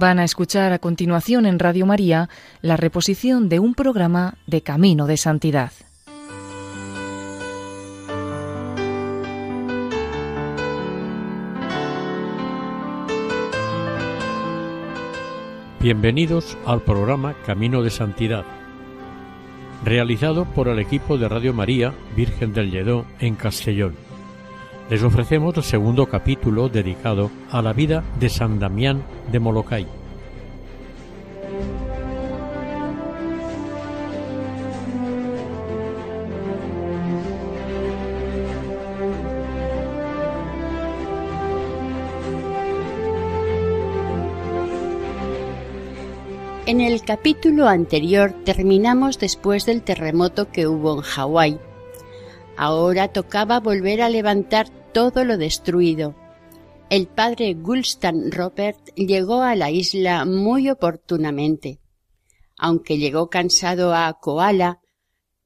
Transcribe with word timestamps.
Van 0.00 0.18
a 0.18 0.24
escuchar 0.24 0.72
a 0.72 0.78
continuación 0.78 1.44
en 1.44 1.58
Radio 1.58 1.84
María 1.84 2.30
la 2.62 2.78
reposición 2.78 3.50
de 3.50 3.58
un 3.58 3.74
programa 3.74 4.38
de 4.46 4.62
Camino 4.62 5.06
de 5.06 5.18
Santidad. 5.18 5.72
Bienvenidos 15.80 16.56
al 16.64 16.80
programa 16.80 17.34
Camino 17.44 17.82
de 17.82 17.90
Santidad, 17.90 18.46
realizado 19.84 20.46
por 20.46 20.68
el 20.68 20.78
equipo 20.78 21.18
de 21.18 21.28
Radio 21.28 21.52
María 21.52 21.92
Virgen 22.16 22.54
del 22.54 22.70
Lledó 22.70 23.04
en 23.18 23.34
Castellón 23.34 24.09
les 24.90 25.04
ofrecemos 25.04 25.56
el 25.56 25.62
segundo 25.62 26.06
capítulo 26.06 26.68
dedicado 26.68 27.30
a 27.52 27.62
la 27.62 27.72
vida 27.72 28.02
de 28.18 28.28
San 28.28 28.58
Damián 28.58 29.04
de 29.30 29.38
Molokai. 29.38 29.86
En 46.66 46.80
el 46.80 47.02
capítulo 47.02 47.68
anterior 47.68 48.34
terminamos 48.44 49.20
después 49.20 49.66
del 49.66 49.82
terremoto 49.82 50.50
que 50.50 50.66
hubo 50.66 50.96
en 50.96 51.02
Hawái. 51.02 51.60
Ahora 52.56 53.08
tocaba 53.08 53.60
volver 53.60 54.02
a 54.02 54.08
levantar 54.08 54.79
todo 54.92 55.24
lo 55.24 55.36
destruido. 55.36 56.14
El 56.88 57.06
padre 57.06 57.54
Gulstan 57.54 58.32
Robert 58.32 58.94
llegó 58.96 59.42
a 59.42 59.54
la 59.54 59.70
isla 59.70 60.24
muy 60.24 60.70
oportunamente. 60.70 61.80
Aunque 62.56 62.98
llegó 62.98 63.30
cansado 63.30 63.94
a 63.94 64.12
Koala, 64.20 64.80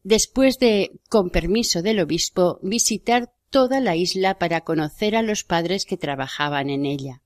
después 0.02 0.58
de, 0.58 1.00
con 1.08 1.30
permiso 1.30 1.82
del 1.82 2.00
obispo, 2.00 2.58
visitar 2.62 3.32
toda 3.50 3.80
la 3.80 3.96
isla 3.96 4.38
para 4.38 4.62
conocer 4.62 5.16
a 5.16 5.22
los 5.22 5.44
padres 5.44 5.84
que 5.84 5.96
trabajaban 5.96 6.70
en 6.70 6.86
ella. 6.86 7.22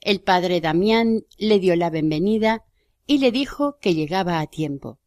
El 0.00 0.22
padre 0.22 0.60
Damián 0.60 1.24
le 1.36 1.58
dio 1.58 1.76
la 1.76 1.90
bienvenida 1.90 2.64
y 3.06 3.18
le 3.18 3.32
dijo 3.32 3.76
que 3.80 3.94
llegaba 3.94 4.40
a 4.40 4.46
tiempo. 4.46 4.99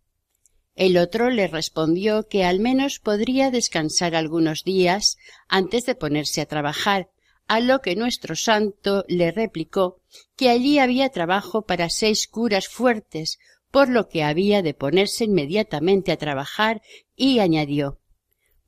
El 0.76 0.98
otro 0.98 1.30
le 1.30 1.48
respondió 1.48 2.28
que 2.28 2.44
al 2.44 2.60
menos 2.60 3.00
podría 3.00 3.52
descansar 3.52 4.16
algunos 4.16 4.64
días 4.64 5.18
antes 5.48 5.86
de 5.86 5.94
ponerse 5.94 6.42
a 6.42 6.48
trabajar, 6.48 7.10
a 7.48 7.60
lo 7.60 7.82
que 7.82 7.96
nuestro 7.96 8.36
santo 8.36 9.06
le 9.08 9.32
replicó 9.32 10.00
que 10.36 10.50
allí 10.50 10.80
había 10.80 11.10
trabajo 11.10 11.64
para 11.64 11.90
seis 11.90 12.28
curas 12.28 12.68
fuertes, 12.68 13.38
por 13.70 13.90
lo 13.90 14.08
que 14.08 14.24
había 14.24 14.62
de 14.62 14.74
ponerse 14.74 15.26
inmediatamente 15.26 16.12
a 16.12 16.18
trabajar, 16.18 16.82
y 17.16 17.40
añadió 17.40 18.00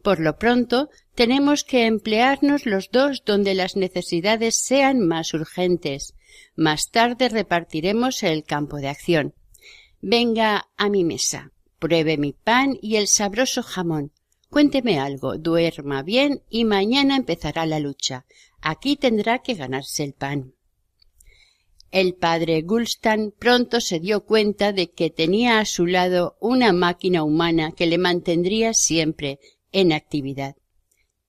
Por 0.04 0.20
lo 0.20 0.38
pronto 0.38 0.90
tenemos 1.16 1.64
que 1.64 1.86
emplearnos 1.88 2.68
los 2.68 2.92
dos 2.92 3.24
donde 3.26 3.56
las 3.56 3.76
necesidades 3.76 4.56
sean 4.56 5.00
más 5.00 5.34
urgentes. 5.34 6.14
Más 6.56 6.92
tarde 6.92 7.30
repartiremos 7.30 8.22
el 8.22 8.44
campo 8.44 8.78
de 8.78 8.90
acción. 8.90 9.34
Venga 10.02 10.68
a 10.78 10.90
mi 10.90 11.04
mesa. 11.04 11.52
Pruebe 11.80 12.18
mi 12.18 12.34
pan 12.34 12.78
y 12.82 12.96
el 12.96 13.08
sabroso 13.08 13.64
jamón. 13.64 14.12
Cuénteme 14.50 15.00
algo, 15.00 15.38
duerma 15.38 16.02
bien 16.02 16.42
y 16.50 16.64
mañana 16.66 17.18
empezará 17.18 17.66
la 17.66 17.80
lucha. 17.80 18.26
Aquí 18.62 18.96
tendrá 18.96 19.40
que 19.40 19.54
ganarse 19.54 20.04
el 20.04 20.14
pan. 20.14 20.54
El 21.92 22.16
padre 22.16 22.62
Gulstan 22.62 23.34
pronto 23.38 23.80
se 23.80 24.00
dio 24.00 24.26
cuenta 24.26 24.74
de 24.74 24.92
que 24.92 25.10
tenía 25.10 25.60
a 25.60 25.66
su 25.66 25.86
lado 25.86 26.38
una 26.42 26.74
máquina 26.74 27.24
humana 27.24 27.72
que 27.72 27.86
le 27.86 27.98
mantendría 27.98 28.74
siempre 28.74 29.40
en 29.72 29.94
actividad. 29.94 30.56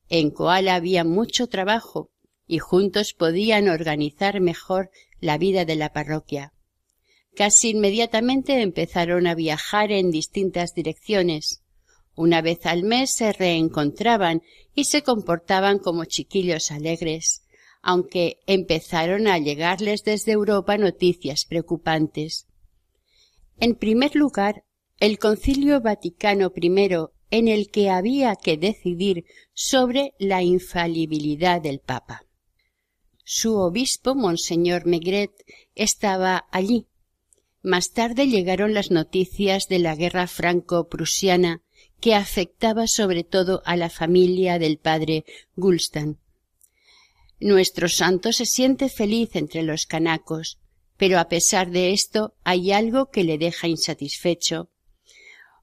En 0.09 0.31
Koala 0.31 0.75
había 0.75 1.05
mucho 1.05 1.49
trabajo 1.49 2.11
y 2.47 2.59
juntos 2.59 3.13
podían 3.13 3.69
organizar 3.69 4.41
mejor 4.41 4.91
la 5.21 5.39
vida 5.39 5.65
de 5.65 5.77
la 5.77 5.93
parroquia. 5.93 6.53
Casi 7.37 7.69
inmediatamente 7.69 8.63
empezaron 8.63 9.27
a 9.27 9.35
viajar 9.35 9.93
en 9.93 10.11
distintas 10.11 10.75
direcciones. 10.75 11.63
Una 12.15 12.41
vez 12.41 12.65
al 12.65 12.83
mes 12.83 13.11
se 13.11 13.31
reencontraban 13.35 14.41
y 14.75 14.85
se 14.85 15.03
comportaban 15.03 15.79
como 15.79 16.07
chiquillos 16.07 16.71
alegres, 16.71 17.43
aunque 17.83 18.39
empezaron 18.47 19.29
a 19.29 19.37
llegarles 19.39 20.03
desde 20.03 20.33
Europa 20.33 20.79
noticias 20.79 21.45
preocupantes. 21.45 22.47
En 23.61 23.75
primer 23.75 24.17
lugar, 24.17 24.65
el 24.99 25.19
Concilio 25.19 25.83
Vaticano 25.83 26.51
I, 26.57 26.89
en 27.31 27.49
el 27.49 27.71
que 27.71 27.91
había 27.91 28.35
que 28.37 28.57
decidir 28.57 29.27
sobre 29.53 30.15
la 30.19 30.43
infalibilidad 30.43 31.61
del 31.61 31.81
Papa. 31.81 32.23
Su 33.25 33.57
obispo, 33.57 34.15
Monseñor 34.15 34.87
Megret, 34.87 35.33
estaba 35.75 36.47
allí 36.51 36.87
más 37.67 37.91
tarde 37.91 38.29
llegaron 38.29 38.75
las 38.75 38.93
noticias 38.93 39.67
de 39.67 39.81
la 39.81 39.97
guerra 39.97 40.29
franco-prusiana 40.29 41.63
que 42.01 42.15
afectaba 42.15 42.87
sobre 42.87 43.25
todo 43.25 43.61
a 43.65 43.77
la 43.77 43.91
familia 43.91 44.61
del 44.61 44.79
padre 44.79 45.25
Gulstan. 45.57 46.19
Nuestro 47.41 47.89
santo 47.89 48.33
se 48.33 48.47
siente 48.47 48.89
feliz 48.89 49.35
entre 49.35 49.65
los 49.65 49.87
canacos, 49.87 50.61
pero 50.97 51.19
a 51.19 51.29
pesar 51.29 51.73
de 51.73 51.93
esto 51.93 52.35
hay 52.45 52.71
algo 52.71 53.11
que 53.11 53.25
le 53.25 53.37
deja 53.37 53.67
insatisfecho. 53.67 54.71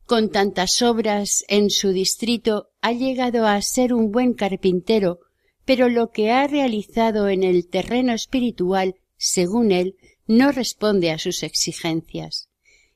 Con 0.06 0.30
tantas 0.30 0.82
obras 0.82 1.46
en 1.48 1.70
su 1.70 1.94
distrito 1.94 2.68
ha 2.82 2.92
llegado 2.92 3.48
a 3.48 3.62
ser 3.62 3.94
un 3.94 4.12
buen 4.12 4.34
carpintero, 4.34 5.22
pero 5.64 5.88
lo 5.88 6.12
que 6.12 6.32
ha 6.32 6.48
realizado 6.48 7.30
en 7.30 7.44
el 7.44 7.70
terreno 7.70 8.12
espiritual, 8.12 8.96
según 9.16 9.72
él, 9.72 9.96
no 10.28 10.52
responde 10.52 11.12
a 11.12 11.18
sus 11.18 11.44
exigencias. 11.44 12.50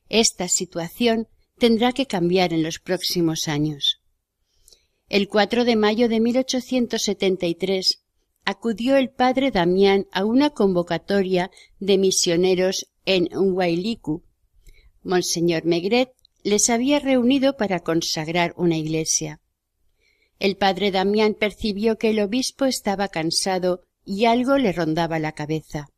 Esta 0.09 0.47
situación 0.47 1.27
tendrá 1.57 1.91
que 1.91 2.05
cambiar 2.05 2.53
en 2.53 2.63
los 2.63 2.79
próximos 2.79 3.47
años. 3.47 4.01
El 5.09 5.27
4 5.27 5.65
de 5.65 5.75
mayo 5.75 6.09
de 6.09 6.19
1873 6.19 8.03
acudió 8.45 8.95
el 8.95 9.09
padre 9.09 9.51
Damián 9.51 10.07
a 10.11 10.23
una 10.23 10.51
convocatoria 10.51 11.51
de 11.79 11.97
misioneros 11.97 12.88
en 13.05 13.29
Huaylicu. 13.31 14.23
Monseñor 15.03 15.65
Megret 15.65 16.11
les 16.44 16.69
había 16.69 16.99
reunido 16.99 17.57
para 17.57 17.81
consagrar 17.81 18.53
una 18.57 18.77
iglesia. 18.77 19.41
El 20.39 20.55
padre 20.55 20.91
Damián 20.91 21.33
percibió 21.33 21.97
que 21.97 22.11
el 22.11 22.19
obispo 22.19 22.65
estaba 22.65 23.07
cansado 23.07 23.83
y 24.05 24.25
algo 24.25 24.57
le 24.57 24.71
rondaba 24.71 25.19
la 25.19 25.33
cabeza. 25.33 25.89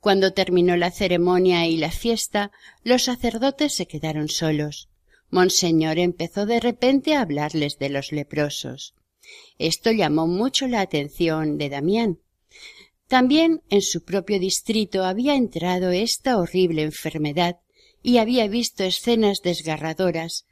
Cuando 0.00 0.32
terminó 0.32 0.76
la 0.76 0.90
ceremonia 0.90 1.66
y 1.66 1.76
la 1.76 1.90
fiesta, 1.90 2.50
los 2.82 3.04
sacerdotes 3.04 3.74
se 3.74 3.86
quedaron 3.86 4.28
solos. 4.28 4.88
Monseñor 5.28 5.98
empezó 5.98 6.46
de 6.46 6.58
repente 6.58 7.14
a 7.14 7.20
hablarles 7.20 7.78
de 7.78 7.90
los 7.90 8.10
leprosos. 8.10 8.94
Esto 9.58 9.92
llamó 9.92 10.26
mucho 10.26 10.66
la 10.66 10.80
atención 10.80 11.58
de 11.58 11.68
Damián. 11.68 12.18
También 13.06 13.62
en 13.68 13.82
su 13.82 14.02
propio 14.02 14.40
distrito 14.40 15.04
había 15.04 15.34
entrado 15.34 15.90
esta 15.90 16.38
horrible 16.38 16.82
enfermedad 16.82 17.58
y 18.02 18.18
había 18.18 18.48
visto 18.48 18.84
escenas 18.84 19.42
desgarradoras 19.42 20.46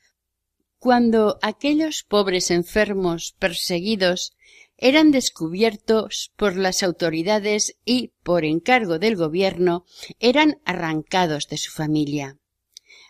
cuando 0.78 1.38
aquellos 1.42 2.04
pobres 2.04 2.50
enfermos 2.50 3.34
perseguidos 3.38 4.32
eran 4.78 5.10
descubiertos 5.10 6.32
por 6.36 6.56
las 6.56 6.84
autoridades 6.84 7.76
y, 7.84 8.12
por 8.22 8.44
encargo 8.44 9.00
del 9.00 9.16
gobierno, 9.16 9.84
eran 10.20 10.60
arrancados 10.64 11.48
de 11.48 11.58
su 11.58 11.72
familia. 11.72 12.38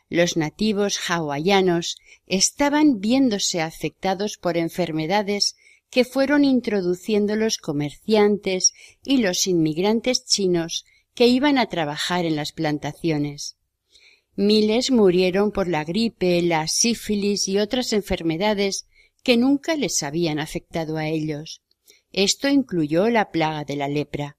Los 0.08 0.38
nativos 0.38 0.98
hawaianos 1.08 1.98
estaban 2.26 3.00
viéndose 3.00 3.60
afectados 3.60 4.38
por 4.38 4.56
enfermedades 4.56 5.56
que 5.90 6.04
fueron 6.04 6.44
introduciendo 6.44 7.36
los 7.36 7.58
comerciantes 7.58 8.72
y 9.04 9.18
los 9.18 9.46
inmigrantes 9.46 10.24
chinos 10.24 10.86
que 11.14 11.26
iban 11.26 11.58
a 11.58 11.66
trabajar 11.66 12.24
en 12.24 12.36
las 12.36 12.52
plantaciones. 12.52 13.56
Miles 14.36 14.90
murieron 14.90 15.50
por 15.50 15.68
la 15.68 15.84
gripe, 15.84 16.40
la 16.42 16.68
sífilis 16.68 17.48
y 17.48 17.58
otras 17.58 17.92
enfermedades 17.92 18.86
que 19.22 19.36
nunca 19.36 19.76
les 19.76 20.02
habían 20.02 20.38
afectado 20.38 20.96
a 20.96 21.06
ellos. 21.08 21.62
Esto 22.12 22.48
incluyó 22.48 23.08
la 23.10 23.30
plaga 23.30 23.64
de 23.64 23.76
la 23.76 23.88
lepra. 23.88 24.36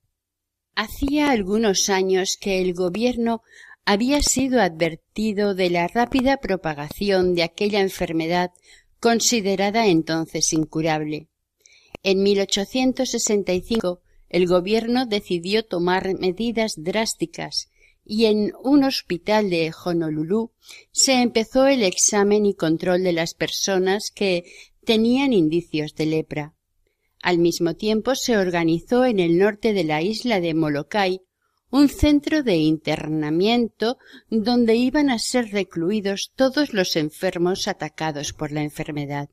Hacía 0.75 1.31
algunos 1.31 1.89
años 1.89 2.37
que 2.39 2.61
el 2.61 2.73
gobierno 2.73 3.41
había 3.85 4.21
sido 4.21 4.61
advertido 4.61 5.55
de 5.55 5.69
la 5.69 5.87
rápida 5.87 6.37
propagación 6.37 7.35
de 7.35 7.43
aquella 7.43 7.81
enfermedad 7.81 8.51
considerada 8.99 9.87
entonces 9.87 10.53
incurable. 10.53 11.27
En 12.03 12.23
1865 12.23 14.01
el 14.29 14.47
gobierno 14.47 15.05
decidió 15.05 15.65
tomar 15.65 16.17
medidas 16.19 16.75
drásticas 16.77 17.68
y 18.11 18.25
en 18.25 18.53
un 18.63 18.83
hospital 18.83 19.51
de 19.51 19.71
Honolulu 19.85 20.51
se 20.91 21.21
empezó 21.21 21.67
el 21.67 21.83
examen 21.83 22.47
y 22.47 22.55
control 22.55 23.03
de 23.03 23.13
las 23.13 23.35
personas 23.35 24.09
que 24.09 24.45
tenían 24.83 25.31
indicios 25.31 25.93
de 25.93 26.07
lepra. 26.07 26.55
Al 27.21 27.37
mismo 27.37 27.75
tiempo 27.75 28.15
se 28.15 28.35
organizó 28.35 29.05
en 29.05 29.19
el 29.19 29.37
norte 29.37 29.73
de 29.73 29.83
la 29.83 30.01
isla 30.01 30.41
de 30.41 30.55
Molokai 30.55 31.21
un 31.69 31.87
centro 31.87 32.41
de 32.41 32.55
internamiento 32.55 33.99
donde 34.31 34.75
iban 34.75 35.11
a 35.11 35.19
ser 35.19 35.51
recluidos 35.51 36.31
todos 36.35 36.73
los 36.73 36.95
enfermos 36.95 37.67
atacados 37.67 38.33
por 38.33 38.51
la 38.51 38.63
enfermedad. 38.63 39.29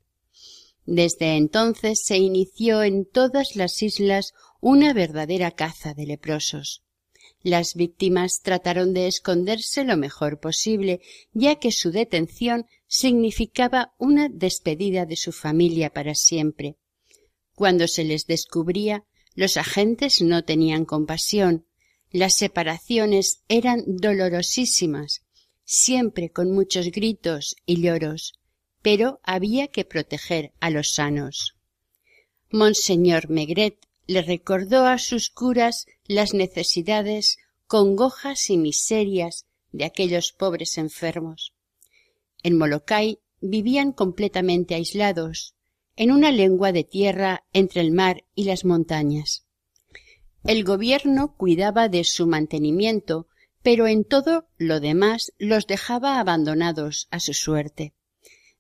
Desde 0.85 1.37
entonces 1.37 2.03
se 2.05 2.19
inició 2.19 2.83
en 2.83 3.07
todas 3.07 3.57
las 3.57 3.83
islas 3.83 4.35
una 4.61 4.93
verdadera 4.93 5.51
caza 5.51 5.95
de 5.95 6.05
leprosos. 6.05 6.86
Las 7.43 7.75
víctimas 7.75 8.41
trataron 8.43 8.93
de 8.93 9.07
esconderse 9.07 9.85
lo 9.85 9.97
mejor 9.97 10.41
posible, 10.41 11.01
ya 11.33 11.57
que 11.57 11.71
su 11.71 11.91
detención 11.91 12.67
significaba 12.89 13.95
una 13.99 14.29
despedida 14.29 15.07
de 15.07 15.17
su 15.17 15.33
familia 15.33 15.91
para 15.91 16.15
siempre. 16.15 16.77
Cuando 17.55 17.89
se 17.89 18.05
les 18.05 18.27
descubría, 18.27 19.05
los 19.35 19.57
agentes 19.57 20.23
no 20.23 20.45
tenían 20.45 20.85
compasión. 20.85 21.67
Las 22.11 22.37
separaciones 22.37 23.43
eran 23.49 23.85
dolorosísimas, 23.87 25.23
siempre 25.65 26.31
con 26.31 26.53
muchos 26.53 26.91
gritos 26.91 27.57
y 27.67 27.81
lloros, 27.81 28.35
pero 28.83 29.21
había 29.23 29.69
que 29.69 29.85
proteger 29.85 30.53
a 30.61 30.71
los 30.71 30.95
sanos. 30.95 31.57
Monseñor 32.51 33.29
Megret 33.29 33.86
le 34.07 34.23
recordó 34.23 34.87
a 34.87 34.99
sus 34.99 35.31
curas 35.31 35.87
las 36.07 36.35
necesidades, 36.35 37.39
congojas 37.67 38.51
y 38.51 38.57
miserias 38.57 39.47
de 39.73 39.85
aquellos 39.85 40.33
pobres 40.33 40.79
enfermos. 40.79 41.55
En 42.43 42.57
Molokai 42.57 43.19
vivían 43.41 43.93
completamente 43.93 44.75
aislados, 44.75 45.55
en 45.97 46.13
una 46.13 46.31
lengua 46.31 46.73
de 46.73 46.85
tierra 46.85 47.45
entre 47.53 47.81
el 47.81 47.91
mar 47.91 48.25
y 48.35 48.45
las 48.45 48.65
montañas. 48.65 49.47
El 50.45 50.63
gobierno 50.63 51.35
cuidaba 51.37 51.89
de 51.89 52.05
su 52.05 52.27
mantenimiento, 52.27 53.27
pero 53.63 53.89
en 53.89 54.05
todo 54.05 54.47
lo 54.59 54.79
demás 54.79 55.33
los 55.39 55.67
dejaba 55.67 56.21
abandonados 56.21 57.09
a 57.11 57.19
su 57.19 57.35
suerte. 57.35 57.95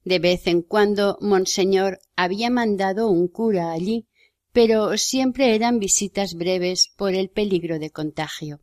De 0.05 0.19
vez 0.19 0.47
en 0.47 0.63
cuando 0.63 1.19
Monseñor 1.21 2.01
había 2.17 2.51
mandado 2.51 3.09
un 3.09 3.29
cura 3.29 3.71
allí 3.71 4.07
pero 4.56 4.97
siempre 4.97 5.55
eran 5.55 5.79
visitas 5.79 6.32
breves 6.32 6.91
por 6.97 7.12
el 7.12 7.29
peligro 7.29 7.79
de 7.79 7.91
contagio. 7.91 8.62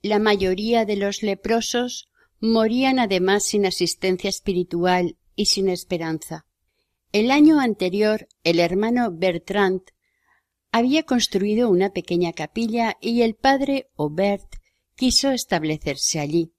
La 0.00 0.18
mayoría 0.18 0.86
de 0.86 0.96
los 0.96 1.22
leprosos 1.22 2.08
morían 2.40 2.98
además 2.98 3.44
sin 3.44 3.66
asistencia 3.66 4.30
espiritual 4.30 5.18
y 5.36 5.44
sin 5.44 5.68
esperanza. 5.68 6.46
El 7.12 7.30
año 7.30 7.60
anterior 7.60 8.28
el 8.44 8.58
hermano 8.58 9.10
Bertrand 9.12 9.82
había 10.72 11.02
construido 11.02 11.68
una 11.68 11.92
pequeña 11.92 12.32
capilla 12.32 12.96
y 12.98 13.20
el 13.20 13.34
padre 13.34 13.90
Aubert 13.98 14.56
quiso 14.96 15.32
establecerse 15.32 16.18
allí, 16.18 16.54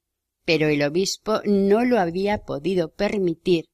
pero 0.46 0.68
el 0.68 0.84
obispo 0.84 1.42
no 1.46 1.84
lo 1.84 2.00
había 2.00 2.44
podido 2.44 2.94
permitir, 2.94 3.70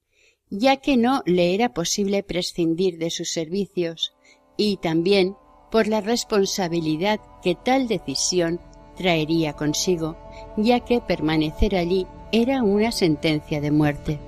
ya 0.49 0.77
que 0.77 0.95
no 0.95 1.23
le 1.25 1.55
era 1.55 1.73
posible 1.73 2.23
prescindir 2.23 2.99
de 2.99 3.09
sus 3.09 3.33
servicios, 3.33 4.13
y 4.57 4.77
también 4.77 5.35
por 5.71 5.87
la 5.87 6.01
responsabilidad 6.01 7.19
que 7.41 7.55
tal 7.55 7.87
decisión 7.87 8.59
traería 8.95 9.53
consigo, 9.53 10.17
ya 10.57 10.81
que 10.81 11.01
permanecer 11.01 11.75
allí 11.75 12.05
era 12.31 12.61
una 12.63 12.91
sentencia 12.91 13.61
de 13.61 13.71
muerte. 13.71 14.19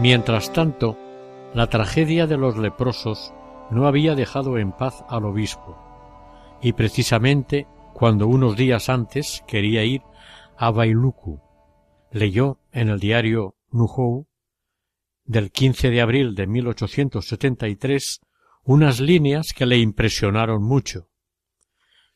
Mientras 0.00 0.50
tanto, 0.50 0.96
la 1.54 1.68
tragedia 1.68 2.26
de 2.26 2.36
los 2.36 2.56
leprosos 2.56 3.32
no 3.70 3.86
había 3.86 4.14
dejado 4.14 4.58
en 4.58 4.72
paz 4.72 5.04
al 5.08 5.24
obispo, 5.24 5.76
y 6.62 6.72
precisamente 6.72 7.66
cuando 7.92 8.26
unos 8.26 8.56
días 8.56 8.88
antes 8.88 9.42
quería 9.46 9.84
ir 9.84 10.02
a 10.56 10.70
Bailuku, 10.70 11.40
leyó 12.12 12.60
en 12.72 12.88
el 12.88 13.00
diario 13.00 13.56
Nuhou 13.70 14.26
del 15.24 15.50
15 15.50 15.90
de 15.90 16.00
abril 16.00 16.34
de 16.34 16.46
1873 16.46 18.20
unas 18.64 19.00
líneas 19.00 19.52
que 19.52 19.66
le 19.66 19.78
impresionaron 19.78 20.62
mucho. 20.62 21.08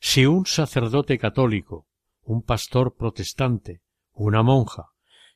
Si 0.00 0.26
un 0.26 0.46
sacerdote 0.46 1.18
católico, 1.18 1.86
un 2.22 2.42
pastor 2.42 2.94
protestante, 2.96 3.80
una 4.12 4.42
monja, 4.42 4.90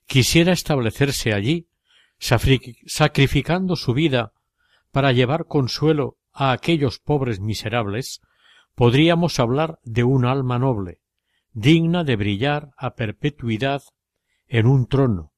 quisiera 0.06 0.52
establecerse 0.52 1.32
allí, 1.32 1.67
sacrificando 2.18 3.76
su 3.76 3.94
vida 3.94 4.32
para 4.90 5.12
llevar 5.12 5.46
consuelo 5.46 6.18
a 6.32 6.52
aquellos 6.52 6.98
pobres 6.98 7.40
miserables, 7.40 8.20
podríamos 8.74 9.38
hablar 9.40 9.78
de 9.82 10.04
un 10.04 10.24
alma 10.24 10.58
noble, 10.58 11.00
digna 11.52 12.04
de 12.04 12.16
brillar 12.16 12.70
a 12.76 12.94
perpetuidad 12.94 13.82
en 14.46 14.66
un 14.66 14.86
trono, 14.86 15.32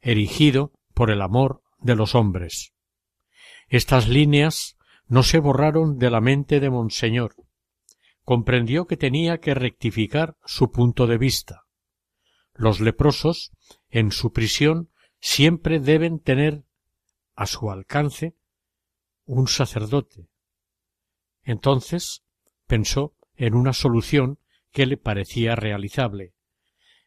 erigido 0.00 0.72
por 0.94 1.10
el 1.10 1.22
amor 1.22 1.62
de 1.80 1.96
los 1.96 2.14
hombres. 2.14 2.72
Estas 3.68 4.08
líneas 4.08 4.76
no 5.06 5.22
se 5.22 5.38
borraron 5.38 5.98
de 5.98 6.10
la 6.10 6.20
mente 6.20 6.60
de 6.60 6.70
Monseñor. 6.70 7.34
Comprendió 8.22 8.86
que 8.86 8.96
tenía 8.96 9.38
que 9.38 9.54
rectificar 9.54 10.36
su 10.44 10.70
punto 10.70 11.06
de 11.06 11.18
vista. 11.18 11.64
Los 12.54 12.80
leprosos, 12.80 13.50
en 13.90 14.12
su 14.12 14.32
prisión, 14.32 14.90
siempre 15.24 15.80
deben 15.80 16.18
tener 16.18 16.64
a 17.34 17.46
su 17.46 17.70
alcance 17.70 18.36
un 19.24 19.48
sacerdote. 19.48 20.28
Entonces 21.44 22.22
pensó 22.66 23.14
en 23.34 23.54
una 23.54 23.72
solución 23.72 24.38
que 24.70 24.84
le 24.84 24.98
parecía 24.98 25.56
realizable, 25.56 26.34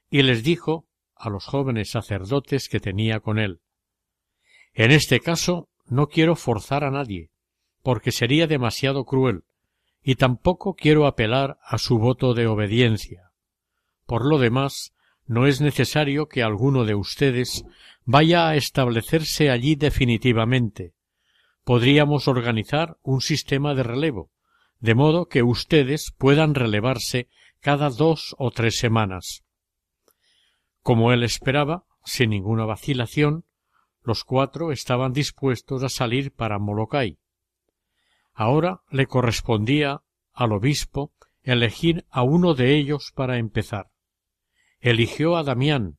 y 0.09 0.24
les 0.24 0.43
dijo 0.43 0.88
a 1.13 1.29
los 1.29 1.45
jóvenes 1.45 1.91
sacerdotes 1.91 2.69
que 2.69 2.79
tenía 2.79 3.19
con 3.19 3.38
él 3.38 3.62
En 4.74 4.89
este 4.89 5.19
caso 5.19 5.69
no 5.86 6.07
quiero 6.07 6.36
forzar 6.36 6.83
a 6.83 6.89
nadie, 6.89 7.29
porque 7.83 8.12
sería 8.12 8.47
demasiado 8.47 9.05
cruel, 9.05 9.43
y 10.01 10.15
tampoco 10.15 10.74
quiero 10.74 11.05
apelar 11.05 11.59
a 11.62 11.77
su 11.77 12.00
voto 12.00 12.33
de 12.33 12.47
obediencia. 12.47 13.31
Por 14.07 14.25
lo 14.25 14.39
demás, 14.39 14.91
no 15.27 15.46
es 15.46 15.62
necesario 15.62 16.27
que 16.27 16.41
alguno 16.41 16.86
de 16.86 16.96
ustedes 16.96 17.65
vaya 18.05 18.48
a 18.48 18.55
establecerse 18.55 19.50
allí 19.50 19.75
definitivamente. 19.75 20.93
Podríamos 21.63 22.29
organizar 22.29 22.98
un 23.03 23.19
sistema 23.19 23.75
de 23.75 23.84
relevo, 23.84 24.31
de 24.79 24.96
modo 24.96 25.27
que 25.27 25.43
ustedes 25.43 26.13
puedan 26.17 26.55
relevarse 26.55 27.27
cada 27.60 27.89
dos 27.89 28.36
o 28.38 28.51
tres 28.51 28.77
semanas. 28.77 29.43
Como 30.81 31.12
él 31.12 31.24
esperaba, 31.24 31.84
sin 32.05 32.29
ninguna 32.29 32.63
vacilación, 32.63 33.43
los 34.01 34.24
cuatro 34.24 34.72
estaban 34.72 35.12
dispuestos 35.12 35.84
a 35.84 35.89
salir 35.89 36.31
para 36.31 36.60
Molokai. 36.60 37.19
Ahora 38.34 38.84
le 38.89 39.07
correspondía 39.07 40.03
al 40.31 40.53
obispo 40.53 41.12
elegir 41.43 42.05
a 42.10 42.24
uno 42.24 42.53
de 42.53 42.77
ellos 42.77 43.12
para 43.13 43.38
empezar. 43.38 43.89
Eligió 44.79 45.38
a 45.38 45.43
Damián, 45.43 45.98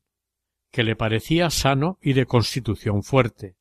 que 0.71 0.83
le 0.83 0.95
parecía 0.95 1.49
sano 1.49 1.97
y 2.01 2.13
de 2.13 2.25
constitución 2.25 3.03
fuerte. 3.03 3.55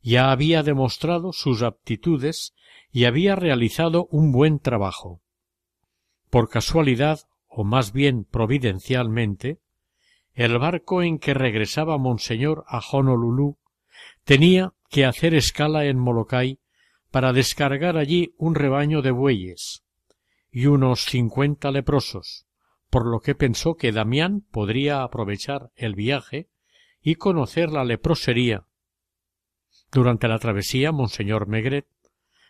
Ya 0.00 0.32
había 0.32 0.62
demostrado 0.62 1.32
sus 1.32 1.62
aptitudes 1.62 2.54
y 2.90 3.04
había 3.04 3.36
realizado 3.36 4.06
un 4.10 4.32
buen 4.32 4.58
trabajo. 4.58 5.20
Por 6.30 6.48
casualidad, 6.48 7.20
o 7.48 7.64
más 7.64 7.92
bien 7.92 8.24
providencialmente, 8.24 9.58
el 10.32 10.58
barco 10.58 11.02
en 11.02 11.18
que 11.18 11.34
regresaba 11.34 11.98
Monseñor 11.98 12.64
a 12.68 12.80
Honolulu 12.80 13.58
tenía 14.24 14.72
que 14.88 15.04
hacer 15.04 15.34
escala 15.34 15.84
en 15.84 15.98
Molokai 15.98 16.60
para 17.10 17.32
descargar 17.32 17.96
allí 17.96 18.34
un 18.38 18.54
rebaño 18.54 19.02
de 19.02 19.10
bueyes 19.10 19.82
y 20.52 20.66
unos 20.66 21.04
cincuenta 21.04 21.70
leprosos, 21.70 22.46
por 22.90 23.06
lo 23.06 23.20
que 23.20 23.36
pensó 23.36 23.76
que 23.76 23.92
Damián 23.92 24.44
podría 24.50 25.02
aprovechar 25.02 25.70
el 25.76 25.94
viaje 25.94 26.48
y 27.00 27.14
conocer 27.14 27.70
la 27.70 27.84
leprosería. 27.84 28.66
Durante 29.92 30.28
la 30.28 30.38
travesía, 30.38 30.92
Monseñor 30.92 31.46
Megret 31.46 31.86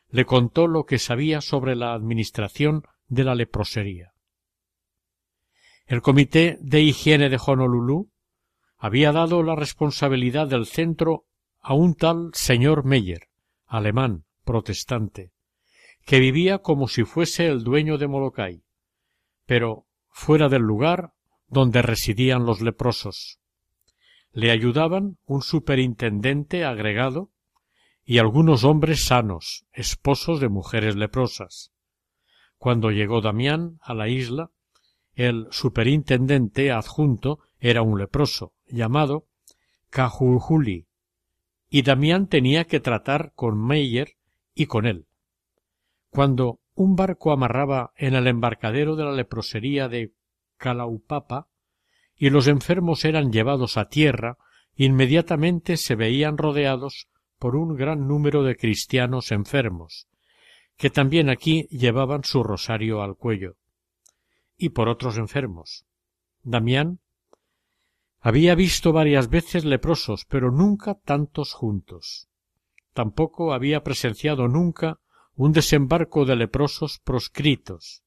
le 0.08 0.24
contó 0.24 0.66
lo 0.66 0.84
que 0.84 0.98
sabía 0.98 1.40
sobre 1.40 1.76
la 1.76 1.92
administración 1.92 2.82
de 3.08 3.24
la 3.24 3.34
leprosería. 3.34 4.12
El 5.86 6.02
Comité 6.02 6.58
de 6.60 6.80
Higiene 6.80 7.28
de 7.28 7.38
Honolulu 7.44 8.10
había 8.78 9.12
dado 9.12 9.42
la 9.42 9.56
responsabilidad 9.56 10.48
del 10.48 10.66
centro 10.66 11.26
a 11.60 11.74
un 11.74 11.94
tal 11.94 12.30
señor 12.32 12.84
Meyer, 12.84 13.28
alemán, 13.66 14.24
protestante, 14.44 15.32
que 16.06 16.18
vivía 16.18 16.58
como 16.58 16.88
si 16.88 17.04
fuese 17.04 17.46
el 17.46 17.62
dueño 17.62 17.98
de 17.98 18.08
Molokai, 18.08 18.64
pero 19.46 19.86
fuera 20.10 20.48
del 20.48 20.62
lugar 20.62 21.12
donde 21.48 21.82
residían 21.82 22.46
los 22.46 22.60
leprosos. 22.60 23.40
Le 24.32 24.50
ayudaban 24.50 25.18
un 25.24 25.42
superintendente 25.42 26.64
agregado 26.64 27.30
y 28.04 28.18
algunos 28.18 28.64
hombres 28.64 29.04
sanos, 29.04 29.66
esposos 29.72 30.40
de 30.40 30.48
mujeres 30.48 30.96
leprosas. 30.96 31.72
Cuando 32.58 32.90
llegó 32.90 33.20
Damián 33.20 33.78
a 33.82 33.94
la 33.94 34.08
isla, 34.08 34.50
el 35.14 35.48
superintendente 35.50 36.70
adjunto 36.70 37.40
era 37.58 37.82
un 37.82 37.98
leproso, 37.98 38.52
llamado 38.66 39.26
Cajujuli, 39.90 40.86
y 41.68 41.82
Damián 41.82 42.26
tenía 42.26 42.64
que 42.66 42.80
tratar 42.80 43.32
con 43.34 43.58
Meyer 43.58 44.16
y 44.54 44.66
con 44.66 44.86
él. 44.86 45.06
Cuando 46.10 46.60
un 46.80 46.96
barco 46.96 47.30
amarraba 47.30 47.92
en 47.94 48.14
el 48.14 48.26
embarcadero 48.26 48.96
de 48.96 49.04
la 49.04 49.12
leprosería 49.12 49.90
de 49.90 50.14
Calaupapa 50.56 51.46
y 52.16 52.30
los 52.30 52.46
enfermos 52.46 53.04
eran 53.04 53.30
llevados 53.32 53.76
a 53.76 53.90
tierra, 53.90 54.38
inmediatamente 54.76 55.76
se 55.76 55.94
veían 55.94 56.38
rodeados 56.38 57.10
por 57.38 57.54
un 57.54 57.76
gran 57.76 58.08
número 58.08 58.44
de 58.44 58.56
cristianos 58.56 59.30
enfermos, 59.30 60.08
que 60.78 60.88
también 60.88 61.28
aquí 61.28 61.68
llevaban 61.70 62.24
su 62.24 62.42
rosario 62.42 63.02
al 63.02 63.14
cuello, 63.14 63.56
y 64.56 64.70
por 64.70 64.88
otros 64.88 65.18
enfermos. 65.18 65.84
Damián 66.42 67.00
había 68.20 68.54
visto 68.54 68.94
varias 68.94 69.28
veces 69.28 69.66
leprosos, 69.66 70.24
pero 70.24 70.50
nunca 70.50 70.94
tantos 70.94 71.52
juntos. 71.52 72.30
Tampoco 72.94 73.52
había 73.52 73.82
presenciado 73.84 74.48
nunca 74.48 74.98
un 75.40 75.52
desembarco 75.52 76.26
de 76.26 76.36
leprosos 76.36 77.00
proscritos, 77.02 78.02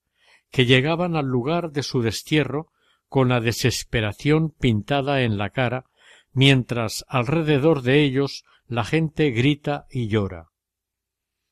que 0.51 0.67
llegaban 0.67 1.15
al 1.15 1.25
lugar 1.25 1.71
de 1.71 1.81
su 1.81 2.03
destierro 2.03 2.71
con 3.09 3.29
la 3.29 3.39
desesperación 3.39 4.51
pintada 4.51 5.23
en 5.23 5.39
la 5.39 5.49
cara, 5.49 5.85
mientras 6.31 7.03
alrededor 7.07 7.81
de 7.81 8.03
ellos 8.03 8.43
la 8.67 8.83
gente 8.83 9.31
grita 9.31 9.87
y 9.89 10.09
llora. 10.09 10.49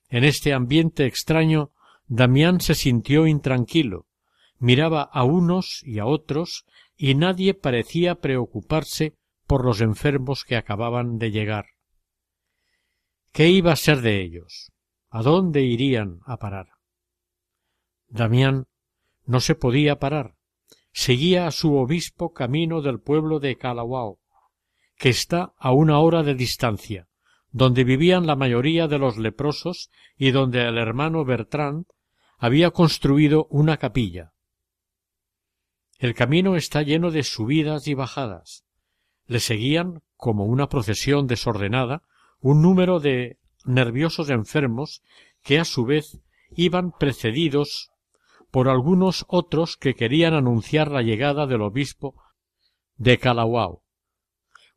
En 0.08 0.24
este 0.24 0.54
ambiente 0.54 1.08
extraño, 1.08 1.72
Damián 2.06 2.62
se 2.62 2.76
sintió 2.76 3.26
intranquilo, 3.26 4.06
miraba 4.60 5.02
a 5.02 5.24
unos 5.24 5.82
y 5.84 5.98
a 5.98 6.06
otros, 6.06 6.68
y 6.96 7.16
nadie 7.16 7.56
parecía 7.56 8.20
preocuparse 8.20 9.16
por 9.48 9.66
los 9.66 9.82
enfermos 9.82 10.46
que 10.46 10.58
acababan 10.58 11.18
de 11.18 11.32
llegar. 11.32 11.66
¿Qué 13.32 13.50
iba 13.50 13.72
a 13.72 13.76
ser 13.76 14.02
de 14.02 14.22
ellos? 14.22 14.72
¿A 15.14 15.22
dónde 15.24 15.62
irían 15.62 16.22
a 16.26 16.38
parar? 16.38 16.70
Damián 18.08 18.68
no 19.26 19.42
se 19.42 19.56
podía 19.56 20.00
parar. 20.00 20.36
Seguía 20.94 21.48
a 21.48 21.52
su 21.52 21.76
obispo 21.76 22.32
camino 22.32 22.82
del 22.82 23.02
pueblo 23.02 23.42
de 23.42 23.58
Calawao, 23.58 24.20
que 24.96 25.10
está 25.10 25.54
a 25.58 25.74
una 25.74 26.00
hora 26.00 26.24
de 26.24 26.34
distancia, 26.34 27.10
donde 27.52 27.84
vivían 27.84 28.26
la 28.26 28.38
mayoría 28.38 28.88
de 28.88 29.00
los 29.00 29.18
leprosos 29.18 29.92
y 30.16 30.32
donde 30.32 30.66
el 30.66 30.78
hermano 30.78 31.26
Bertrand 31.26 31.88
había 32.38 32.72
construido 32.72 33.48
una 33.50 33.76
capilla. 33.76 34.32
El 36.00 36.14
camino 36.14 36.56
está 36.56 36.84
lleno 36.84 37.12
de 37.12 37.24
subidas 37.24 37.86
y 37.88 37.96
bajadas. 37.96 38.64
Le 39.26 39.42
seguían, 39.42 40.04
como 40.16 40.46
una 40.46 40.70
procesión 40.70 41.28
desordenada, 41.28 42.04
un 42.40 42.62
número 42.62 43.02
de 43.02 43.41
nerviosos 43.66 44.30
enfermos 44.30 45.02
que 45.44 45.60
a 45.60 45.66
su 45.66 45.86
vez 45.86 46.22
iban 46.52 46.92
precedidos 46.92 47.92
por 48.52 48.68
algunos 48.68 49.26
otros 49.28 49.78
que 49.78 49.96
querían 49.96 50.34
anunciar 50.34 50.92
la 50.92 51.02
llegada 51.02 51.48
del 51.48 51.62
obispo 51.62 52.16
de 52.98 53.18
Calawao. 53.18 53.84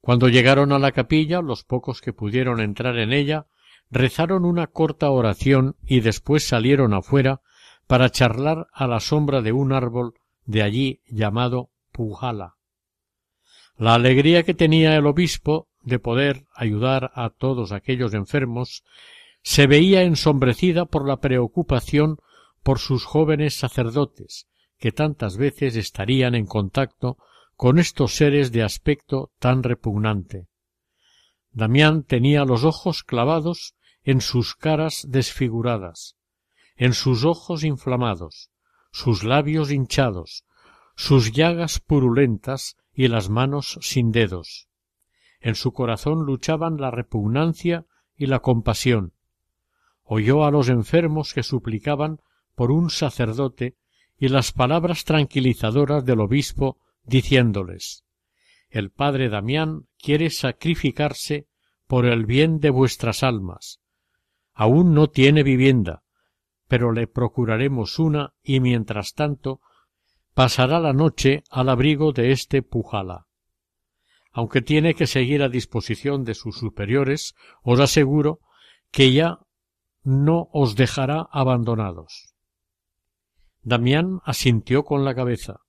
Cuando 0.01 0.29
llegaron 0.29 0.73
a 0.73 0.79
la 0.79 0.93
capilla, 0.93 1.41
los 1.41 1.65
pocos 1.65 2.01
que 2.01 2.13
pudieron 2.13 2.61
entrar 2.61 2.99
en 2.99 3.13
ella 3.13 3.47
rezaron 3.91 4.45
una 4.45 4.67
corta 4.67 5.11
oración 5.11 5.77
y 5.85 6.01
después 6.01 6.47
salieron 6.47 6.95
afuera 6.95 7.41
para 7.87 8.11
charlar 8.11 8.69
a 8.73 8.87
la 8.87 9.01
sombra 9.01 9.43
de 9.43 9.53
un 9.53 9.73
árbol 9.73 10.15
de 10.45 10.63
allí 10.63 11.01
llamado 11.07 11.71
Pujala. 11.93 12.57
La 13.77 13.95
alegría 13.95 14.43
que 14.43 14.55
tenía 14.55 14.97
el 14.97 15.07
obispo 15.07 15.69
de 15.85 15.99
poder 15.99 16.47
ayudar 16.55 17.13
a 17.15 17.31
todos 17.31 17.73
aquellos 17.73 18.15
enfermos 18.15 18.85
se 19.43 19.67
veía 19.67 20.03
ensombrecida 20.03 20.87
por 20.87 21.07
la 21.07 21.19
preocupación 21.21 22.19
por 22.63 22.79
sus 22.79 23.05
jóvenes 23.05 23.55
sacerdotes, 23.55 24.49
que 24.79 24.91
tantas 24.91 25.37
veces 25.37 25.77
estarían 25.77 26.35
en 26.35 26.47
contacto 26.47 27.19
con 27.55 27.79
estos 27.79 28.15
seres 28.15 28.53
de 28.53 28.63
aspecto 28.63 29.31
tan 29.39 29.63
repugnante. 29.63 30.47
Damián 31.53 32.03
tenía 32.03 32.45
los 32.45 32.65
ojos 32.65 33.05
clavados 33.05 33.75
en 34.03 34.21
sus 34.21 34.55
caras 34.55 35.07
desfiguradas, 35.09 36.17
en 36.77 36.95
sus 36.95 37.25
ojos 37.25 37.63
inflamados, 37.63 38.51
sus 38.91 39.25
labios 39.25 39.71
hinchados, 39.71 40.45
sus 40.97 41.33
llagas 41.33 41.81
purulentas 41.81 42.77
y 42.93 43.09
las 43.09 43.29
manos 43.29 43.79
sin 43.83 44.11
dedos. 44.11 44.69
En 45.45 45.57
su 45.57 45.75
corazón 45.75 46.25
luchaban 46.25 46.79
la 46.79 46.91
repugnancia 46.91 47.85
y 48.17 48.29
la 48.29 48.41
compasión. 48.41 49.13
Oyó 50.03 50.47
a 50.47 50.51
los 50.51 50.71
enfermos 50.71 51.35
que 51.35 51.43
suplicaban 51.43 52.23
por 52.55 52.71
un 52.71 52.89
sacerdote 52.89 53.77
y 54.19 54.29
las 54.29 54.53
palabras 54.53 55.05
tranquilizadoras 55.05 56.03
del 56.07 56.21
obispo 56.21 56.79
diciéndoles 57.05 58.07
El 58.71 58.91
padre 58.91 59.29
Damián 59.29 59.87
quiere 59.99 60.31
sacrificarse 60.31 61.47
por 61.87 62.07
el 62.07 62.25
bien 62.25 62.59
de 62.59 62.71
vuestras 62.71 63.23
almas. 63.23 63.83
Aún 64.55 64.95
no 64.95 65.11
tiene 65.11 65.43
vivienda, 65.43 66.05
pero 66.69 66.91
le 66.91 67.07
procuraremos 67.07 67.99
una 67.99 68.33
y 68.43 68.61
mientras 68.61 69.13
tanto 69.13 69.61
pasará 70.33 70.81
la 70.81 70.95
noche 70.95 71.45
al 71.51 71.69
abrigo 71.69 72.13
de 72.13 72.33
este 72.33 72.63
Pujala. 72.63 73.27
Aunque 74.35 74.61
tiene 74.63 74.95
que 74.95 75.07
seguir 75.07 75.43
a 75.43 75.49
disposición 75.49 76.25
de 76.25 76.35
sus 76.35 76.59
superiores, 76.59 77.37
os 77.63 77.79
aseguro 77.79 78.41
que 78.91 79.13
ya 79.13 79.39
no 80.03 80.49
os 80.53 80.75
dejará 80.75 81.29
abandonados. 81.31 82.35
Damián 83.63 84.21
asintió 84.25 84.85
con 84.85 85.05
la 85.05 85.15
cabeza. 85.15 85.61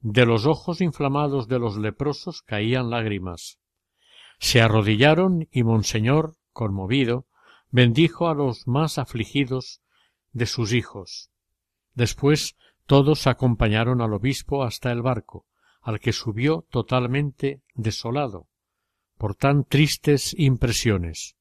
De 0.00 0.26
los 0.26 0.44
ojos 0.44 0.80
inflamados 0.80 1.46
de 1.46 1.60
los 1.60 1.76
leprosos 1.78 2.42
caían 2.42 2.90
lágrimas. 2.90 3.60
Se 4.40 4.60
arrodillaron 4.60 5.48
y 5.52 5.62
Monseñor, 5.62 6.34
conmovido, 6.52 7.26
bendijo 7.70 8.28
a 8.28 8.34
los 8.34 8.66
más 8.66 8.98
afligidos 8.98 9.82
de 10.32 10.46
sus 10.46 10.72
hijos. 10.72 11.30
Después 11.94 12.56
todos 12.86 13.28
acompañaron 13.28 14.00
al 14.00 14.12
obispo 14.14 14.64
hasta 14.64 14.90
el 14.90 15.00
barco, 15.00 15.46
al 15.82 16.00
que 16.00 16.12
subió 16.12 16.66
totalmente 16.70 17.62
desolado 17.74 18.48
por 19.18 19.34
tan 19.34 19.64
tristes 19.64 20.34
impresiones. 20.36 21.36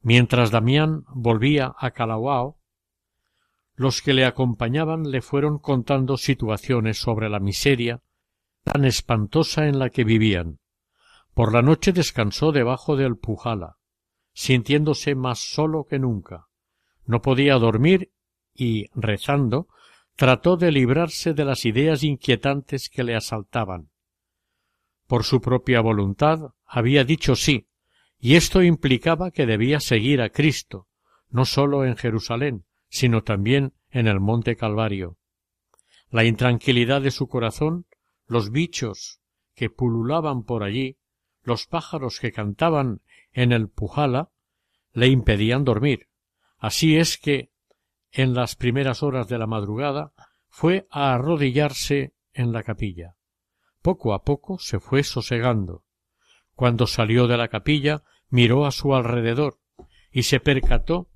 Mientras 0.00 0.50
Damián 0.50 1.04
volvía 1.08 1.74
a 1.76 1.90
Calawao, 1.92 2.58
los 3.74 4.02
que 4.02 4.12
le 4.12 4.24
acompañaban 4.24 5.10
le 5.10 5.20
fueron 5.20 5.58
contando 5.58 6.16
situaciones 6.16 6.98
sobre 6.98 7.28
la 7.28 7.40
miseria 7.40 8.02
tan 8.62 8.84
espantosa 8.84 9.66
en 9.66 9.78
la 9.78 9.90
que 9.90 10.04
vivían. 10.04 10.60
Por 11.34 11.52
la 11.52 11.62
noche 11.62 11.92
descansó 11.92 12.52
debajo 12.52 12.96
del 12.96 13.16
Pujala, 13.16 13.76
sintiéndose 14.32 15.14
más 15.14 15.40
solo 15.40 15.86
que 15.88 15.98
nunca. 15.98 16.46
No 17.06 17.22
podía 17.22 17.54
dormir 17.54 18.12
y, 18.54 18.86
rezando, 18.94 19.68
trató 20.16 20.56
de 20.56 20.70
librarse 20.70 21.34
de 21.34 21.44
las 21.44 21.64
ideas 21.64 22.02
inquietantes 22.02 22.88
que 22.88 23.04
le 23.04 23.14
asaltaban. 23.14 23.90
Por 25.06 25.24
su 25.24 25.40
propia 25.40 25.80
voluntad 25.80 26.54
había 26.64 27.04
dicho 27.04 27.36
sí, 27.36 27.68
y 28.18 28.36
esto 28.36 28.62
implicaba 28.62 29.30
que 29.30 29.46
debía 29.46 29.80
seguir 29.80 30.22
a 30.22 30.30
Cristo, 30.30 30.88
no 31.28 31.44
sólo 31.44 31.84
en 31.84 31.96
Jerusalén, 31.96 32.64
sino 32.88 33.22
también 33.22 33.74
en 33.90 34.06
el 34.06 34.20
monte 34.20 34.56
Calvario. 34.56 35.18
La 36.10 36.24
intranquilidad 36.24 37.02
de 37.02 37.10
su 37.10 37.28
corazón, 37.28 37.86
los 38.26 38.50
bichos 38.50 39.20
que 39.54 39.68
pululaban 39.68 40.44
por 40.44 40.62
allí, 40.62 40.96
los 41.42 41.66
pájaros 41.66 42.18
que 42.20 42.32
cantaban 42.32 43.02
en 43.32 43.52
el 43.52 43.68
Pujala, 43.68 44.30
le 44.92 45.08
impedían 45.08 45.64
dormir, 45.64 46.08
Así 46.64 46.96
es 46.96 47.18
que, 47.18 47.50
en 48.14 48.32
las 48.32 48.54
primeras 48.54 49.02
horas 49.02 49.28
de 49.28 49.38
la 49.38 49.46
madrugada, 49.46 50.12
fue 50.48 50.86
a 50.90 51.14
arrodillarse 51.14 52.14
en 52.32 52.52
la 52.52 52.62
capilla. 52.62 53.16
Poco 53.82 54.14
a 54.14 54.22
poco 54.22 54.58
se 54.58 54.78
fue 54.78 55.02
sosegando. 55.02 55.84
Cuando 56.54 56.86
salió 56.86 57.26
de 57.26 57.36
la 57.36 57.48
capilla, 57.48 58.04
miró 58.28 58.66
a 58.66 58.70
su 58.70 58.94
alrededor 58.94 59.58
y 60.12 60.22
se 60.22 60.38
percató 60.38 61.08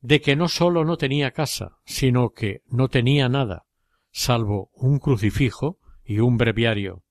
de 0.00 0.20
que 0.20 0.36
no 0.36 0.46
sólo 0.48 0.84
no 0.84 0.96
tenía 0.96 1.32
casa, 1.32 1.78
sino 1.84 2.30
que 2.30 2.62
no 2.66 2.88
tenía 2.88 3.28
nada, 3.28 3.66
salvo 4.12 4.70
un 4.74 5.00
crucifijo 5.00 5.78
y 6.04 6.20
un 6.20 6.36
breviario. 6.36 7.02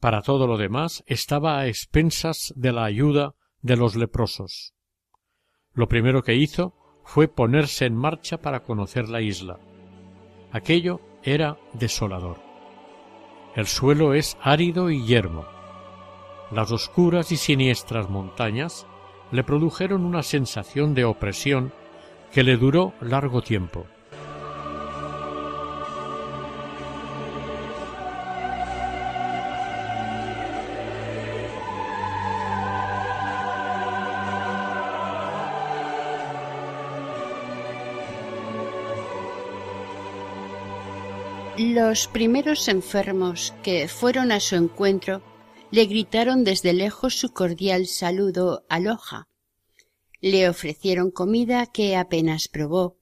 Para 0.00 0.20
todo 0.20 0.46
lo 0.46 0.58
demás 0.58 1.02
estaba 1.06 1.58
a 1.58 1.66
expensas 1.66 2.52
de 2.56 2.72
la 2.72 2.84
ayuda 2.84 3.34
de 3.62 3.76
los 3.78 3.96
leprosos. 3.96 4.74
Lo 5.72 5.88
primero 5.88 6.22
que 6.22 6.34
hizo 6.34 6.83
fue 7.04 7.28
ponerse 7.28 7.86
en 7.86 7.94
marcha 7.94 8.38
para 8.38 8.60
conocer 8.60 9.08
la 9.08 9.20
isla. 9.20 9.58
Aquello 10.52 11.00
era 11.22 11.56
desolador. 11.72 12.38
El 13.54 13.66
suelo 13.66 14.14
es 14.14 14.36
árido 14.42 14.90
y 14.90 15.04
yermo. 15.04 15.44
Las 16.50 16.72
oscuras 16.72 17.30
y 17.32 17.36
siniestras 17.36 18.10
montañas 18.10 18.86
le 19.30 19.44
produjeron 19.44 20.04
una 20.04 20.22
sensación 20.22 20.94
de 20.94 21.04
opresión 21.04 21.72
que 22.32 22.42
le 22.42 22.56
duró 22.56 22.92
largo 23.00 23.42
tiempo. 23.42 23.86
Los 41.74 42.06
primeros 42.06 42.68
enfermos 42.68 43.52
que 43.64 43.88
fueron 43.88 44.30
a 44.30 44.38
su 44.38 44.54
encuentro 44.54 45.24
le 45.72 45.86
gritaron 45.86 46.44
desde 46.44 46.72
lejos 46.72 47.16
su 47.18 47.32
cordial 47.32 47.88
saludo 47.88 48.64
aloja. 48.68 49.26
Le 50.20 50.48
ofrecieron 50.48 51.10
comida 51.10 51.66
que 51.66 51.96
apenas 51.96 52.46
probó. 52.46 52.96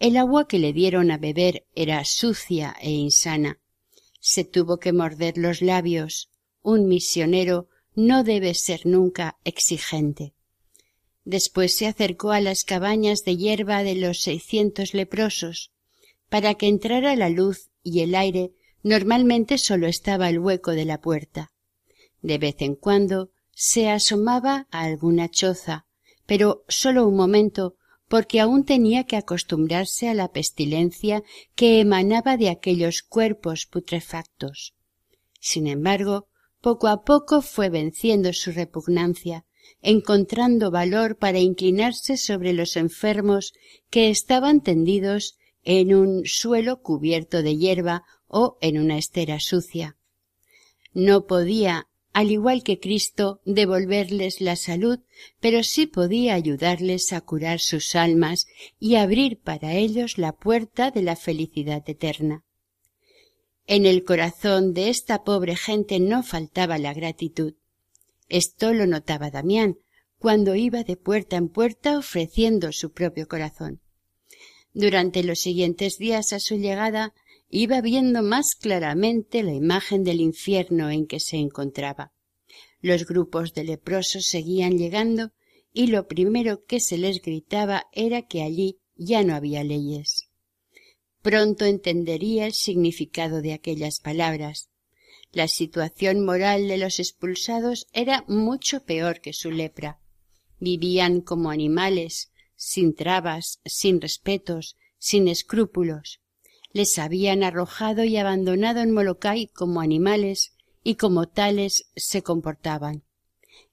El 0.00 0.16
agua 0.16 0.48
que 0.48 0.58
le 0.58 0.72
dieron 0.72 1.12
a 1.12 1.18
beber 1.18 1.68
era 1.76 2.04
sucia 2.04 2.74
e 2.80 2.90
insana. 2.90 3.60
Se 4.18 4.42
tuvo 4.42 4.78
que 4.78 4.92
morder 4.92 5.38
los 5.38 5.62
labios. 5.62 6.30
Un 6.62 6.88
misionero 6.88 7.68
no 7.94 8.24
debe 8.24 8.54
ser 8.54 8.86
nunca 8.86 9.38
exigente. 9.44 10.34
Después 11.24 11.76
se 11.76 11.86
acercó 11.86 12.32
a 12.32 12.40
las 12.40 12.64
cabañas 12.64 13.22
de 13.22 13.36
hierba 13.36 13.84
de 13.84 13.94
los 13.94 14.20
seiscientos 14.20 14.94
leprosos. 14.94 15.70
Para 16.28 16.54
que 16.54 16.66
entrara 16.66 17.14
la 17.14 17.28
luz 17.28 17.69
y 17.82 18.00
el 18.00 18.14
aire 18.14 18.52
normalmente 18.82 19.58
sólo 19.58 19.86
estaba 19.86 20.28
el 20.28 20.38
hueco 20.38 20.72
de 20.72 20.84
la 20.84 21.00
puerta. 21.00 21.52
De 22.22 22.38
vez 22.38 22.56
en 22.60 22.74
cuando 22.74 23.30
se 23.52 23.88
asomaba 23.88 24.66
a 24.70 24.82
alguna 24.82 25.28
choza, 25.28 25.86
pero 26.26 26.64
sólo 26.68 27.06
un 27.06 27.16
momento, 27.16 27.76
porque 28.08 28.40
aún 28.40 28.64
tenía 28.64 29.04
que 29.04 29.16
acostumbrarse 29.16 30.08
a 30.08 30.14
la 30.14 30.32
pestilencia 30.32 31.22
que 31.54 31.80
emanaba 31.80 32.36
de 32.36 32.48
aquellos 32.48 33.02
cuerpos 33.02 33.66
putrefactos. 33.66 34.74
Sin 35.38 35.66
embargo, 35.66 36.28
poco 36.60 36.88
a 36.88 37.04
poco 37.04 37.40
fue 37.40 37.68
venciendo 37.68 38.32
su 38.32 38.52
repugnancia, 38.52 39.46
encontrando 39.82 40.70
valor 40.70 41.16
para 41.16 41.38
inclinarse 41.38 42.16
sobre 42.16 42.52
los 42.52 42.76
enfermos 42.76 43.52
que 43.90 44.10
estaban 44.10 44.60
tendidos 44.60 45.36
en 45.64 45.94
un 45.94 46.24
suelo 46.24 46.82
cubierto 46.82 47.42
de 47.42 47.56
hierba 47.56 48.04
o 48.26 48.58
en 48.60 48.78
una 48.78 48.98
estera 48.98 49.40
sucia. 49.40 49.96
No 50.92 51.26
podía 51.26 51.90
al 52.12 52.32
igual 52.32 52.64
que 52.64 52.80
Cristo, 52.80 53.40
devolverles 53.44 54.40
la 54.40 54.56
salud, 54.56 54.98
pero 55.38 55.62
sí 55.62 55.86
podía 55.86 56.34
ayudarles 56.34 57.12
a 57.12 57.20
curar 57.20 57.60
sus 57.60 57.94
almas 57.94 58.46
y 58.80 58.96
abrir 58.96 59.38
para 59.40 59.74
ellos 59.74 60.18
la 60.18 60.32
puerta 60.32 60.90
de 60.90 61.02
la 61.02 61.14
felicidad 61.14 61.88
eterna. 61.88 62.44
En 63.66 63.86
el 63.86 64.02
corazón 64.02 64.74
de 64.74 64.88
esta 64.88 65.22
pobre 65.22 65.54
gente 65.54 66.00
no 66.00 66.24
faltaba 66.24 66.78
la 66.78 66.92
gratitud. 66.92 67.54
Esto 68.28 68.72
lo 68.72 68.86
notaba 68.86 69.30
Damián, 69.30 69.78
cuando 70.18 70.56
iba 70.56 70.82
de 70.82 70.96
puerta 70.96 71.36
en 71.36 71.48
puerta 71.48 71.96
ofreciendo 71.96 72.72
su 72.72 72.92
propio 72.92 73.28
corazón. 73.28 73.80
Durante 74.72 75.24
los 75.24 75.40
siguientes 75.40 75.98
días 75.98 76.32
a 76.32 76.40
su 76.40 76.56
llegada 76.56 77.14
iba 77.48 77.80
viendo 77.80 78.22
más 78.22 78.54
claramente 78.54 79.42
la 79.42 79.52
imagen 79.52 80.04
del 80.04 80.20
infierno 80.20 80.90
en 80.90 81.06
que 81.06 81.18
se 81.18 81.36
encontraba. 81.36 82.12
Los 82.80 83.06
grupos 83.06 83.52
de 83.52 83.64
leprosos 83.64 84.26
seguían 84.26 84.78
llegando 84.78 85.32
y 85.72 85.88
lo 85.88 86.06
primero 86.06 86.64
que 86.64 86.80
se 86.80 86.98
les 86.98 87.20
gritaba 87.20 87.86
era 87.92 88.22
que 88.22 88.42
allí 88.42 88.78
ya 88.96 89.22
no 89.22 89.34
había 89.34 89.64
leyes. 89.64 90.28
Pronto 91.22 91.64
entendería 91.64 92.46
el 92.46 92.54
significado 92.54 93.42
de 93.42 93.52
aquellas 93.52 94.00
palabras. 94.00 94.70
La 95.32 95.48
situación 95.48 96.24
moral 96.24 96.66
de 96.68 96.78
los 96.78 96.98
expulsados 96.98 97.86
era 97.92 98.24
mucho 98.26 98.84
peor 98.84 99.20
que 99.20 99.32
su 99.32 99.50
lepra. 99.50 100.00
Vivían 100.58 101.20
como 101.20 101.50
animales, 101.50 102.29
sin 102.62 102.94
trabas, 102.94 103.60
sin 103.64 104.02
respetos, 104.02 104.76
sin 104.98 105.28
escrúpulos 105.28 106.20
les 106.72 106.98
habían 106.98 107.42
arrojado 107.42 108.04
y 108.04 108.16
abandonado 108.16 108.80
en 108.80 108.92
Molokai 108.92 109.48
como 109.48 109.80
animales 109.80 110.54
y 110.82 110.94
como 110.94 111.28
tales 111.28 111.90
se 111.96 112.22
comportaban. 112.22 113.02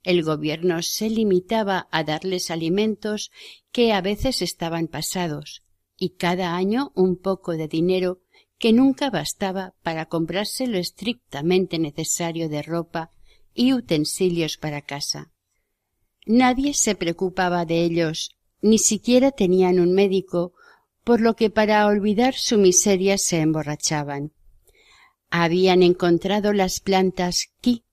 El 0.04 0.24
gobierno 0.24 0.82
se 0.82 1.10
limitaba 1.10 1.88
a 1.92 2.04
darles 2.04 2.50
alimentos 2.50 3.32
que 3.72 3.94
a 3.94 4.02
veces 4.02 4.42
estaban 4.42 4.88
pasados 4.88 5.64
y 5.98 6.12
cada 6.12 6.56
año 6.56 6.92
un 6.96 7.18
poco 7.18 7.54
de 7.54 7.68
dinero 7.68 8.22
que 8.58 8.74
nunca 8.74 9.10
bastaba 9.10 9.76
para 9.84 10.08
comprarse 10.08 10.66
lo 10.66 10.78
estrictamente 10.78 11.78
necesario 11.78 12.50
de 12.50 12.64
ropa 12.64 13.12
y 13.54 13.74
utensilios 13.74 14.58
para 14.58 14.82
casa. 14.82 15.32
Nadie 16.26 16.74
se 16.74 16.96
preocupaba 16.96 17.66
de 17.66 17.84
ellos, 17.84 18.37
ni 18.62 18.80
siquiera 18.80 19.32
tenían 19.32 19.80
un 19.80 19.94
médico 19.94 20.54
por 21.04 21.22
lo 21.22 21.36
que 21.36 21.50
para 21.50 21.86
olvidar 21.88 22.34
su 22.34 22.58
miseria 22.58 23.18
se 23.18 23.40
emborrachaban. 23.40 24.34
Habían 25.30 25.84
encontrado 25.84 26.54
las 26.54 26.80
plantas 26.80 27.48
qui 27.62 27.84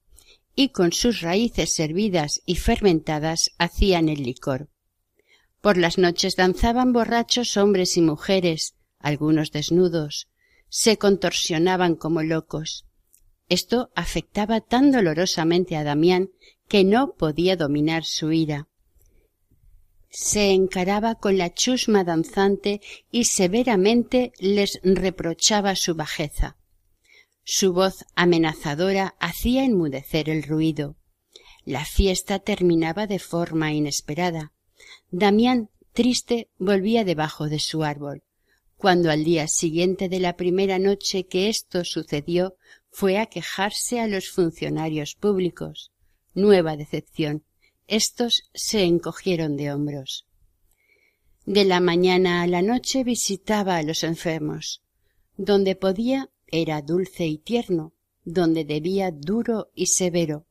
y 0.56 0.70
con 0.70 0.92
sus 0.92 1.20
raíces 1.20 1.78
hervidas 1.78 2.42
y 2.46 2.56
fermentadas 2.56 3.50
hacían 3.58 4.08
el 4.08 4.22
licor. 4.22 4.68
Por 5.60 5.76
las 5.76 5.98
noches 5.98 6.36
danzaban 6.36 6.92
borrachos 6.92 7.56
hombres 7.56 7.96
y 7.96 8.02
mujeres, 8.02 8.74
algunos 8.98 9.50
desnudos, 9.50 10.28
se 10.68 10.96
contorsionaban 10.96 11.94
como 11.94 12.22
locos. 12.22 12.84
Esto 13.48 13.90
afectaba 13.94 14.60
tan 14.60 14.90
dolorosamente 14.90 15.76
a 15.76 15.84
Damián 15.84 16.30
que 16.68 16.84
no 16.84 17.14
podía 17.14 17.56
dominar 17.56 18.04
su 18.04 18.32
ira 18.32 18.68
se 20.14 20.52
encaraba 20.52 21.16
con 21.16 21.38
la 21.38 21.52
chusma 21.52 22.04
danzante 22.04 22.80
y 23.10 23.24
severamente 23.24 24.32
les 24.38 24.78
reprochaba 24.84 25.74
su 25.74 25.96
bajeza. 25.96 26.56
Su 27.42 27.72
voz 27.72 28.04
amenazadora 28.14 29.16
hacía 29.18 29.64
enmudecer 29.64 30.30
el 30.30 30.44
ruido. 30.44 30.96
La 31.64 31.84
fiesta 31.84 32.38
terminaba 32.38 33.08
de 33.08 33.18
forma 33.18 33.72
inesperada. 33.72 34.52
Damián, 35.10 35.70
triste, 35.92 36.48
volvía 36.58 37.04
debajo 37.04 37.48
de 37.48 37.58
su 37.58 37.82
árbol. 37.82 38.22
Cuando 38.76 39.10
al 39.10 39.24
día 39.24 39.48
siguiente 39.48 40.08
de 40.08 40.20
la 40.20 40.36
primera 40.36 40.78
noche 40.78 41.26
que 41.26 41.48
esto 41.48 41.84
sucedió 41.84 42.54
fue 42.88 43.18
a 43.18 43.26
quejarse 43.26 43.98
a 43.98 44.06
los 44.06 44.30
funcionarios 44.30 45.16
públicos. 45.16 45.90
Nueva 46.34 46.76
decepción 46.76 47.42
estos 47.86 48.50
se 48.54 48.84
encogieron 48.84 49.56
de 49.56 49.72
hombros. 49.72 50.26
De 51.46 51.64
la 51.64 51.80
mañana 51.80 52.42
a 52.42 52.46
la 52.46 52.62
noche 52.62 53.04
visitaba 53.04 53.76
a 53.76 53.82
los 53.82 54.02
enfermos. 54.02 54.82
Donde 55.36 55.76
podía 55.76 56.30
era 56.46 56.80
dulce 56.80 57.26
y 57.26 57.38
tierno, 57.38 57.92
donde 58.24 58.64
debía 58.64 59.10
duro 59.10 59.70
y 59.74 59.86
severo. 59.86 60.46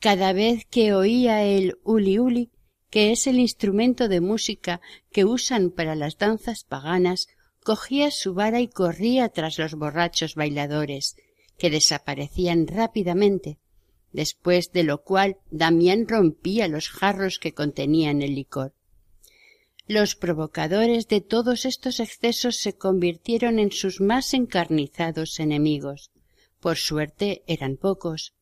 Cada 0.00 0.32
vez 0.32 0.64
que 0.66 0.94
oía 0.94 1.42
el 1.42 1.78
uli 1.82 2.18
uli, 2.18 2.50
que 2.90 3.12
es 3.12 3.26
el 3.26 3.38
instrumento 3.38 4.08
de 4.08 4.20
música 4.20 4.80
que 5.10 5.24
usan 5.24 5.70
para 5.70 5.94
las 5.94 6.18
danzas 6.18 6.64
paganas, 6.64 7.28
cogía 7.62 8.10
su 8.10 8.34
vara 8.34 8.60
y 8.60 8.68
corría 8.68 9.28
tras 9.28 9.58
los 9.58 9.74
borrachos 9.74 10.34
bailadores, 10.34 11.16
que 11.58 11.70
desaparecían 11.70 12.66
rápidamente, 12.66 13.58
después 14.12 14.72
de 14.72 14.84
lo 14.84 15.02
cual 15.02 15.38
Damián 15.50 16.06
rompía 16.08 16.68
los 16.68 16.88
jarros 16.88 17.38
que 17.38 17.52
contenían 17.52 18.22
el 18.22 18.34
licor. 18.34 18.74
Los 19.86 20.14
provocadores 20.14 21.08
de 21.08 21.20
todos 21.20 21.64
estos 21.64 21.98
excesos 21.98 22.56
se 22.56 22.74
convirtieron 22.74 23.58
en 23.58 23.72
sus 23.72 24.00
más 24.00 24.34
encarnizados 24.34 25.40
enemigos. 25.40 26.12
Por 26.60 26.76
suerte 26.76 27.42
eran 27.46 27.76
pocos. 27.76 28.34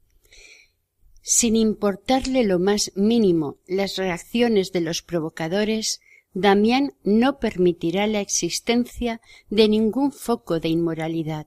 Sin 1.22 1.56
importarle 1.56 2.44
lo 2.44 2.58
más 2.58 2.92
mínimo 2.96 3.58
las 3.66 3.96
reacciones 3.96 4.72
de 4.72 4.80
los 4.80 5.02
provocadores, 5.02 6.00
Damián 6.34 6.94
no 7.02 7.38
permitirá 7.38 8.06
la 8.06 8.20
existencia 8.20 9.20
de 9.48 9.68
ningún 9.68 10.12
foco 10.12 10.60
de 10.60 10.68
inmoralidad. 10.68 11.46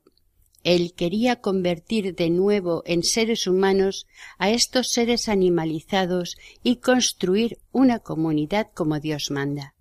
Él 0.63 0.93
quería 0.93 1.38
convertir 1.38 2.15
de 2.15 2.30
nuevo 2.30 2.84
en 2.86 3.04
seres 3.04 3.47
humanos 3.47 4.06
a 4.38 4.52
estos 4.52 4.91
seres 4.91 5.28
animalizados 5.28 6.38
y 6.62 6.78
construir 6.78 7.58
una 7.71 8.00
comunidad 8.00 8.67
como 8.74 9.00
Dios 9.00 9.32
manda. 9.32 9.74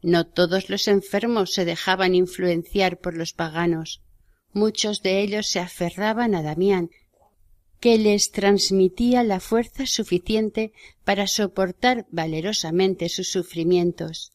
No 0.00 0.26
todos 0.26 0.70
los 0.70 0.86
enfermos 0.86 1.52
se 1.52 1.64
dejaban 1.64 2.14
influenciar 2.14 3.00
por 3.00 3.16
los 3.16 3.32
paganos. 3.32 4.00
Muchos 4.52 5.02
de 5.02 5.20
ellos 5.20 5.48
se 5.48 5.58
aferraban 5.58 6.36
a 6.36 6.42
Damián, 6.42 6.90
que 7.80 7.98
les 7.98 8.30
transmitía 8.30 9.24
la 9.24 9.40
fuerza 9.40 9.86
suficiente 9.86 10.72
para 11.04 11.26
soportar 11.26 12.06
valerosamente 12.10 13.08
sus 13.08 13.30
sufrimientos, 13.30 14.32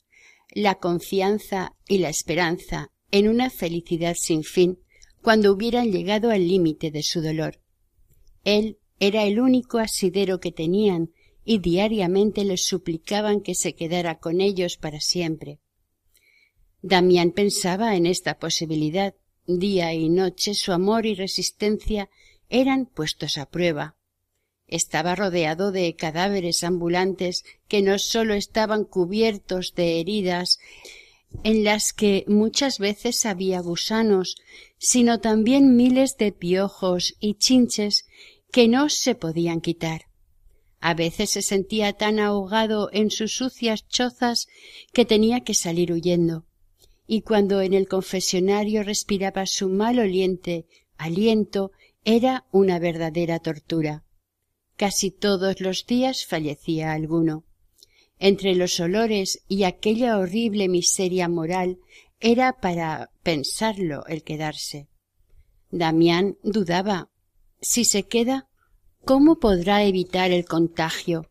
la 0.49 0.75
confianza 0.75 1.73
y 1.87 1.99
la 1.99 2.09
esperanza 2.09 2.91
en 3.11 3.29
una 3.29 3.49
felicidad 3.49 4.15
sin 4.17 4.43
fin 4.43 4.79
cuando 5.23 5.53
hubieran 5.53 5.91
llegado 5.91 6.29
al 6.31 6.47
límite 6.47 6.91
de 6.91 7.01
su 7.01 7.21
dolor. 7.21 7.59
Él 8.43 8.77
era 8.99 9.23
el 9.23 9.39
único 9.39 9.79
asidero 9.79 10.39
que 10.39 10.51
tenían 10.51 11.11
y 11.45 11.59
diariamente 11.59 12.43
les 12.43 12.65
suplicaban 12.65 13.41
que 13.41 13.55
se 13.55 13.73
quedara 13.73 14.19
con 14.19 14.41
ellos 14.41 14.77
para 14.77 14.99
siempre. 14.99 15.59
Damián 16.81 17.31
pensaba 17.31 17.95
en 17.95 18.05
esta 18.05 18.37
posibilidad. 18.37 19.15
Día 19.47 19.93
y 19.93 20.09
noche 20.09 20.53
su 20.53 20.71
amor 20.71 21.05
y 21.05 21.15
resistencia 21.15 22.09
eran 22.49 22.85
puestos 22.85 23.37
a 23.37 23.49
prueba. 23.49 23.95
Estaba 24.67 25.15
rodeado 25.15 25.71
de 25.71 25.95
cadáveres 25.95 26.63
ambulantes 26.63 27.43
que 27.67 27.81
no 27.81 27.97
sólo 27.99 28.33
estaban 28.33 28.83
cubiertos 28.83 29.73
de 29.75 29.99
heridas 29.99 30.59
en 31.43 31.63
las 31.63 31.93
que 31.93 32.25
muchas 32.27 32.79
veces 32.79 33.25
había 33.25 33.59
gusanos, 33.61 34.35
sino 34.77 35.19
también 35.19 35.75
miles 35.75 36.17
de 36.17 36.31
piojos 36.31 37.15
y 37.19 37.35
chinches 37.35 38.05
que 38.51 38.67
no 38.67 38.89
se 38.89 39.15
podían 39.15 39.61
quitar. 39.61 40.05
A 40.79 40.93
veces 40.93 41.31
se 41.31 41.41
sentía 41.41 41.93
tan 41.93 42.19
ahogado 42.19 42.89
en 42.91 43.09
sus 43.09 43.35
sucias 43.35 43.87
chozas 43.87 44.47
que 44.91 45.05
tenía 45.05 45.41
que 45.41 45.53
salir 45.53 45.91
huyendo. 45.93 46.45
Y 47.07 47.21
cuando 47.21 47.61
en 47.61 47.73
el 47.73 47.87
confesionario 47.87 48.83
respiraba 48.83 49.45
su 49.45 49.69
mal 49.69 49.99
oliente 49.99 50.65
aliento, 50.97 51.71
era 52.05 52.45
una 52.51 52.79
verdadera 52.79 53.39
tortura. 53.39 54.03
Casi 54.75 55.11
todos 55.11 55.61
los 55.61 55.85
días 55.85 56.25
fallecía 56.25 56.91
alguno. 56.91 57.45
Entre 58.25 58.55
los 58.55 58.79
olores 58.79 59.43
y 59.49 59.63
aquella 59.65 60.17
horrible 60.17 60.69
miseria 60.69 61.27
moral 61.27 61.79
era 62.21 62.53
para 62.53 63.11
pensarlo 63.21 64.05
el 64.07 64.23
quedarse. 64.23 64.87
Damián 65.71 66.37
dudaba. 66.41 67.09
Si 67.59 67.83
se 67.83 68.03
queda, 68.03 68.47
¿Cómo 69.05 69.37
podrá 69.37 69.83
evitar 69.83 70.31
el 70.31 70.45
contagio? 70.45 71.29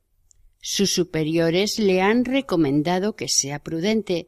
Sus 0.61 0.93
superiores 0.93 1.79
le 1.79 2.03
han 2.03 2.27
recomendado 2.27 3.17
que 3.17 3.29
sea 3.29 3.61
prudente, 3.61 4.27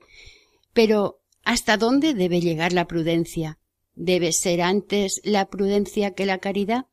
pero 0.73 1.21
¿hasta 1.45 1.77
dónde 1.77 2.15
debe 2.15 2.41
llegar 2.41 2.73
la 2.73 2.87
prudencia? 2.87 3.59
¿Debe 3.95 4.33
ser 4.33 4.63
antes 4.63 5.21
la 5.25 5.51
prudencia 5.51 6.15
que 6.15 6.25
la 6.25 6.39
caridad? 6.39 6.87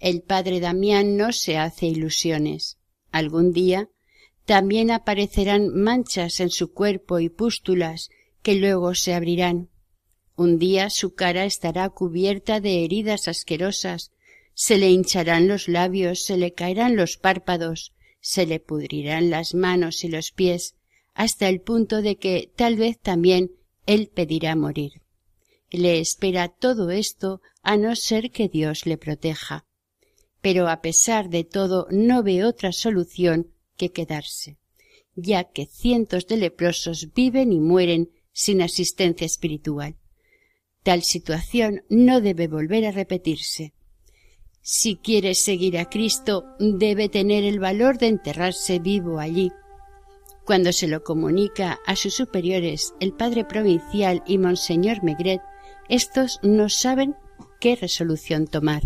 El 0.00 0.22
padre 0.22 0.58
Damián 0.58 1.18
no 1.18 1.32
se 1.32 1.58
hace 1.58 1.84
ilusiones. 1.84 2.78
Algún 3.10 3.52
día 3.52 3.90
también 4.44 4.90
aparecerán 4.90 5.74
manchas 5.74 6.40
en 6.40 6.50
su 6.50 6.72
cuerpo 6.72 7.20
y 7.20 7.28
pústulas 7.28 8.10
que 8.42 8.54
luego 8.54 8.94
se 8.94 9.14
abrirán. 9.14 9.68
Un 10.36 10.58
día 10.58 10.90
su 10.90 11.14
cara 11.14 11.44
estará 11.44 11.88
cubierta 11.90 12.60
de 12.60 12.84
heridas 12.84 13.28
asquerosas 13.28 14.12
se 14.54 14.78
le 14.78 14.90
hincharán 14.90 15.48
los 15.48 15.68
labios, 15.68 16.24
se 16.24 16.36
le 16.36 16.52
caerán 16.52 16.96
los 16.96 17.16
párpados, 17.16 17.92
se 18.20 18.46
le 18.46 18.60
pudrirán 18.60 19.30
las 19.30 19.54
manos 19.54 20.04
y 20.04 20.08
los 20.08 20.30
pies, 20.30 20.74
hasta 21.14 21.48
el 21.48 21.60
punto 21.60 22.02
de 22.02 22.16
que 22.16 22.50
tal 22.54 22.76
vez 22.76 22.98
también 22.98 23.52
él 23.86 24.10
pedirá 24.12 24.54
morir. 24.54 25.02
Le 25.70 26.00
espera 26.00 26.48
todo 26.48 26.90
esto 26.90 27.40
a 27.62 27.76
no 27.76 27.96
ser 27.96 28.30
que 28.30 28.48
Dios 28.48 28.86
le 28.86 28.98
proteja. 28.98 29.64
Pero 30.40 30.68
a 30.68 30.82
pesar 30.82 31.30
de 31.30 31.44
todo 31.44 31.86
no 31.90 32.22
ve 32.22 32.44
otra 32.44 32.72
solución 32.72 33.51
que 33.76 33.90
quedarse, 33.90 34.58
ya 35.14 35.44
que 35.44 35.66
cientos 35.66 36.26
de 36.26 36.36
leprosos 36.36 37.12
viven 37.14 37.52
y 37.52 37.60
mueren 37.60 38.10
sin 38.32 38.62
asistencia 38.62 39.24
espiritual. 39.24 39.96
Tal 40.82 41.02
situación 41.02 41.82
no 41.88 42.20
debe 42.20 42.48
volver 42.48 42.86
a 42.86 42.90
repetirse. 42.90 43.72
Si 44.60 44.96
quiere 44.96 45.34
seguir 45.34 45.78
a 45.78 45.88
Cristo, 45.88 46.44
debe 46.58 47.08
tener 47.08 47.44
el 47.44 47.58
valor 47.58 47.98
de 47.98 48.08
enterrarse 48.08 48.78
vivo 48.78 49.18
allí. 49.18 49.50
Cuando 50.44 50.72
se 50.72 50.88
lo 50.88 51.04
comunica 51.04 51.78
a 51.86 51.94
sus 51.94 52.14
superiores, 52.14 52.94
el 53.00 53.12
padre 53.12 53.44
provincial 53.44 54.22
y 54.26 54.38
Monseñor 54.38 55.02
Megret, 55.04 55.40
estos 55.88 56.40
no 56.42 56.68
saben 56.68 57.16
qué 57.60 57.76
resolución 57.76 58.46
tomar. 58.46 58.82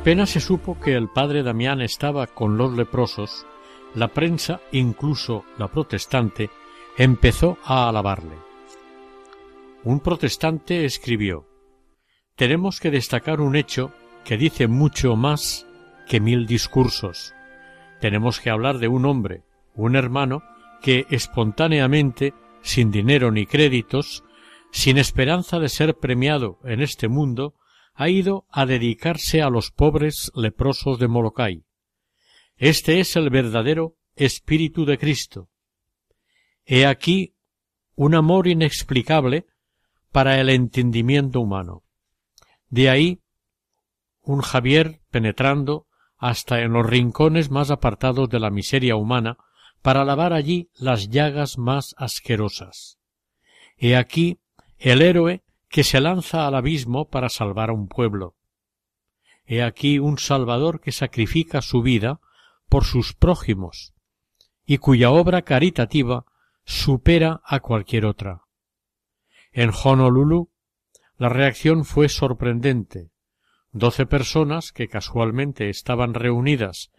Apenas 0.00 0.30
se 0.30 0.40
supo 0.40 0.80
que 0.80 0.94
el 0.94 1.10
padre 1.10 1.42
Damián 1.42 1.82
estaba 1.82 2.26
con 2.26 2.56
los 2.56 2.72
leprosos, 2.72 3.44
la 3.94 4.08
prensa, 4.08 4.62
incluso 4.72 5.44
la 5.58 5.68
protestante, 5.68 6.48
empezó 6.96 7.58
a 7.64 7.86
alabarle. 7.86 8.36
Un 9.84 10.00
protestante 10.00 10.86
escribió 10.86 11.46
Tenemos 12.34 12.80
que 12.80 12.90
destacar 12.90 13.42
un 13.42 13.56
hecho 13.56 13.92
que 14.24 14.38
dice 14.38 14.68
mucho 14.68 15.16
más 15.16 15.66
que 16.08 16.18
mil 16.18 16.46
discursos. 16.46 17.34
Tenemos 18.00 18.40
que 18.40 18.48
hablar 18.48 18.78
de 18.78 18.88
un 18.88 19.04
hombre, 19.04 19.42
un 19.74 19.96
hermano, 19.96 20.42
que 20.80 21.04
espontáneamente, 21.10 22.32
sin 22.62 22.90
dinero 22.90 23.30
ni 23.32 23.44
créditos, 23.44 24.24
sin 24.70 24.96
esperanza 24.96 25.58
de 25.58 25.68
ser 25.68 25.94
premiado 25.94 26.58
en 26.64 26.80
este 26.80 27.08
mundo, 27.08 27.54
ha 28.00 28.08
ido 28.08 28.46
a 28.48 28.64
dedicarse 28.64 29.42
a 29.42 29.50
los 29.50 29.72
pobres 29.72 30.32
leprosos 30.34 30.98
de 30.98 31.06
Molokai. 31.06 31.66
Este 32.56 32.98
es 32.98 33.14
el 33.14 33.28
verdadero 33.28 33.98
Espíritu 34.16 34.86
de 34.86 34.96
Cristo. 34.96 35.50
He 36.64 36.86
aquí 36.86 37.34
un 37.96 38.14
amor 38.14 38.48
inexplicable 38.48 39.44
para 40.12 40.40
el 40.40 40.48
entendimiento 40.48 41.42
humano. 41.42 41.84
De 42.70 42.88
ahí 42.88 43.20
un 44.22 44.40
Javier 44.40 45.02
penetrando 45.10 45.86
hasta 46.16 46.62
en 46.62 46.72
los 46.72 46.86
rincones 46.86 47.50
más 47.50 47.70
apartados 47.70 48.30
de 48.30 48.40
la 48.40 48.48
miseria 48.48 48.96
humana 48.96 49.36
para 49.82 50.06
lavar 50.06 50.32
allí 50.32 50.70
las 50.72 51.10
llagas 51.10 51.58
más 51.58 51.94
asquerosas. 51.98 52.98
He 53.76 53.94
aquí 53.94 54.40
el 54.78 55.02
héroe 55.02 55.44
que 55.70 55.84
se 55.84 56.00
lanza 56.00 56.46
al 56.46 56.56
abismo 56.56 57.08
para 57.08 57.28
salvar 57.28 57.70
a 57.70 57.72
un 57.72 57.86
pueblo. 57.86 58.34
He 59.46 59.62
aquí 59.62 60.00
un 60.00 60.18
Salvador 60.18 60.80
que 60.80 60.92
sacrifica 60.92 61.62
su 61.62 61.80
vida 61.80 62.20
por 62.68 62.84
sus 62.84 63.14
prójimos 63.14 63.94
y 64.66 64.78
cuya 64.78 65.10
obra 65.10 65.42
caritativa 65.42 66.26
supera 66.64 67.40
a 67.44 67.60
cualquier 67.60 68.04
otra. 68.04 68.42
En 69.52 69.70
Honolulu 69.72 70.50
la 71.16 71.28
reacción 71.28 71.84
fue 71.84 72.08
sorprendente. 72.08 73.10
Doce 73.72 74.06
personas 74.06 74.72
que 74.72 74.88
casualmente 74.88 75.68
estaban 75.68 76.14
reunidas, 76.14 76.90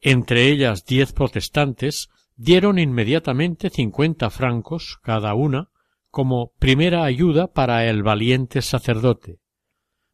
entre 0.00 0.48
ellas 0.48 0.84
diez 0.84 1.12
protestantes, 1.12 2.10
dieron 2.36 2.78
inmediatamente 2.78 3.70
cincuenta 3.70 4.28
francos 4.28 4.98
cada 5.02 5.34
una 5.34 5.70
como 6.18 6.52
primera 6.58 7.04
ayuda 7.04 7.52
para 7.52 7.86
el 7.86 8.02
valiente 8.02 8.60
sacerdote. 8.60 9.38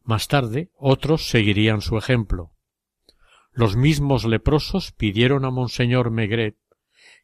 Más 0.03 0.27
tarde 0.27 0.69
otros 0.77 1.29
seguirían 1.29 1.81
su 1.81 1.97
ejemplo. 1.97 2.51
Los 3.51 3.75
mismos 3.75 4.23
leprosos 4.23 4.91
pidieron 4.91 5.45
a 5.45 5.49
Monseñor 5.49 6.11
Megret 6.11 6.57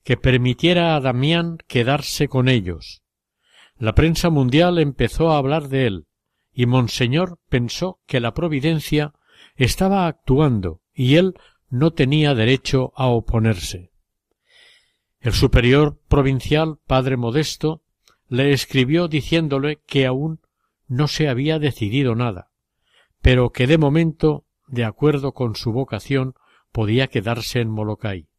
que 0.04 0.18
permitiera 0.18 0.96
a 0.96 1.00
Damián 1.00 1.60
quedarse 1.68 2.28
con 2.28 2.50
ellos. 2.50 3.04
La 3.78 3.94
prensa 3.94 4.32
mundial 4.32 4.80
empezó 4.80 5.30
a 5.30 5.38
hablar 5.38 5.68
de 5.68 5.86
él, 5.86 6.08
y 6.52 6.66
Monseñor 6.66 7.38
pensó 7.50 8.00
que 8.08 8.20
la 8.20 8.34
Providencia 8.34 9.14
estaba 9.58 10.08
actuando 10.08 10.82
y 10.92 11.18
él 11.18 11.36
no 11.70 11.92
tenía 11.92 12.34
derecho 12.34 12.94
a 12.96 13.10
oponerse. 13.10 13.92
El 15.20 15.34
superior 15.34 16.02
provincial, 16.08 16.80
padre 16.88 17.16
Modesto, 17.16 17.84
le 18.32 18.54
escribió 18.54 19.10
diciéndole 19.10 19.82
que 19.86 20.06
aún 20.06 20.40
no 20.88 21.10
se 21.10 21.28
había 21.28 21.60
decidido 21.60 22.16
nada, 22.16 22.50
pero 23.22 23.52
que 23.52 23.68
de 23.68 23.78
momento, 23.78 24.46
de 24.70 24.86
acuerdo 24.86 25.34
con 25.34 25.58
su 25.58 25.74
vocación, 25.74 26.36
podía 26.72 27.08
quedarse 27.08 27.60
en 27.60 27.70
Molokai. 27.70 28.30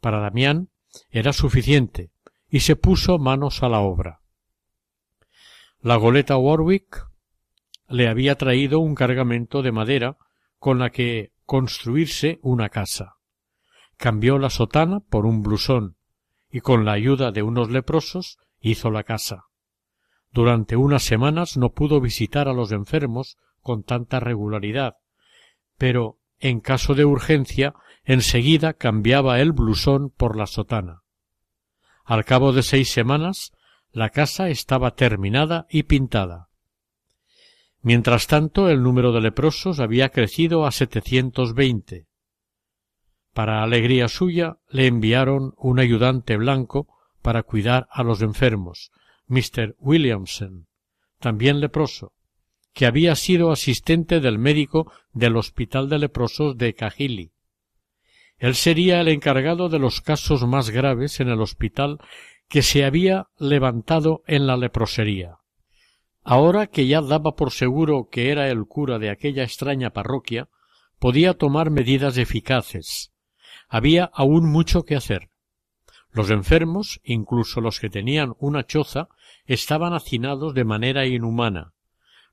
Para 0.00 0.20
Damián 0.20 0.68
era 1.10 1.32
suficiente, 1.32 2.12
y 2.48 2.60
se 2.60 2.76
puso 2.76 3.18
manos 3.18 3.64
a 3.64 3.68
la 3.68 3.80
obra. 3.80 4.20
La 5.80 5.96
goleta 5.96 6.36
Warwick 6.36 7.04
le 7.88 8.06
había 8.06 8.36
traído 8.36 8.78
un 8.78 8.94
cargamento 8.94 9.62
de 9.62 9.72
madera 9.72 10.18
con 10.60 10.78
la 10.78 10.90
que 10.90 11.32
construirse 11.46 12.38
una 12.42 12.68
casa. 12.68 13.16
Cambió 13.96 14.38
la 14.38 14.50
sotana 14.50 15.00
por 15.00 15.26
un 15.26 15.42
blusón 15.42 15.96
y 16.48 16.60
con 16.60 16.84
la 16.84 16.92
ayuda 16.92 17.32
de 17.32 17.42
unos 17.42 17.70
leprosos 17.72 18.38
hizo 18.64 18.90
la 18.90 19.04
casa. 19.04 19.44
Durante 20.32 20.76
unas 20.76 21.02
semanas 21.04 21.56
no 21.56 21.72
pudo 21.72 22.00
visitar 22.00 22.48
a 22.48 22.54
los 22.54 22.72
enfermos 22.72 23.36
con 23.60 23.84
tanta 23.84 24.20
regularidad, 24.20 24.96
pero 25.78 26.18
en 26.38 26.60
caso 26.60 26.94
de 26.94 27.04
urgencia 27.04 27.74
enseguida 28.04 28.72
cambiaba 28.72 29.40
el 29.40 29.52
blusón 29.52 30.10
por 30.10 30.36
la 30.36 30.46
sotana. 30.46 31.02
Al 32.04 32.24
cabo 32.24 32.52
de 32.52 32.62
seis 32.62 32.90
semanas 32.90 33.52
la 33.92 34.10
casa 34.10 34.48
estaba 34.48 34.94
terminada 34.94 35.66
y 35.70 35.84
pintada. 35.84 36.48
Mientras 37.80 38.26
tanto 38.26 38.68
el 38.70 38.82
número 38.82 39.12
de 39.12 39.20
leprosos 39.20 39.78
había 39.78 40.08
crecido 40.08 40.66
a 40.66 40.72
setecientos 40.72 41.54
veinte. 41.54 42.06
Para 43.34 43.62
alegría 43.62 44.08
suya 44.08 44.58
le 44.68 44.86
enviaron 44.86 45.52
un 45.58 45.78
ayudante 45.78 46.36
blanco 46.36 46.88
para 47.24 47.42
cuidar 47.42 47.88
a 47.90 48.02
los 48.02 48.20
enfermos, 48.20 48.92
Mr. 49.28 49.76
Williamson, 49.78 50.66
también 51.20 51.58
leproso, 51.58 52.12
que 52.74 52.84
había 52.84 53.16
sido 53.16 53.50
asistente 53.50 54.20
del 54.20 54.38
médico 54.38 54.92
del 55.14 55.38
Hospital 55.38 55.88
de 55.88 56.00
Leprosos 56.00 56.58
de 56.58 56.74
Cajili. 56.74 57.32
Él 58.36 58.54
sería 58.54 59.00
el 59.00 59.08
encargado 59.08 59.70
de 59.70 59.78
los 59.78 60.02
casos 60.02 60.46
más 60.46 60.68
graves 60.68 61.18
en 61.18 61.30
el 61.30 61.40
hospital 61.40 61.96
que 62.46 62.60
se 62.60 62.84
había 62.84 63.28
levantado 63.38 64.22
en 64.26 64.46
la 64.46 64.58
leprosería. 64.58 65.38
Ahora 66.24 66.66
que 66.66 66.86
ya 66.86 67.00
daba 67.00 67.36
por 67.36 67.52
seguro 67.52 68.08
que 68.12 68.32
era 68.32 68.50
el 68.50 68.66
cura 68.66 68.98
de 68.98 69.08
aquella 69.08 69.44
extraña 69.44 69.90
parroquia, 69.94 70.50
podía 70.98 71.32
tomar 71.32 71.70
medidas 71.70 72.18
eficaces. 72.18 73.12
Había 73.66 74.10
aún 74.12 74.44
mucho 74.46 74.82
que 74.82 74.94
hacer. 74.94 75.30
Los 76.14 76.30
enfermos, 76.30 77.00
incluso 77.02 77.60
los 77.60 77.80
que 77.80 77.90
tenían 77.90 78.34
una 78.38 78.64
choza, 78.64 79.08
estaban 79.46 79.94
hacinados 79.94 80.54
de 80.54 80.62
manera 80.62 81.06
inhumana, 81.06 81.74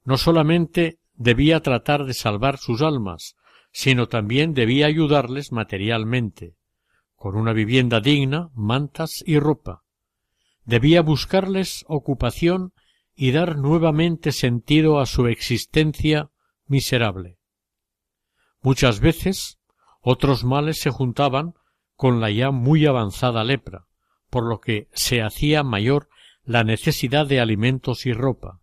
no 0.04 0.17
solamente 0.17 1.00
debía 1.15 1.62
tratar 1.62 2.06
de 2.06 2.13
salvar 2.13 2.60
sus 2.60 2.84
almas, 2.84 3.36
sino 3.72 4.08
también 4.08 4.54
debía 4.54 4.86
ayudarles 4.86 5.52
materialmente, 5.52 6.54
con 7.15 7.36
una 7.36 7.54
vivienda 7.54 8.02
digna, 8.02 8.52
mantas 8.54 9.24
y 9.26 9.39
ropa. 9.39 9.82
Debía 10.63 11.02
buscarles 11.02 11.84
ocupación 11.88 12.74
y 13.15 13.32
dar 13.32 13.58
nuevamente 13.58 14.32
sentido 14.32 15.00
a 15.00 15.08
su 15.08 15.26
existencia 15.26 16.30
miserable. 16.67 17.39
Muchas 18.62 19.00
veces 19.00 19.58
otros 20.02 20.44
males 20.44 20.80
se 20.80 20.91
juntaban 20.91 21.56
con 22.02 22.20
la 22.20 22.32
ya 22.32 22.50
muy 22.50 22.88
avanzada 22.88 23.44
lepra, 23.44 23.86
por 24.32 24.44
lo 24.50 24.60
que 24.60 24.88
se 24.92 25.22
hacía 25.22 25.62
mayor 25.62 26.10
la 26.44 26.64
necesidad 26.64 27.28
de 27.28 27.40
alimentos 27.40 28.08
y 28.08 28.12
ropa. 28.12 28.60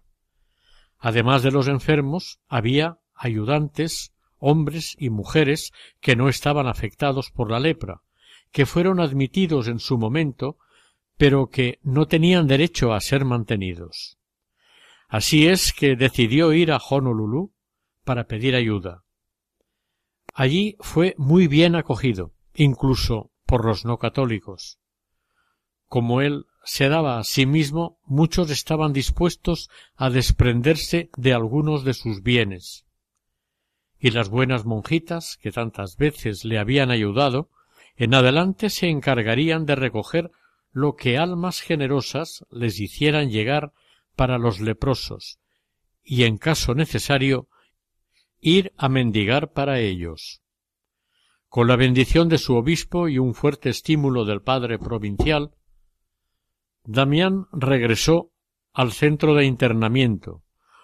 Además 0.98 1.44
de 1.44 1.52
los 1.52 1.68
enfermos, 1.68 2.40
había 2.48 2.98
ayudantes, 3.14 4.12
hombres 4.38 4.96
y 4.98 5.10
mujeres 5.10 5.70
que 6.00 6.16
no 6.16 6.28
estaban 6.28 6.66
afectados 6.66 7.30
por 7.30 7.48
la 7.48 7.60
lepra, 7.60 8.02
que 8.50 8.66
fueron 8.66 8.98
admitidos 8.98 9.68
en 9.68 9.78
su 9.78 9.98
momento, 9.98 10.58
pero 11.16 11.46
que 11.46 11.78
no 11.84 12.08
tenían 12.08 12.48
derecho 12.48 12.92
a 12.92 13.00
ser 13.00 13.24
mantenidos. 13.24 14.18
Así 15.06 15.46
es 15.46 15.72
que 15.72 15.94
decidió 15.94 16.52
ir 16.54 16.72
a 16.72 16.78
Honolulu 16.78 17.52
para 18.02 18.24
pedir 18.24 18.56
ayuda. 18.56 19.04
Allí 20.34 20.76
fue 20.80 21.14
muy 21.18 21.46
bien 21.46 21.76
acogido, 21.76 22.32
incluso 22.58 23.30
por 23.46 23.64
los 23.64 23.84
no 23.84 23.98
católicos. 23.98 24.78
Como 25.86 26.20
él 26.20 26.46
se 26.64 26.88
daba 26.88 27.18
a 27.18 27.24
sí 27.24 27.46
mismo, 27.46 27.98
muchos 28.04 28.50
estaban 28.50 28.92
dispuestos 28.92 29.70
a 29.96 30.10
desprenderse 30.10 31.08
de 31.16 31.32
algunos 31.32 31.84
de 31.84 31.94
sus 31.94 32.22
bienes. 32.22 32.84
Y 33.98 34.10
las 34.10 34.28
buenas 34.28 34.64
monjitas, 34.64 35.38
que 35.40 35.52
tantas 35.52 35.96
veces 35.96 36.44
le 36.44 36.58
habían 36.58 36.90
ayudado, 36.90 37.48
en 37.96 38.14
adelante 38.14 38.70
se 38.70 38.88
encargarían 38.88 39.64
de 39.64 39.76
recoger 39.76 40.30
lo 40.72 40.94
que 40.94 41.16
almas 41.16 41.60
generosas 41.60 42.44
les 42.50 42.80
hicieran 42.80 43.30
llegar 43.30 43.72
para 44.14 44.36
los 44.36 44.60
leprosos, 44.60 45.38
y 46.02 46.24
en 46.24 46.38
caso 46.38 46.74
necesario 46.74 47.48
ir 48.40 48.72
a 48.76 48.88
mendigar 48.88 49.52
para 49.52 49.78
ellos. 49.80 50.42
Con 51.48 51.66
la 51.66 51.76
bendición 51.76 52.28
de 52.28 52.36
su 52.36 52.54
obispo 52.56 53.08
y 53.08 53.18
un 53.18 53.34
fuerte 53.34 53.70
estímulo 53.70 54.26
del 54.26 54.42
padre 54.42 54.78
provincial, 54.78 55.54
Damián 56.84 57.46
regresó 57.52 58.32
al 58.74 58.92
centro 58.92 59.34
de 59.34 59.46
internamiento, 59.46 60.42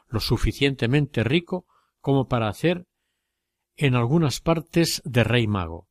lo 0.09 0.20
suficientemente 0.20 1.22
rico 1.22 1.66
como 2.00 2.29
para 2.29 2.48
hacer 2.48 2.87
en 3.77 3.94
algunas 3.94 4.40
partes 4.40 5.03
de 5.05 5.22
rey 5.22 5.46
mago. 5.46 5.87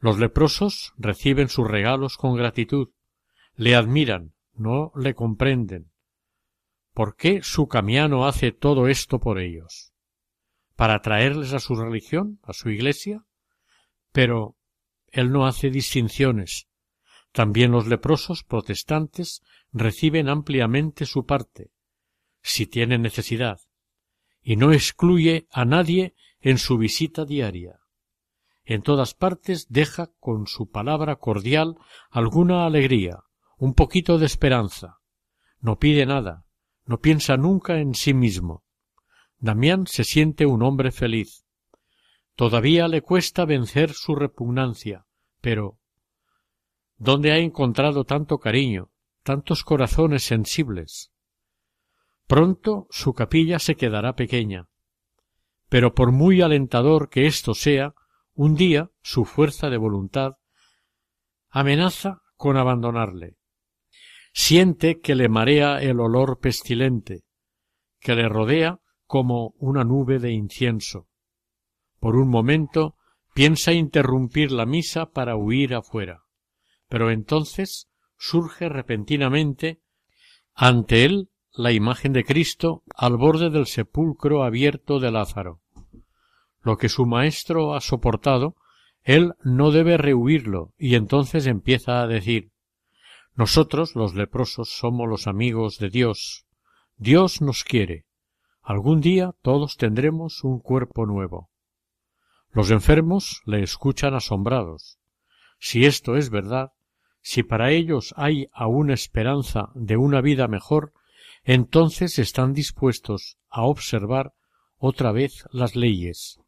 Los 0.00 0.18
leprosos 0.18 0.92
reciben 0.96 1.48
sus 1.48 1.68
regalos 1.68 2.16
con 2.16 2.34
gratitud, 2.34 2.88
le 3.54 3.76
admiran, 3.76 4.34
no 4.54 4.90
le 4.96 5.14
comprenden. 5.14 5.92
¿Por 6.94 7.14
qué 7.14 7.42
su 7.42 7.68
camiano 7.68 8.26
hace 8.26 8.50
todo 8.50 8.88
esto 8.88 9.20
por 9.20 9.38
ellos? 9.38 9.92
¿Para 10.74 11.00
traerles 11.00 11.52
a 11.52 11.60
su 11.60 11.76
religión, 11.76 12.40
a 12.42 12.52
su 12.52 12.70
iglesia? 12.70 13.24
Pero 14.18 14.56
él 15.12 15.30
no 15.30 15.46
hace 15.46 15.70
distinciones, 15.70 16.66
también 17.30 17.70
los 17.70 17.86
leprosos 17.86 18.42
protestantes 18.42 19.42
reciben 19.70 20.28
ampliamente 20.28 21.06
su 21.06 21.24
parte, 21.24 21.70
si 22.42 22.66
tienen 22.66 23.02
necesidad, 23.02 23.60
y 24.42 24.56
no 24.56 24.72
excluye 24.72 25.46
a 25.52 25.64
nadie 25.64 26.16
en 26.40 26.58
su 26.58 26.78
visita 26.78 27.24
diaria. 27.24 27.78
En 28.64 28.82
todas 28.82 29.14
partes 29.14 29.68
deja 29.68 30.10
con 30.18 30.48
su 30.48 30.68
palabra 30.68 31.14
cordial 31.20 31.76
alguna 32.10 32.66
alegría, 32.66 33.20
un 33.56 33.72
poquito 33.72 34.18
de 34.18 34.26
esperanza. 34.26 34.98
No 35.60 35.78
pide 35.78 36.06
nada, 36.06 36.44
no 36.84 36.98
piensa 36.98 37.36
nunca 37.36 37.78
en 37.78 37.94
sí 37.94 38.14
mismo. 38.14 38.64
Damián 39.38 39.86
se 39.86 40.02
siente 40.02 40.44
un 40.44 40.64
hombre 40.64 40.90
feliz. 40.90 41.44
Todavía 42.38 42.86
le 42.86 43.02
cuesta 43.02 43.44
vencer 43.44 43.94
su 43.94 44.14
repugnancia, 44.14 45.06
pero 45.40 45.80
¿Dónde 46.96 47.32
ha 47.32 47.38
encontrado 47.38 48.04
tanto 48.04 48.38
cariño, 48.38 48.92
tantos 49.24 49.64
corazones 49.64 50.22
sensibles? 50.22 51.10
Pronto 52.28 52.86
su 52.90 53.12
capilla 53.12 53.58
se 53.58 53.74
quedará 53.74 54.14
pequeña. 54.14 54.68
Pero 55.68 55.96
por 55.96 56.12
muy 56.12 56.40
alentador 56.40 57.08
que 57.08 57.26
esto 57.26 57.54
sea, 57.54 57.96
un 58.34 58.54
día 58.54 58.92
su 59.02 59.24
fuerza 59.24 59.68
de 59.68 59.78
voluntad 59.78 60.34
amenaza 61.50 62.22
con 62.36 62.56
abandonarle. 62.56 63.36
Siente 64.32 65.00
que 65.00 65.16
le 65.16 65.28
marea 65.28 65.82
el 65.82 65.98
olor 65.98 66.38
pestilente, 66.38 67.24
que 67.98 68.14
le 68.14 68.28
rodea 68.28 68.78
como 69.06 69.56
una 69.58 69.82
nube 69.82 70.20
de 70.20 70.30
incienso. 70.30 71.07
Por 72.00 72.16
un 72.16 72.28
momento 72.28 72.96
piensa 73.34 73.72
interrumpir 73.72 74.52
la 74.52 74.66
misa 74.66 75.06
para 75.06 75.36
huir 75.36 75.74
afuera 75.74 76.22
pero 76.88 77.10
entonces 77.10 77.88
surge 78.16 78.68
repentinamente 78.68 79.80
ante 80.54 81.04
él 81.04 81.28
la 81.52 81.72
imagen 81.72 82.12
de 82.12 82.24
Cristo 82.24 82.82
al 82.96 83.16
borde 83.16 83.50
del 83.50 83.66
sepulcro 83.66 84.42
abierto 84.42 84.98
de 84.98 85.10
Lázaro. 85.10 85.60
Lo 86.62 86.76
que 86.76 86.88
su 86.88 87.06
maestro 87.06 87.74
ha 87.74 87.80
soportado, 87.80 88.56
él 89.02 89.34
no 89.42 89.70
debe 89.70 89.96
rehuirlo, 89.96 90.72
y 90.76 90.94
entonces 90.94 91.46
empieza 91.46 92.02
a 92.02 92.06
decir 92.06 92.50
Nosotros, 93.34 93.94
los 93.94 94.14
leprosos, 94.14 94.70
somos 94.70 95.08
los 95.08 95.28
amigos 95.28 95.78
de 95.78 95.90
Dios. 95.90 96.46
Dios 96.96 97.40
nos 97.40 97.62
quiere. 97.62 98.04
Algún 98.62 99.00
día 99.00 99.32
todos 99.42 99.76
tendremos 99.76 100.42
un 100.42 100.58
cuerpo 100.58 101.06
nuevo. 101.06 101.47
Los 102.50 102.70
enfermos 102.70 103.42
le 103.44 103.62
escuchan 103.62 104.14
asombrados. 104.14 104.98
Si 105.58 105.84
esto 105.84 106.16
es 106.16 106.30
verdad, 106.30 106.72
si 107.20 107.42
para 107.42 107.70
ellos 107.70 108.14
hay 108.16 108.48
aún 108.52 108.90
esperanza 108.90 109.70
de 109.74 109.96
una 109.96 110.20
vida 110.20 110.48
mejor, 110.48 110.92
entonces 111.44 112.18
están 112.18 112.52
dispuestos 112.52 113.38
a 113.48 113.62
observar 113.62 114.32
otra 114.76 115.12
vez 115.12 115.44
las 115.50 115.76
leyes. 115.76 116.40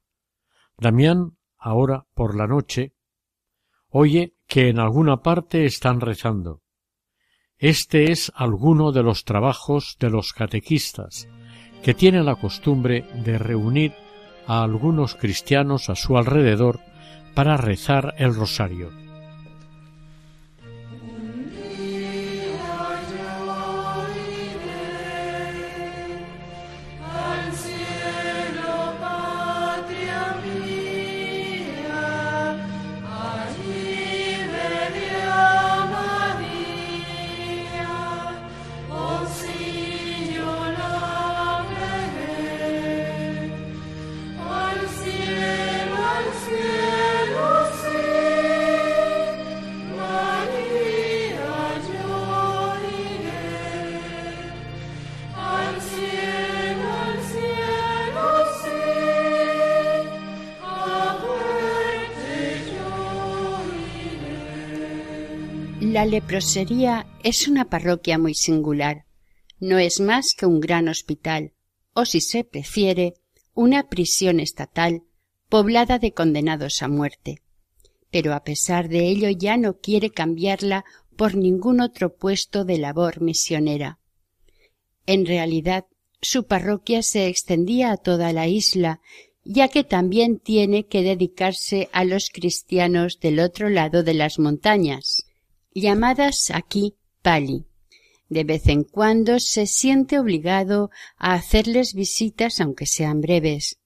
Damián, 0.78 1.36
ahora 1.58 2.06
por 2.14 2.36
la 2.36 2.46
noche, 2.46 2.94
oye 3.88 4.34
que 4.46 4.68
en 4.68 4.78
alguna 4.78 5.18
parte 5.22 5.64
están 5.64 6.00
rezando. 6.00 6.62
Este 7.58 8.10
es 8.10 8.32
alguno 8.34 8.90
de 8.90 9.02
los 9.02 9.24
trabajos 9.24 9.96
de 10.00 10.08
los 10.08 10.32
catequistas, 10.32 11.28
que 11.82 11.92
tienen 11.92 12.24
la 12.24 12.36
costumbre 12.36 13.02
de 13.24 13.38
reunir 13.38 13.92
a 14.50 14.64
algunos 14.64 15.14
cristianos 15.14 15.90
a 15.90 15.94
su 15.94 16.18
alrededor 16.18 16.80
para 17.34 17.56
rezar 17.56 18.16
el 18.18 18.34
rosario. 18.34 18.90
Es 67.24 67.48
una 67.48 67.68
parroquia 67.68 68.16
muy 68.16 68.34
singular. 68.34 69.04
No 69.58 69.78
es 69.78 69.98
más 69.98 70.34
que 70.36 70.46
un 70.46 70.60
gran 70.60 70.86
hospital, 70.86 71.54
o 71.92 72.04
si 72.04 72.20
se 72.20 72.44
prefiere, 72.44 73.14
una 73.52 73.88
prisión 73.88 74.38
estatal 74.38 75.02
poblada 75.48 75.98
de 75.98 76.12
condenados 76.12 76.82
a 76.82 76.88
muerte. 76.88 77.42
Pero 78.12 78.32
a 78.32 78.44
pesar 78.44 78.88
de 78.88 79.08
ello 79.08 79.28
ya 79.30 79.56
no 79.56 79.78
quiere 79.80 80.10
cambiarla 80.10 80.84
por 81.16 81.34
ningún 81.34 81.80
otro 81.80 82.14
puesto 82.14 82.64
de 82.64 82.78
labor 82.78 83.20
misionera. 83.20 83.98
En 85.06 85.26
realidad, 85.26 85.86
su 86.22 86.46
parroquia 86.46 87.02
se 87.02 87.26
extendía 87.26 87.90
a 87.90 87.96
toda 87.96 88.32
la 88.32 88.46
isla, 88.46 89.00
ya 89.44 89.66
que 89.66 89.82
también 89.82 90.38
tiene 90.38 90.86
que 90.86 91.02
dedicarse 91.02 91.88
a 91.92 92.04
los 92.04 92.30
cristianos 92.30 93.18
del 93.18 93.40
otro 93.40 93.68
lado 93.68 94.04
de 94.04 94.14
las 94.14 94.38
montañas, 94.38 95.24
llamadas 95.74 96.50
aquí 96.50 96.94
pali. 97.22 97.66
De 98.28 98.44
vez 98.44 98.68
en 98.68 98.84
cuando 98.84 99.40
se 99.40 99.66
siente 99.66 100.18
obligado 100.18 100.90
a 101.16 101.34
hacerles 101.34 101.94
visitas 101.94 102.60
aunque 102.60 102.86
sean 102.86 103.20
breves. 103.20 103.80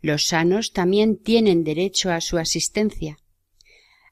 Los 0.00 0.26
sanos 0.26 0.72
también 0.72 1.18
tienen 1.18 1.64
derecho 1.64 2.10
a 2.10 2.20
su 2.20 2.38
asistencia. 2.38 3.18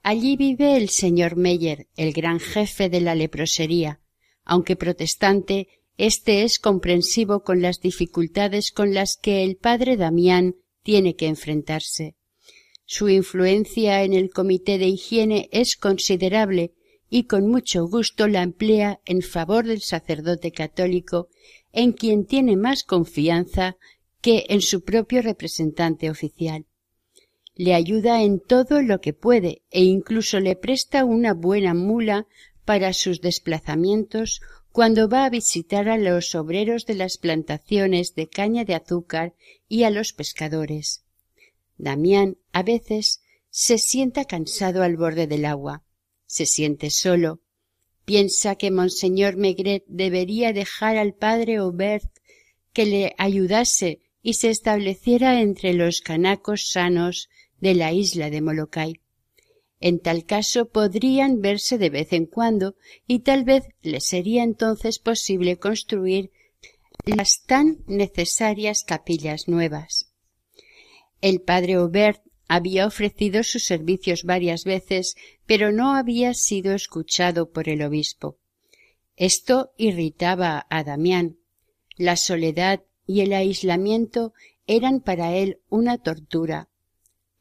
Allí 0.03 0.37
vive 0.37 0.77
el 0.77 0.91
señor 0.91 1.37
Meyer, 1.37 1.89
el 1.97 2.13
gran 2.13 2.39
jefe 2.39 2.89
de 2.89 3.01
la 3.01 3.15
leprosería. 3.15 4.01
Aunque 4.45 4.77
protestante, 4.77 5.69
éste 5.97 6.43
es 6.43 6.59
comprensivo 6.59 7.43
con 7.43 7.63
las 7.63 7.81
dificultades 7.81 8.71
con 8.71 8.95
las 8.95 9.17
que 9.17 9.43
el 9.43 9.57
padre 9.57 9.97
Damián 9.97 10.57
tiene 10.83 11.17
que 11.17 11.27
enfrentarse. 11.27 12.15
Su 12.85 13.09
influencia 13.09 14.03
en 14.03 14.15
el 14.15 14.31
comité 14.31 14.79
de 14.79 14.87
higiene 14.87 15.49
es 15.53 15.77
considerable 15.77 16.73
y 17.11 17.25
con 17.25 17.47
mucho 17.49 17.87
gusto 17.87 18.29
la 18.29 18.43
emplea 18.43 19.01
en 19.05 19.23
favor 19.23 19.67
del 19.67 19.81
sacerdote 19.81 20.53
católico 20.53 21.29
en 21.73 21.93
quien 21.93 22.27
tiene 22.27 22.57
más 22.57 22.85
confianza 22.85 23.77
que 24.21 24.47
en 24.49 24.61
su 24.61 24.83
propio 24.83 25.23
representante 25.23 26.11
oficial. 26.11 26.67
Le 27.55 27.75
ayuda 27.75 28.23
en 28.23 28.41
todo 28.41 28.83
lo 28.83 29.01
que 29.01 29.13
puede 29.13 29.63
e 29.71 29.83
incluso 29.83 30.39
le 30.41 30.55
presta 30.55 31.05
una 31.05 31.35
buena 31.35 31.75
mula 31.75 32.27
para 32.65 32.93
sus 32.93 33.21
desplazamientos 33.21 34.41
cuando 34.71 35.09
va 35.09 35.25
a 35.25 35.31
visitar 35.31 35.89
a 35.89 35.97
los 35.97 36.35
obreros 36.35 36.85
de 36.87 36.95
las 36.95 37.17
plantaciones 37.17 38.15
de 38.15 38.29
caña 38.29 38.65
de 38.65 38.75
azúcar 38.75 39.35
y 39.67 39.85
a 39.85 39.91
los 39.91 40.13
pescadores. 40.13 41.05
Damián 41.79 42.37
a 42.53 42.63
veces 42.63 43.23
se 43.51 43.79
sienta 43.79 44.25
cansado 44.25 44.83
al 44.83 44.97
borde 44.97 45.27
del 45.27 45.47
agua 45.47 45.83
se 46.29 46.47
siente 46.47 46.91
solo, 46.91 47.41
piensa 48.05 48.55
que 48.55 48.71
monseñor 48.71 49.37
Megret 49.37 49.85
debería 49.89 50.53
dejar 50.53 50.97
al 50.97 51.15
padre 51.15 51.57
Aubert 51.57 52.09
que 52.73 52.87
le 52.87 53.15
ayudase 53.19 54.03
y 54.23 54.35
se 54.35 54.51
estableciera 54.51 55.41
entre 55.41 55.73
los 55.73 56.01
canacos 56.01 56.71
sanos 56.71 57.29
de 57.61 57.75
la 57.75 57.93
isla 57.93 58.31
de 58.31 58.41
Molokai. 58.41 59.01
En 59.81 60.01
tal 60.01 60.25
caso 60.27 60.69
podrían 60.69 61.41
verse 61.41 61.79
de 61.79 61.91
vez 61.91 62.13
en 62.13 62.27
cuando 62.27 62.77
y 63.07 63.21
tal 63.21 63.45
vez 63.45 63.65
le 63.81 64.01
sería 64.01 64.43
entonces 64.43 64.99
posible 64.99 65.59
construir 65.59 66.31
las 67.05 67.43
tan 67.45 67.79
necesarias 67.87 68.85
capillas 68.85 69.49
nuevas. 69.49 70.13
El 71.21 71.41
padre 71.41 71.75
Aubert 71.75 72.23
había 72.49 72.87
ofrecido 72.87 73.43
sus 73.43 73.65
servicios 73.65 74.25
varias 74.25 74.65
veces, 74.65 75.17
pero 75.47 75.71
no 75.71 75.95
había 75.95 76.33
sido 76.33 76.75
escuchado 76.75 77.51
por 77.51 77.69
el 77.69 77.83
obispo. 77.83 78.39
Esto 79.17 79.73
irritaba 79.77 80.67
a 80.71 80.83
Damián. 80.83 81.37
La 81.97 82.17
soledad 82.17 82.83
y 83.07 83.21
el 83.21 83.33
aislamiento 83.35 84.33
eran 84.67 85.01
para 85.01 85.35
él 85.37 85.61
una 85.69 85.99
tortura. 85.99 86.69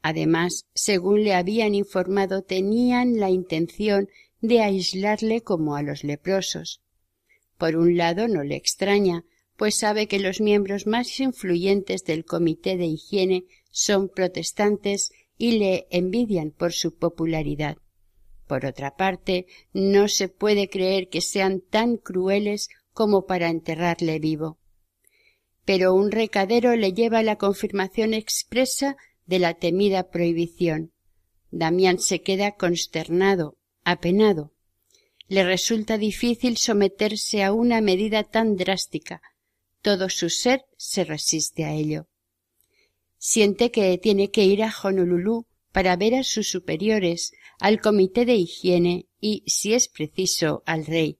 Además, 0.02 0.66
según 0.74 1.24
le 1.24 1.34
habían 1.34 1.74
informado, 1.74 2.42
tenían 2.42 3.18
la 3.18 3.30
intención 3.30 4.08
de 4.40 4.60
aislarle 4.60 5.40
como 5.40 5.74
a 5.74 5.82
los 5.82 6.04
leprosos. 6.04 6.82
Por 7.56 7.76
un 7.76 7.96
lado 7.96 8.28
no 8.28 8.44
le 8.44 8.56
extraña, 8.56 9.24
pues 9.58 9.76
sabe 9.76 10.06
que 10.06 10.20
los 10.20 10.40
miembros 10.40 10.86
más 10.86 11.18
influyentes 11.18 12.04
del 12.04 12.24
comité 12.24 12.76
de 12.76 12.86
higiene 12.86 13.44
son 13.70 14.08
protestantes 14.08 15.10
y 15.36 15.58
le 15.58 15.88
envidian 15.90 16.52
por 16.52 16.72
su 16.72 16.96
popularidad. 16.96 17.76
Por 18.46 18.64
otra 18.64 18.94
parte, 18.94 19.46
no 19.72 20.06
se 20.06 20.28
puede 20.28 20.70
creer 20.70 21.08
que 21.08 21.20
sean 21.20 21.60
tan 21.60 21.96
crueles 21.96 22.68
como 22.92 23.26
para 23.26 23.48
enterrarle 23.48 24.20
vivo. 24.20 24.60
Pero 25.64 25.92
un 25.92 26.12
recadero 26.12 26.76
le 26.76 26.92
lleva 26.92 27.24
la 27.24 27.34
confirmación 27.34 28.14
expresa 28.14 28.96
de 29.26 29.40
la 29.40 29.54
temida 29.54 30.08
prohibición. 30.08 30.92
Damián 31.50 31.98
se 31.98 32.22
queda 32.22 32.52
consternado, 32.52 33.58
apenado. 33.82 34.52
Le 35.26 35.42
resulta 35.42 35.98
difícil 35.98 36.58
someterse 36.58 37.42
a 37.42 37.52
una 37.52 37.80
medida 37.80 38.22
tan 38.22 38.54
drástica. 38.54 39.20
Todo 39.82 40.08
su 40.08 40.28
ser 40.30 40.64
se 40.76 41.04
resiste 41.04 41.64
a 41.64 41.72
ello. 41.72 42.08
Siente 43.18 43.70
que 43.70 43.96
tiene 43.98 44.30
que 44.30 44.44
ir 44.44 44.62
a 44.62 44.72
Honolulu 44.82 45.46
para 45.72 45.96
ver 45.96 46.14
a 46.14 46.24
sus 46.24 46.50
superiores, 46.50 47.32
al 47.58 47.80
comité 47.80 48.24
de 48.24 48.36
higiene 48.36 49.06
y, 49.20 49.42
si 49.46 49.74
es 49.74 49.88
preciso, 49.88 50.62
al 50.66 50.86
rey. 50.86 51.18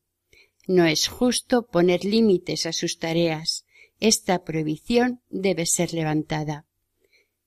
No 0.66 0.84
es 0.84 1.08
justo 1.08 1.66
poner 1.66 2.04
límites 2.04 2.66
a 2.66 2.72
sus 2.72 2.98
tareas. 2.98 3.64
Esta 4.00 4.44
prohibición 4.44 5.20
debe 5.30 5.66
ser 5.66 5.92
levantada. 5.92 6.66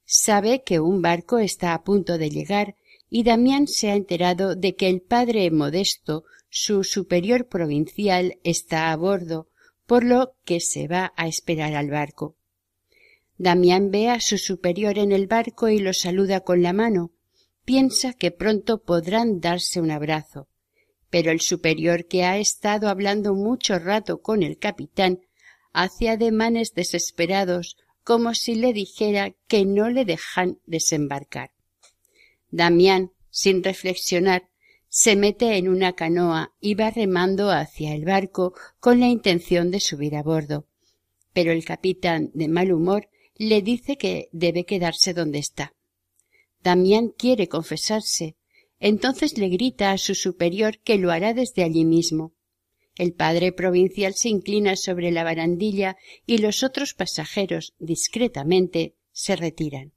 Sabe 0.05 0.63
que 0.63 0.79
un 0.79 1.01
barco 1.01 1.39
está 1.39 1.73
a 1.73 1.83
punto 1.83 2.17
de 2.17 2.29
llegar 2.29 2.75
y 3.09 3.23
Damián 3.23 3.67
se 3.67 3.91
ha 3.91 3.95
enterado 3.95 4.55
de 4.55 4.75
que 4.75 4.89
el 4.89 5.01
padre 5.01 5.49
Modesto, 5.51 6.23
su 6.49 6.83
superior 6.83 7.47
provincial, 7.47 8.39
está 8.43 8.91
a 8.91 8.95
bordo, 8.97 9.47
por 9.91 10.05
lo 10.05 10.37
que 10.45 10.61
se 10.61 10.87
va 10.87 11.11
a 11.17 11.27
esperar 11.27 11.75
al 11.75 11.89
barco. 11.89 12.37
Damián 13.37 13.91
ve 13.91 14.07
a 14.07 14.21
su 14.21 14.37
superior 14.37 14.97
en 14.97 15.11
el 15.11 15.27
barco 15.27 15.67
y 15.67 15.79
lo 15.79 15.91
saluda 15.91 16.39
con 16.39 16.63
la 16.63 16.71
mano. 16.71 17.11
Piensa 17.65 18.13
que 18.13 18.31
pronto 18.31 18.83
podrán 18.83 19.41
darse 19.41 19.81
un 19.81 19.91
abrazo. 19.91 20.47
Pero 21.09 21.29
el 21.29 21.41
superior, 21.41 22.05
que 22.05 22.23
ha 22.23 22.37
estado 22.37 22.87
hablando 22.87 23.33
mucho 23.33 23.79
rato 23.79 24.21
con 24.21 24.43
el 24.43 24.57
capitán, 24.57 25.19
hace 25.73 26.07
ademanes 26.07 26.73
desesperados 26.73 27.75
como 28.05 28.33
si 28.33 28.55
le 28.55 28.71
dijera 28.71 29.35
que 29.49 29.65
no 29.65 29.89
le 29.89 30.05
dejan 30.05 30.59
desembarcar. 30.65 31.51
Damián, 32.49 33.11
sin 33.29 33.61
reflexionar, 33.61 34.47
se 34.93 35.15
mete 35.15 35.55
en 35.55 35.69
una 35.69 35.93
canoa 35.93 36.53
y 36.59 36.73
va 36.73 36.91
remando 36.91 37.49
hacia 37.49 37.95
el 37.95 38.03
barco 38.03 38.53
con 38.81 38.99
la 38.99 39.07
intención 39.07 39.71
de 39.71 39.79
subir 39.79 40.17
a 40.17 40.21
bordo. 40.21 40.67
Pero 41.31 41.53
el 41.53 41.63
capitán, 41.63 42.29
de 42.33 42.49
mal 42.49 42.73
humor, 42.73 43.07
le 43.37 43.61
dice 43.61 43.97
que 43.97 44.27
debe 44.33 44.65
quedarse 44.65 45.13
donde 45.13 45.39
está. 45.39 45.73
Damián 46.61 47.13
quiere 47.17 47.47
confesarse. 47.47 48.35
Entonces 48.81 49.37
le 49.37 49.47
grita 49.47 49.91
a 49.91 49.97
su 49.97 50.13
superior 50.13 50.79
que 50.79 50.97
lo 50.97 51.11
hará 51.11 51.33
desde 51.33 51.63
allí 51.63 51.85
mismo. 51.85 52.33
El 52.97 53.13
padre 53.13 53.53
provincial 53.53 54.13
se 54.13 54.27
inclina 54.27 54.75
sobre 54.75 55.11
la 55.11 55.23
barandilla 55.23 55.95
y 56.25 56.39
los 56.39 56.63
otros 56.63 56.93
pasajeros, 56.95 57.75
discretamente, 57.79 58.95
se 59.13 59.37
retiran. 59.37 59.93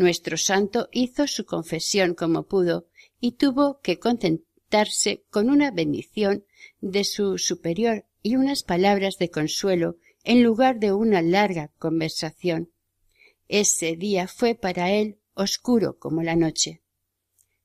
Nuestro 0.00 0.38
santo 0.38 0.88
hizo 0.92 1.26
su 1.26 1.44
confesión 1.44 2.14
como 2.14 2.44
pudo 2.44 2.86
y 3.20 3.32
tuvo 3.32 3.80
que 3.82 3.98
contentarse 3.98 5.26
con 5.28 5.50
una 5.50 5.70
bendición 5.72 6.46
de 6.80 7.04
su 7.04 7.36
superior 7.36 8.06
y 8.22 8.36
unas 8.36 8.62
palabras 8.62 9.18
de 9.18 9.28
consuelo 9.28 9.98
en 10.24 10.42
lugar 10.42 10.80
de 10.80 10.94
una 10.94 11.20
larga 11.20 11.70
conversación. 11.78 12.72
Ese 13.46 13.94
día 13.94 14.26
fue 14.26 14.54
para 14.54 14.90
él 14.90 15.18
oscuro 15.34 15.98
como 15.98 16.22
la 16.22 16.34
noche. 16.34 16.80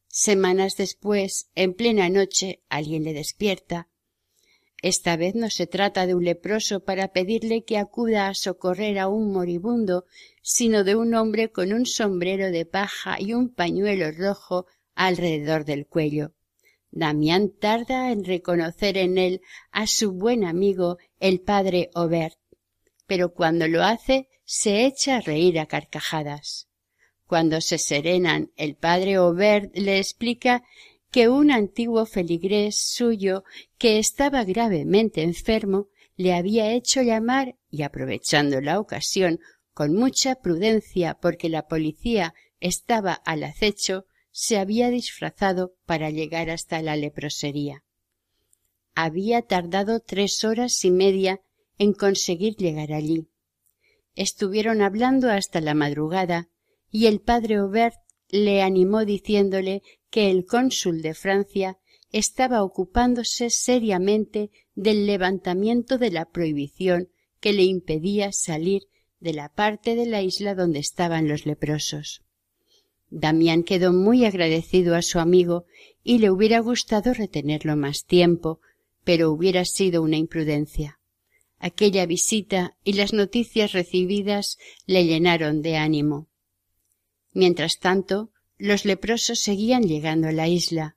Semanas 0.09 0.75
después, 0.75 1.49
en 1.55 1.73
plena 1.73 2.09
noche, 2.09 2.63
alguien 2.67 3.05
le 3.05 3.13
despierta. 3.13 3.87
Esta 4.85 5.17
vez 5.17 5.33
no 5.33 5.49
se 5.49 5.65
trata 5.65 6.05
de 6.05 6.13
un 6.13 6.23
leproso 6.23 6.81
para 6.81 7.07
pedirle 7.07 7.63
que 7.63 7.79
acuda 7.79 8.27
a 8.27 8.35
socorrer 8.35 8.99
a 8.99 9.07
un 9.07 9.33
moribundo, 9.33 10.05
sino 10.43 10.83
de 10.83 10.95
un 10.95 11.15
hombre 11.15 11.51
con 11.51 11.73
un 11.73 11.87
sombrero 11.87 12.51
de 12.51 12.65
paja 12.65 13.17
y 13.19 13.33
un 13.33 13.49
pañuelo 13.49 14.11
rojo 14.11 14.67
alrededor 14.93 15.65
del 15.65 15.87
cuello. 15.87 16.33
Damián 16.91 17.49
tarda 17.49 18.11
en 18.11 18.23
reconocer 18.23 18.97
en 18.97 19.17
él 19.17 19.41
a 19.71 19.87
su 19.87 20.11
buen 20.11 20.45
amigo 20.45 20.97
el 21.19 21.41
padre 21.41 21.89
Aubert 21.95 22.37
pero 23.07 23.33
cuando 23.33 23.67
lo 23.67 23.83
hace 23.83 24.29
se 24.43 24.85
echa 24.85 25.17
a 25.17 25.21
reír 25.21 25.59
a 25.59 25.65
carcajadas. 25.65 26.67
Cuando 27.27 27.59
se 27.61 27.77
serenan, 27.77 28.51
el 28.55 28.75
padre 28.75 29.15
Aubert 29.15 29.75
le 29.75 29.97
explica 29.97 30.63
que 31.15 31.29
un 31.29 31.49
antiguo 31.49 32.05
feligrés 32.05 32.75
suyo 32.77 33.45
que 33.77 33.99
estaba 33.99 34.43
gravemente 34.43 35.23
enfermo 35.23 35.87
le 36.17 36.33
había 36.33 36.73
hecho 36.73 37.01
llamar 37.01 37.55
y 37.69 37.83
aprovechando 37.83 38.59
la 38.59 38.81
ocasión 38.81 39.39
con 39.73 39.93
mucha 39.93 40.35
prudencia 40.35 41.13
porque 41.13 41.47
la 41.47 41.67
policía 41.67 42.33
estaba 42.59 43.13
al 43.13 43.45
acecho 43.45 44.03
se 44.31 44.57
había 44.57 44.89
disfrazado 44.89 45.77
para 45.85 46.09
llegar 46.09 46.49
hasta 46.49 46.81
la 46.81 46.97
leprosería. 46.97 47.85
Había 48.93 49.41
tardado 49.41 50.01
tres 50.01 50.43
horas 50.43 50.83
y 50.83 50.91
media 50.91 51.39
en 51.77 51.93
conseguir 51.93 52.57
llegar 52.57 52.91
allí. 52.91 53.29
Estuvieron 54.15 54.81
hablando 54.81 55.31
hasta 55.31 55.61
la 55.61 55.75
madrugada 55.75 56.49
y 56.91 57.05
el 57.05 57.21
padre 57.21 57.55
Aubert 57.55 58.04
le 58.43 58.61
animó 58.61 59.05
diciéndole 59.05 59.81
que 60.09 60.29
el 60.29 60.45
cónsul 60.45 61.01
de 61.01 61.13
Francia 61.13 61.77
estaba 62.11 62.63
ocupándose 62.63 63.49
seriamente 63.49 64.51
del 64.75 65.05
levantamiento 65.05 65.97
de 65.97 66.11
la 66.11 66.25
prohibición 66.25 67.09
que 67.39 67.53
le 67.53 67.63
impedía 67.63 68.31
salir 68.31 68.83
de 69.19 69.33
la 69.33 69.49
parte 69.49 69.95
de 69.95 70.05
la 70.05 70.21
isla 70.21 70.53
donde 70.55 70.79
estaban 70.79 71.27
los 71.27 71.45
leprosos. 71.45 72.23
Damián 73.09 73.63
quedó 73.63 73.93
muy 73.93 74.25
agradecido 74.25 74.95
a 74.95 75.01
su 75.01 75.19
amigo 75.19 75.65
y 76.03 76.19
le 76.19 76.29
hubiera 76.29 76.59
gustado 76.59 77.13
retenerlo 77.13 77.77
más 77.77 78.05
tiempo, 78.05 78.59
pero 79.03 79.31
hubiera 79.31 79.63
sido 79.63 80.01
una 80.01 80.17
imprudencia. 80.17 80.99
Aquella 81.59 82.05
visita 82.05 82.75
y 82.83 82.93
las 82.93 83.13
noticias 83.13 83.71
recibidas 83.71 84.57
le 84.85 85.05
llenaron 85.05 85.61
de 85.61 85.77
ánimo. 85.77 86.27
Mientras 87.35 87.79
tanto, 87.79 88.31
los 88.57 88.85
leprosos 88.85 89.39
seguían 89.39 89.83
llegando 89.83 90.29
a 90.29 90.31
la 90.31 90.47
isla. 90.47 90.95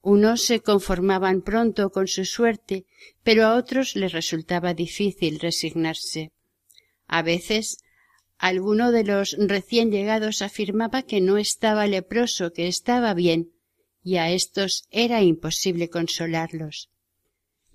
Unos 0.00 0.40
se 0.40 0.60
conformaban 0.60 1.42
pronto 1.42 1.90
con 1.90 2.08
su 2.08 2.24
suerte, 2.24 2.86
pero 3.22 3.44
a 3.44 3.54
otros 3.54 3.94
les 3.94 4.12
resultaba 4.12 4.72
difícil 4.72 5.38
resignarse. 5.38 6.32
A 7.06 7.20
veces 7.20 7.84
alguno 8.38 8.92
de 8.92 9.04
los 9.04 9.36
recién 9.38 9.90
llegados 9.90 10.40
afirmaba 10.40 11.02
que 11.02 11.20
no 11.20 11.36
estaba 11.36 11.86
leproso, 11.86 12.54
que 12.54 12.66
estaba 12.66 13.12
bien, 13.12 13.52
y 14.02 14.16
a 14.16 14.30
éstos 14.30 14.84
era 14.90 15.20
imposible 15.20 15.90
consolarlos. 15.90 16.88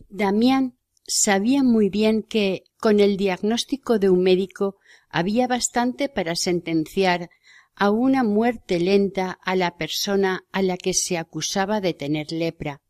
Damián 0.10 0.80
sabía 1.06 1.62
muy 1.62 1.90
bien 1.90 2.24
que 2.24 2.64
con 2.80 3.00
el 3.00 3.18
diagnóstico 3.18 4.00
de 4.00 4.10
un 4.10 4.24
médico 4.24 4.78
había 5.10 5.46
bastante 5.46 6.10
para 6.10 6.36
sentenciar 6.36 7.30
a 7.76 7.90
una 7.90 8.24
muerte 8.24 8.80
lenta 8.80 9.32
a 9.32 9.56
la 9.56 9.78
persona 9.78 10.46
a 10.52 10.62
la 10.62 10.78
que 10.78 10.94
se 10.94 11.18
acusaba 11.18 11.82
de 11.82 11.94
tener 11.94 12.32
lepra. 12.32 12.82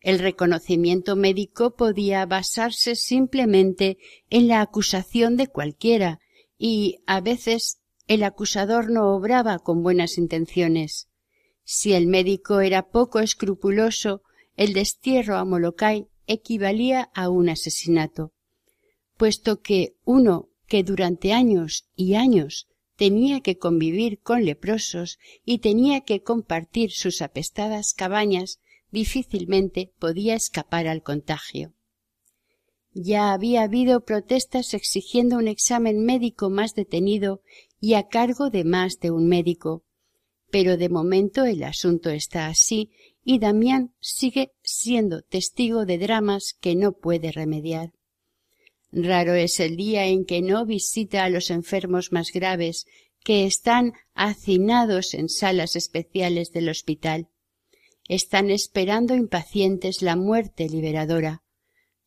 El 0.00 0.18
reconocimiento 0.18 1.14
médico 1.14 1.76
podía 1.76 2.24
basarse 2.24 2.96
simplemente 2.96 3.98
en 4.30 4.48
la 4.48 4.62
acusación 4.62 5.36
de 5.36 5.46
cualquiera 5.46 6.20
y 6.56 6.98
a 7.06 7.20
veces 7.20 7.80
el 8.06 8.22
acusador 8.22 8.90
no 8.90 9.14
obraba 9.14 9.58
con 9.58 9.82
buenas 9.82 10.16
intenciones. 10.16 11.08
Si 11.64 11.92
el 11.92 12.06
médico 12.06 12.60
era 12.60 12.88
poco 12.88 13.20
escrupuloso, 13.20 14.22
el 14.56 14.72
destierro 14.72 15.36
a 15.36 15.44
Molokai 15.44 16.08
equivalía 16.26 17.10
a 17.14 17.28
un 17.28 17.48
asesinato, 17.50 18.32
puesto 19.16 19.60
que 19.60 19.94
uno 20.04 20.48
que 20.66 20.82
durante 20.82 21.32
años 21.32 21.88
y 21.94 22.14
años 22.14 22.69
tenía 23.00 23.40
que 23.40 23.56
convivir 23.56 24.18
con 24.18 24.44
leprosos 24.44 25.18
y 25.42 25.60
tenía 25.60 26.02
que 26.02 26.22
compartir 26.22 26.90
sus 26.92 27.22
apestadas 27.22 27.94
cabañas, 27.94 28.60
difícilmente 28.90 29.90
podía 29.98 30.34
escapar 30.34 30.86
al 30.86 31.02
contagio. 31.02 31.72
Ya 32.92 33.32
había 33.32 33.62
habido 33.62 34.04
protestas 34.04 34.74
exigiendo 34.74 35.38
un 35.38 35.48
examen 35.48 36.04
médico 36.04 36.50
más 36.50 36.74
detenido 36.74 37.40
y 37.80 37.94
a 37.94 38.06
cargo 38.06 38.50
de 38.50 38.64
más 38.64 38.98
de 39.00 39.10
un 39.10 39.28
médico, 39.28 39.82
pero 40.50 40.76
de 40.76 40.90
momento 40.90 41.46
el 41.46 41.62
asunto 41.62 42.10
está 42.10 42.48
así 42.48 42.90
y 43.24 43.38
Damián 43.38 43.94
sigue 44.00 44.52
siendo 44.62 45.22
testigo 45.22 45.86
de 45.86 45.96
dramas 45.96 46.54
que 46.60 46.76
no 46.76 46.92
puede 46.92 47.32
remediar. 47.32 47.94
Raro 48.92 49.34
es 49.34 49.60
el 49.60 49.76
día 49.76 50.06
en 50.06 50.24
que 50.24 50.42
no 50.42 50.66
visita 50.66 51.24
a 51.24 51.30
los 51.30 51.50
enfermos 51.50 52.12
más 52.12 52.32
graves 52.32 52.86
que 53.22 53.46
están 53.46 53.92
hacinados 54.14 55.14
en 55.14 55.28
salas 55.28 55.76
especiales 55.76 56.52
del 56.52 56.68
hospital. 56.68 57.28
Están 58.08 58.50
esperando 58.50 59.14
impacientes 59.14 60.02
la 60.02 60.16
muerte 60.16 60.68
liberadora. 60.68 61.44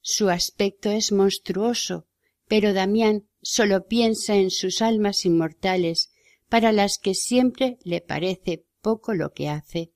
Su 0.01 0.29
aspecto 0.29 0.91
es 0.91 1.11
monstruoso, 1.11 2.07
pero 2.47 2.73
Damián 2.73 3.25
sólo 3.41 3.87
piensa 3.87 4.35
en 4.35 4.51
sus 4.51 4.81
almas 4.81 5.25
inmortales, 5.25 6.09
para 6.49 6.71
las 6.71 6.97
que 6.97 7.15
siempre 7.15 7.77
le 7.83 8.01
parece 8.01 8.65
poco 8.81 9.13
lo 9.13 9.31
que 9.31 9.49
hace. 9.49 9.91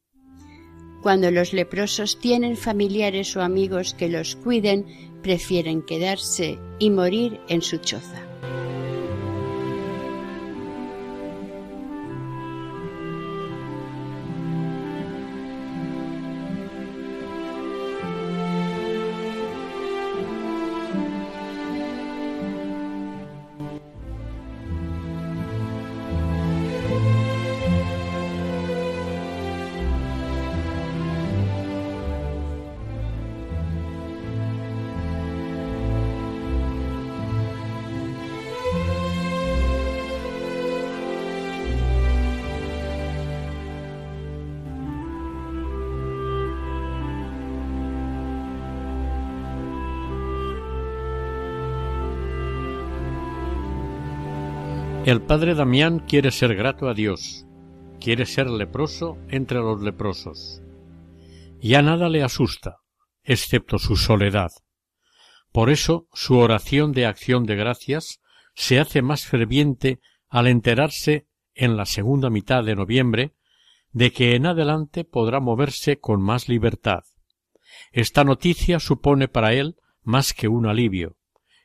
Cuando 1.04 1.30
los 1.30 1.54
leprosos 1.54 2.20
tienen 2.20 2.58
familiares 2.58 3.36
o 3.36 3.42
amigos 3.42 3.94
que 3.94 4.10
los 4.10 4.36
cuiden, 4.36 5.07
prefieren 5.22 5.82
quedarse 5.82 6.60
y 6.80 6.90
morir 6.90 7.40
en 7.48 7.62
su 7.62 7.78
choza. 7.78 8.27
El 55.08 55.22
padre 55.22 55.56
Damián 55.56 56.00
quiere 56.00 56.32
ser 56.32 56.54
grato 56.54 56.90
a 56.90 56.94
Dios, 56.94 57.46
quiere 57.98 58.26
ser 58.26 58.50
leproso 58.50 59.18
entre 59.30 59.60
los 59.60 59.82
leprosos. 59.82 60.62
Ya 61.62 61.82
nada 61.82 62.10
le 62.10 62.24
asusta, 62.24 62.80
excepto 63.24 63.78
su 63.80 63.96
soledad. 63.96 64.52
Por 65.54 65.70
eso 65.70 66.10
su 66.12 66.38
oración 66.38 66.92
de 66.92 67.06
acción 67.06 67.46
de 67.46 67.56
gracias 67.56 68.20
se 68.54 68.82
hace 68.82 69.02
más 69.02 69.26
ferviente 69.26 70.02
al 70.28 70.46
enterarse 70.48 71.26
en 71.56 71.78
la 71.78 71.86
segunda 71.86 72.30
mitad 72.30 72.66
de 72.66 72.76
noviembre 72.76 73.34
de 73.94 74.12
que 74.12 74.36
en 74.36 74.46
adelante 74.46 75.06
podrá 75.06 75.40
moverse 75.40 76.02
con 76.02 76.22
más 76.22 76.50
libertad. 76.50 77.04
Esta 77.94 78.26
noticia 78.26 78.82
supone 78.82 79.30
para 79.30 79.54
él 79.54 79.78
más 80.04 80.34
que 80.34 80.50
un 80.50 80.66
alivio, 80.66 81.16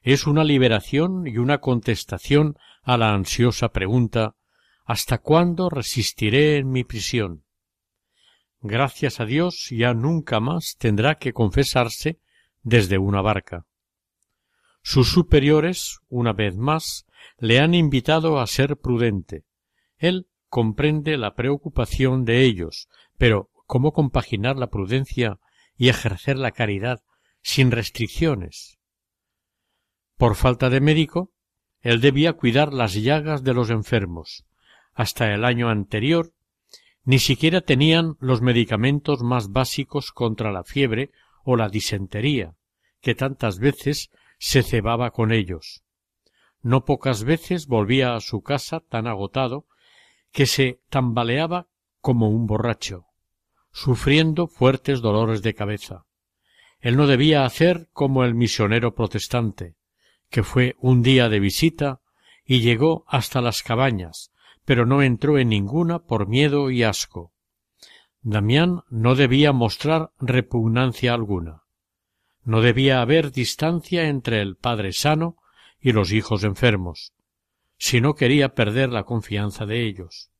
es 0.02 0.26
una 0.26 0.44
liberación 0.44 1.26
y 1.26 1.38
una 1.38 1.58
contestación 1.58 2.56
a 2.82 2.96
la 2.96 3.14
ansiosa 3.14 3.70
pregunta 3.70 4.36
¿Hasta 4.84 5.18
cuándo 5.18 5.70
resistiré 5.70 6.56
en 6.56 6.70
mi 6.70 6.82
prisión? 6.82 7.44
Gracias 8.60 9.20
a 9.20 9.24
Dios 9.24 9.68
ya 9.70 9.94
nunca 9.94 10.40
más 10.40 10.76
tendrá 10.78 11.16
que 11.16 11.32
confesarse 11.32 12.18
desde 12.62 12.98
una 12.98 13.22
barca. 13.22 13.64
Sus 14.82 15.08
superiores, 15.08 16.00
una 16.08 16.32
vez 16.32 16.56
más, 16.56 17.06
le 17.38 17.60
han 17.60 17.74
invitado 17.74 18.40
a 18.40 18.46
ser 18.46 18.76
prudente. 18.76 19.44
Él 19.98 20.26
comprende 20.48 21.16
la 21.16 21.34
preocupación 21.34 22.24
de 22.24 22.42
ellos, 22.42 22.88
pero 23.16 23.50
¿cómo 23.66 23.92
compaginar 23.92 24.56
la 24.56 24.66
prudencia 24.66 25.38
y 25.76 25.88
ejercer 25.88 26.36
la 26.36 26.50
caridad 26.50 27.00
sin 27.42 27.70
restricciones? 27.70 28.78
Por 30.22 30.36
falta 30.36 30.70
de 30.70 30.80
médico, 30.80 31.32
él 31.80 32.00
debía 32.00 32.34
cuidar 32.34 32.72
las 32.72 32.94
llagas 32.94 33.42
de 33.42 33.54
los 33.54 33.70
enfermos. 33.70 34.44
Hasta 34.94 35.34
el 35.34 35.44
año 35.44 35.68
anterior 35.68 36.32
ni 37.02 37.18
siquiera 37.18 37.60
tenían 37.60 38.14
los 38.20 38.40
medicamentos 38.40 39.24
más 39.24 39.50
básicos 39.50 40.12
contra 40.12 40.52
la 40.52 40.62
fiebre 40.62 41.10
o 41.42 41.56
la 41.56 41.68
disentería, 41.68 42.54
que 43.00 43.16
tantas 43.16 43.58
veces 43.58 44.12
se 44.38 44.62
cebaba 44.62 45.10
con 45.10 45.32
ellos. 45.32 45.82
No 46.60 46.84
pocas 46.84 47.24
veces 47.24 47.66
volvía 47.66 48.14
a 48.14 48.20
su 48.20 48.42
casa 48.42 48.78
tan 48.78 49.08
agotado 49.08 49.66
que 50.30 50.46
se 50.46 50.78
tambaleaba 50.88 51.66
como 52.00 52.28
un 52.28 52.46
borracho, 52.46 53.06
sufriendo 53.72 54.46
fuertes 54.46 55.00
dolores 55.00 55.42
de 55.42 55.54
cabeza. 55.54 56.04
Él 56.78 56.96
no 56.96 57.08
debía 57.08 57.44
hacer 57.44 57.88
como 57.92 58.22
el 58.22 58.36
misionero 58.36 58.94
protestante, 58.94 59.74
que 60.32 60.42
fue 60.42 60.74
un 60.80 61.02
día 61.02 61.28
de 61.28 61.38
visita 61.38 62.00
y 62.44 62.60
llegó 62.60 63.04
hasta 63.06 63.42
las 63.42 63.62
cabañas, 63.62 64.32
pero 64.64 64.86
no 64.86 65.02
entró 65.02 65.38
en 65.38 65.50
ninguna 65.50 66.00
por 66.00 66.26
miedo 66.26 66.70
y 66.70 66.82
asco. 66.82 67.32
Damián 68.22 68.80
no 68.88 69.14
debía 69.14 69.52
mostrar 69.52 70.10
repugnancia 70.18 71.12
alguna. 71.12 71.64
No 72.44 72.62
debía 72.62 73.02
haber 73.02 73.30
distancia 73.30 74.08
entre 74.08 74.40
el 74.40 74.56
padre 74.56 74.92
sano 74.92 75.36
y 75.78 75.92
los 75.92 76.12
hijos 76.12 76.44
enfermos, 76.44 77.12
si 77.76 78.00
no 78.00 78.14
quería 78.14 78.54
perder 78.54 78.88
la 78.88 79.04
confianza 79.04 79.66
de 79.66 79.84
ellos. 79.86 80.30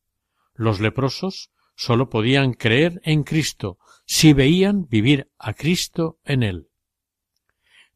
Los 0.54 0.80
leprosos 0.80 1.50
sólo 1.76 2.08
podían 2.08 2.54
creer 2.54 3.00
en 3.04 3.24
Cristo 3.24 3.78
si 4.06 4.32
veían 4.32 4.86
vivir 4.88 5.30
a 5.38 5.52
Cristo 5.52 6.18
en 6.24 6.42
él. 6.44 6.68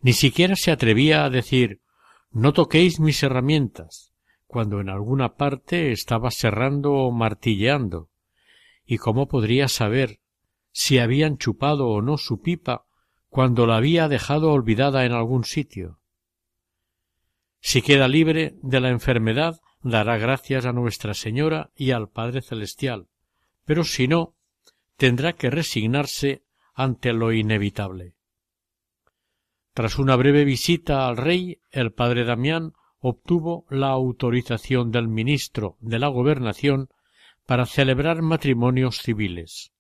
Ni 0.01 0.12
siquiera 0.12 0.57
se 0.57 0.70
atrevía 0.70 1.24
a 1.24 1.30
decir 1.30 1.80
no 2.37 2.53
toquéis 2.53 3.01
mis 3.01 3.22
herramientas, 3.22 4.12
cuando 4.47 4.82
en 4.82 4.91
alguna 4.91 5.37
parte 5.37 5.91
estaba 5.91 6.30
serrando 6.30 6.93
o 6.93 7.11
martilleando. 7.11 8.11
¿Y 8.84 8.99
cómo 8.99 9.26
podría 9.26 9.68
saber 9.68 10.20
si 10.70 10.99
habían 10.99 11.39
chupado 11.39 11.89
o 11.89 12.03
no 12.03 12.18
su 12.18 12.43
pipa 12.43 12.84
cuando 13.30 13.66
la 13.66 13.78
había 13.78 14.07
dejado 14.09 14.53
olvidada 14.53 15.07
en 15.07 15.12
algún 15.12 15.45
sitio? 15.45 15.99
Si 17.61 17.80
queda 17.80 18.07
libre 18.07 18.59
de 18.62 18.80
la 18.80 18.91
enfermedad, 18.91 19.59
dará 19.80 20.18
gracias 20.18 20.66
a 20.66 20.74
Nuestra 20.74 21.14
Señora 21.14 21.70
y 21.74 21.93
al 21.93 22.11
Padre 22.11 22.43
Celestial, 22.43 23.09
pero 23.64 23.82
si 23.82 24.09
no, 24.09 24.34
tendrá 24.99 25.32
que 25.32 25.49
resignarse 25.49 26.45
ante 26.74 27.14
lo 27.14 27.32
inevitable. 27.32 28.15
Tras 29.76 29.98
una 29.98 30.16
breve 30.16 30.46
visita 30.46 31.06
al 31.06 31.18
rey, 31.18 31.60
el 31.70 31.92
padre 31.92 32.24
Damián 32.24 32.72
obtuvo 32.98 33.66
la 33.68 33.88
autorización 33.88 34.90
del 34.90 35.06
ministro 35.06 35.76
de 35.80 35.98
la 35.98 36.08
gobernación 36.08 36.88
para 37.44 37.66
celebrar 37.66 38.22
matrimonios 38.22 39.02
civiles. 39.02 39.74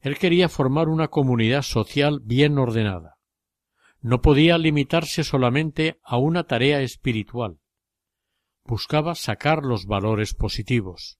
Él 0.00 0.16
quería 0.16 0.48
formar 0.48 0.88
una 0.88 1.08
comunidad 1.08 1.60
social 1.60 2.20
bien 2.24 2.56
ordenada. 2.56 3.18
No 4.00 4.22
podía 4.22 4.56
limitarse 4.56 5.22
solamente 5.22 6.00
a 6.02 6.16
una 6.16 6.44
tarea 6.44 6.80
espiritual. 6.80 7.58
Buscaba 8.64 9.14
sacar 9.14 9.64
los 9.64 9.84
valores 9.84 10.32
positivos. 10.32 11.18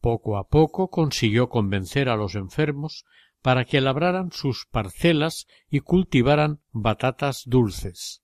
Poco 0.00 0.38
a 0.38 0.48
poco 0.48 0.88
consiguió 0.88 1.50
convencer 1.50 2.08
a 2.08 2.16
los 2.16 2.36
enfermos 2.36 3.04
para 3.42 3.64
que 3.64 3.80
labraran 3.80 4.30
sus 4.30 4.66
parcelas 4.70 5.46
y 5.68 5.80
cultivaran 5.80 6.60
batatas 6.70 7.42
dulces. 7.46 8.22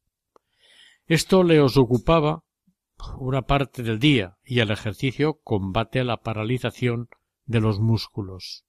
Esto 1.07 1.43
le 1.43 1.61
os 1.61 1.77
ocupaba 1.77 2.45
una 3.19 3.43
parte 3.43 3.83
del 3.83 3.99
día 3.99 4.39
y 4.45 4.61
el 4.61 4.71
ejercicio 4.71 5.41
combate 5.43 6.05
la 6.05 6.19
paralización 6.19 7.09
de 7.47 7.61
los 7.61 7.81
músculos. 7.81 8.65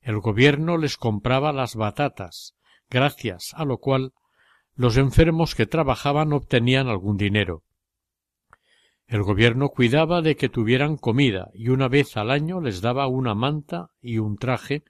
El 0.00 0.20
gobierno 0.20 0.76
les 0.76 0.96
compraba 0.96 1.52
las 1.52 1.74
batatas, 1.74 2.54
gracias 2.88 3.52
a 3.54 3.64
lo 3.64 3.78
cual 3.78 4.12
los 4.74 4.96
enfermos 4.96 5.54
que 5.54 5.66
trabajaban 5.66 6.32
obtenían 6.32 6.88
algún 6.88 7.16
dinero. 7.16 7.64
El 9.06 9.22
gobierno 9.22 9.68
cuidaba 9.68 10.20
de 10.20 10.36
que 10.36 10.48
tuvieran 10.48 10.96
comida 10.96 11.50
y 11.54 11.68
una 11.68 11.88
vez 11.88 12.16
al 12.16 12.30
año 12.30 12.60
les 12.60 12.80
daba 12.80 13.06
una 13.06 13.34
manta 13.34 13.90
y 14.00 14.18
un 14.18 14.36
traje 14.36 14.84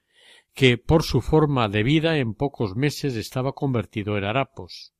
que 0.56 0.78
por 0.78 1.02
su 1.02 1.20
forma 1.20 1.68
de 1.68 1.82
vida 1.82 2.16
en 2.16 2.32
pocos 2.32 2.76
meses 2.76 3.14
estaba 3.14 3.52
convertido 3.52 4.16
en 4.16 4.24
harapos. 4.24 4.94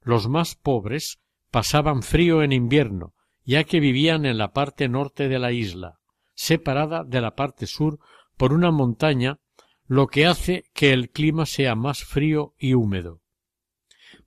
Los 0.00 0.28
más 0.28 0.56
pobres 0.56 1.20
pasaban 1.52 2.02
frío 2.02 2.42
en 2.42 2.50
invierno, 2.50 3.14
ya 3.44 3.62
que 3.62 3.78
vivían 3.78 4.26
en 4.26 4.38
la 4.38 4.52
parte 4.52 4.88
norte 4.88 5.28
de 5.28 5.38
la 5.38 5.52
isla, 5.52 6.00
separada 6.34 7.04
de 7.04 7.20
la 7.20 7.36
parte 7.36 7.68
sur 7.68 8.00
por 8.36 8.52
una 8.52 8.72
montaña, 8.72 9.38
lo 9.86 10.08
que 10.08 10.26
hace 10.26 10.64
que 10.74 10.92
el 10.92 11.10
clima 11.10 11.46
sea 11.46 11.76
más 11.76 12.02
frío 12.02 12.54
y 12.58 12.74
húmedo. 12.74 13.20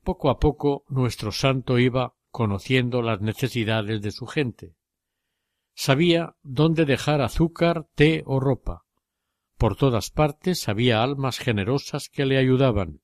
Poco 0.05 0.29
a 0.29 0.39
poco 0.39 0.85
nuestro 0.87 1.33
santo 1.33 1.79
iba 1.79 2.15
conociendo 2.29 3.01
las 3.01 3.19
necesidades 3.19 4.01
de 4.01 4.11
su 4.11 4.25
gente. 4.25 4.77
Sabía 5.73 6.37
dónde 6.43 6.85
dejar 6.85 7.19
azúcar, 7.19 7.89
té 7.93 8.23
o 8.25 8.39
ropa, 8.39 8.84
por 9.57 9.75
todas 9.75 10.11
partes 10.11 10.67
había 10.67 11.01
almas 11.01 11.39
generosas 11.39 12.09
que 12.09 12.25
le 12.25 12.37
ayudaban. 12.37 13.01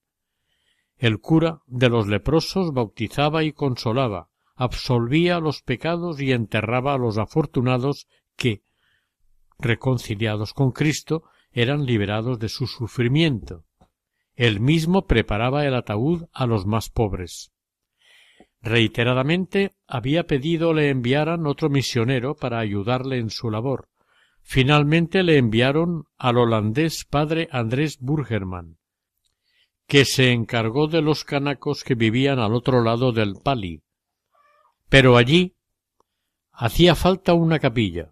El 0.98 1.20
cura 1.20 1.62
de 1.66 1.90
los 1.90 2.08
leprosos 2.08 2.74
bautizaba 2.74 3.44
y 3.44 3.54
consolaba, 3.54 4.30
absolvía 4.56 5.40
los 5.40 5.64
pecados 5.64 6.22
y 6.22 6.32
enterraba 6.32 6.94
a 6.94 6.98
los 6.98 7.18
afortunados 7.18 8.08
que, 8.36 8.64
reconciliados 9.58 10.54
con 10.54 10.72
Cristo, 10.72 11.24
eran 11.52 11.86
liberados 11.86 12.40
de 12.40 12.50
su 12.50 12.68
sufrimiento. 12.68 13.66
Él 14.36 14.60
mismo 14.60 15.06
preparaba 15.06 15.66
el 15.66 15.76
ataúd 15.76 16.26
a 16.32 16.46
los 16.46 16.66
más 16.66 16.90
pobres. 16.90 17.52
Reiteradamente 18.62 19.74
había 19.88 20.28
pedido 20.28 20.74
le 20.74 20.90
enviaran 20.90 21.48
otro 21.48 21.70
misionero 21.70 22.36
para 22.36 22.60
ayudarle 22.60 23.18
en 23.18 23.32
su 23.32 23.50
labor, 23.50 23.90
Finalmente 24.44 25.24
le 25.24 25.38
enviaron 25.38 26.06
al 26.18 26.38
holandés 26.38 27.06
padre 27.06 27.48
Andrés 27.52 28.00
Burgerman, 28.00 28.78
que 29.88 30.06
se 30.06 30.32
encargó 30.32 30.88
de 30.88 31.02
los 31.02 31.24
canacos 31.24 31.84
que 31.84 31.96
vivían 31.96 32.40
al 32.40 32.54
otro 32.54 32.84
lado 32.84 33.12
del 33.12 33.36
Pali. 33.44 33.82
Pero 34.90 35.18
allí 35.18 35.56
hacía 36.52 36.96
falta 36.96 37.34
una 37.34 37.60
capilla. 37.60 38.12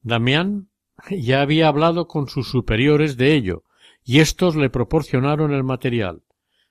Damián 0.00 0.70
ya 1.10 1.42
había 1.42 1.68
hablado 1.68 2.06
con 2.08 2.28
sus 2.28 2.48
superiores 2.48 3.16
de 3.16 3.34
ello, 3.34 3.64
y 4.04 4.20
éstos 4.20 4.56
le 4.56 4.70
proporcionaron 4.70 5.52
el 5.52 5.64
material, 5.64 6.22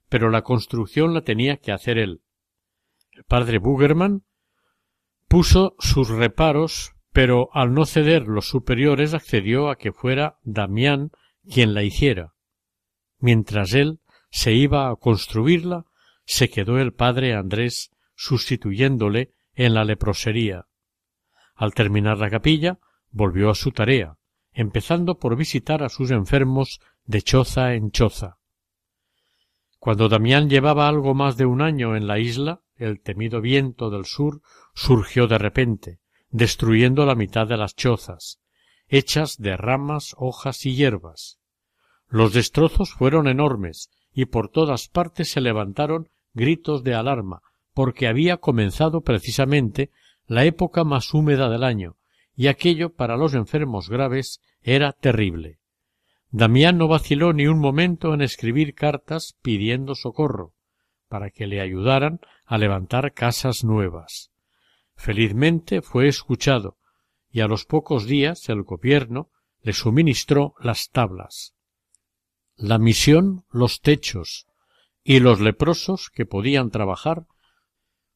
pero 0.10 0.30
la 0.30 0.42
construcción 0.42 1.14
la 1.14 1.22
tenía 1.22 1.58
que 1.58 1.72
hacer 1.72 1.98
él. 1.98 2.22
El 3.12 3.24
padre 3.24 3.60
Bugerman 3.60 4.24
puso 5.28 5.76
sus 5.80 6.10
reparos 6.10 6.97
pero 7.18 7.50
al 7.52 7.74
no 7.74 7.88
ceder 7.88 8.28
los 8.28 8.48
superiores 8.48 9.16
accedió 9.16 9.72
a 9.72 9.76
que 9.76 9.92
fuera 9.92 10.38
Damián 10.44 11.10
quien 11.52 11.74
la 11.74 11.82
hiciera. 11.82 12.36
Mientras 13.18 13.74
él 13.74 14.02
se 14.30 14.54
iba 14.54 14.88
a 14.88 14.96
construirla, 14.98 15.86
se 16.26 16.48
quedó 16.52 16.78
el 16.78 16.94
padre 16.94 17.34
Andrés 17.34 17.90
sustituyéndole 18.14 19.32
en 19.56 19.74
la 19.74 19.84
leprosería, 19.84 20.68
Al 21.56 21.74
terminar 21.74 22.20
la 22.20 22.30
capilla, 22.30 22.78
volvió 23.10 23.50
a 23.50 23.56
su 23.56 23.72
tarea, 23.72 24.18
empezando 24.52 25.18
por 25.18 25.36
visitar 25.36 25.82
a 25.82 25.90
sus 25.90 26.12
enfermos 26.12 26.82
de 27.06 27.24
choza 27.24 27.74
en 27.74 27.90
choza. 27.90 28.38
Cuando 29.80 30.08
Damián 30.08 30.52
llevaba 30.52 30.88
algo 30.88 31.16
más 31.16 31.36
de 31.36 31.48
un 31.48 31.64
año 31.64 31.96
en 31.96 32.06
la 32.06 32.20
isla, 32.20 32.62
el 32.76 33.02
temido 33.02 33.42
viento 33.42 33.90
del 33.90 34.06
sur 34.06 34.44
surgió 34.76 35.26
de 35.26 35.40
repente, 35.40 36.00
destruyendo 36.30 37.06
la 37.06 37.16
mitad 37.16 37.48
de 37.48 37.58
las 37.58 37.76
chozas, 37.76 38.40
hechas 38.88 39.38
de 39.38 39.58
ramas, 39.58 40.16
hojas 40.18 40.66
y 40.66 40.76
hierbas. 40.76 41.40
Los 42.08 42.34
destrozos 42.34 42.94
fueron 42.94 43.28
enormes 43.28 43.90
y 44.14 44.26
por 44.26 44.50
todas 44.50 44.88
partes 44.88 45.30
se 45.32 45.42
levantaron 45.42 46.10
gritos 46.34 46.84
de 46.84 46.96
alarma, 46.96 47.42
porque 47.74 48.08
había 48.08 48.38
comenzado 48.38 49.02
precisamente 49.02 49.92
la 50.26 50.46
época 50.46 50.84
más 50.84 51.14
húmeda 51.14 51.50
del 51.50 51.64
año, 51.64 51.98
y 52.36 52.48
aquello 52.48 52.94
para 52.94 53.18
los 53.18 53.34
enfermos 53.34 53.90
graves 53.90 54.42
era 54.62 54.94
terrible. 54.94 55.60
Damián 56.30 56.78
no 56.78 56.88
vaciló 56.88 57.34
ni 57.34 57.48
un 57.48 57.60
momento 57.60 58.14
en 58.14 58.22
escribir 58.22 58.74
cartas 58.74 59.36
pidiendo 59.42 59.96
socorro, 59.96 60.54
para 61.08 61.30
que 61.30 61.48
le 61.48 61.62
ayudaran 61.62 62.20
a 62.46 62.58
levantar 62.58 63.14
casas 63.14 63.64
nuevas. 63.64 64.32
Felizmente 64.98 65.82
fue 65.82 66.08
escuchado, 66.08 66.78
y 67.30 67.40
a 67.42 67.48
los 67.48 67.66
pocos 67.66 68.06
días 68.06 68.50
el 68.50 68.64
gobierno 68.64 69.30
le 69.62 69.72
suministró 69.74 70.56
las 70.60 70.90
tablas. 70.90 71.54
La 72.56 72.80
misión, 72.80 73.46
los 73.52 73.80
techos, 73.82 74.48
y 75.04 75.20
los 75.20 75.40
leprosos 75.40 76.10
que 76.10 76.26
podían 76.26 76.72
trabajar 76.72 77.28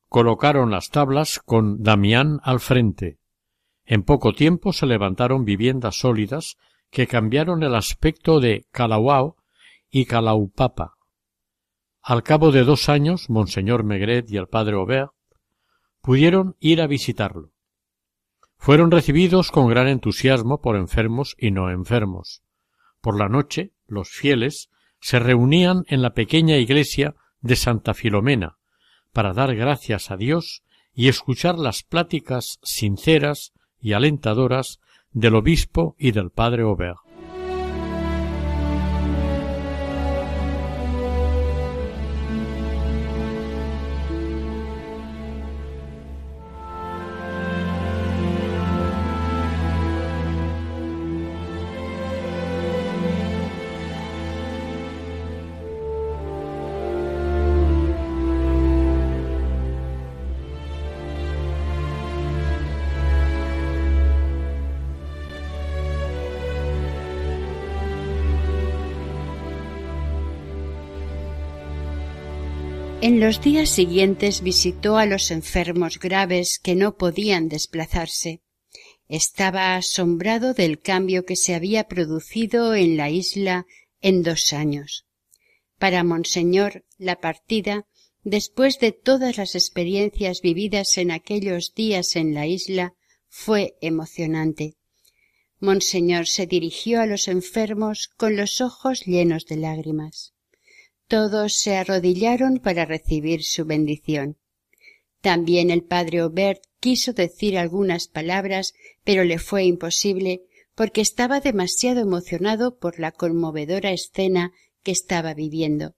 colocaron 0.09 0.71
las 0.71 0.89
tablas 0.89 1.39
con 1.39 1.83
Damián 1.83 2.41
al 2.43 2.59
frente, 2.59 3.19
en 3.85 4.03
poco 4.03 4.33
tiempo 4.33 4.73
se 4.73 4.85
levantaron 4.85 5.45
viviendas 5.45 5.97
sólidas 5.97 6.57
que 6.89 7.07
cambiaron 7.07 7.63
el 7.63 7.75
aspecto 7.75 8.39
de 8.39 8.65
Calauao 8.71 9.37
y 9.89 10.05
Calaupapa. 10.05 10.95
Al 12.01 12.23
cabo 12.23 12.51
de 12.51 12.63
dos 12.63 12.89
años, 12.89 13.29
Monseñor 13.29 13.83
Megret 13.83 14.29
y 14.31 14.37
el 14.37 14.47
padre 14.47 14.75
Aubert 14.75 15.11
pudieron 16.01 16.55
ir 16.59 16.81
a 16.81 16.87
visitarlo. 16.87 17.51
Fueron 18.57 18.91
recibidos 18.91 19.51
con 19.51 19.67
gran 19.67 19.87
entusiasmo 19.87 20.61
por 20.61 20.75
enfermos 20.75 21.35
y 21.37 21.51
no 21.51 21.71
enfermos. 21.71 22.43
Por 23.01 23.17
la 23.17 23.27
noche, 23.27 23.73
los 23.87 24.09
fieles 24.09 24.69
se 24.99 25.19
reunían 25.19 25.83
en 25.87 26.01
la 26.01 26.13
pequeña 26.13 26.57
iglesia 26.57 27.15
de 27.41 27.55
Santa 27.55 27.93
Filomena 27.93 28.57
para 29.11 29.33
dar 29.33 29.55
gracias 29.55 30.11
a 30.11 30.17
Dios 30.17 30.63
y 30.93 31.07
escuchar 31.07 31.57
las 31.57 31.83
pláticas 31.83 32.59
sinceras 32.63 33.53
y 33.79 33.93
alentadoras 33.93 34.79
del 35.11 35.35
obispo 35.35 35.95
y 35.97 36.11
del 36.11 36.29
padre 36.29 36.63
Aubert. 36.63 37.10
Los 73.21 73.39
días 73.39 73.69
siguientes 73.69 74.41
visitó 74.41 74.97
a 74.97 75.05
los 75.05 75.29
enfermos 75.29 75.99
graves 75.99 76.57
que 76.57 76.73
no 76.73 76.97
podían 76.97 77.49
desplazarse. 77.49 78.41
Estaba 79.07 79.75
asombrado 79.75 80.55
del 80.55 80.79
cambio 80.79 81.23
que 81.23 81.35
se 81.35 81.53
había 81.53 81.83
producido 81.83 82.73
en 82.73 82.97
la 82.97 83.11
isla 83.11 83.67
en 83.99 84.23
dos 84.23 84.53
años. 84.53 85.05
Para 85.77 86.03
Monseñor, 86.03 86.83
la 86.97 87.19
partida, 87.19 87.85
después 88.23 88.79
de 88.79 88.91
todas 88.91 89.37
las 89.37 89.53
experiencias 89.53 90.41
vividas 90.41 90.97
en 90.97 91.11
aquellos 91.11 91.75
días 91.75 92.15
en 92.15 92.33
la 92.33 92.47
isla, 92.47 92.95
fue 93.27 93.75
emocionante. 93.81 94.77
Monseñor 95.59 96.25
se 96.25 96.47
dirigió 96.47 96.99
a 96.99 97.05
los 97.05 97.27
enfermos 97.27 98.07
con 98.17 98.35
los 98.35 98.61
ojos 98.61 99.05
llenos 99.05 99.45
de 99.45 99.57
lágrimas. 99.57 100.33
Todos 101.11 101.55
se 101.55 101.75
arrodillaron 101.75 102.59
para 102.59 102.85
recibir 102.85 103.43
su 103.43 103.65
bendición. 103.65 104.37
También 105.19 105.69
el 105.69 105.83
padre 105.83 106.19
Aubert 106.19 106.61
quiso 106.79 107.11
decir 107.11 107.57
algunas 107.57 108.07
palabras, 108.07 108.73
pero 109.03 109.25
le 109.25 109.37
fue 109.37 109.65
imposible 109.65 110.43
porque 110.73 111.01
estaba 111.01 111.41
demasiado 111.41 111.99
emocionado 111.99 112.77
por 112.77 112.97
la 112.97 113.11
conmovedora 113.11 113.91
escena 113.91 114.53
que 114.83 114.91
estaba 114.91 115.33
viviendo. 115.33 115.95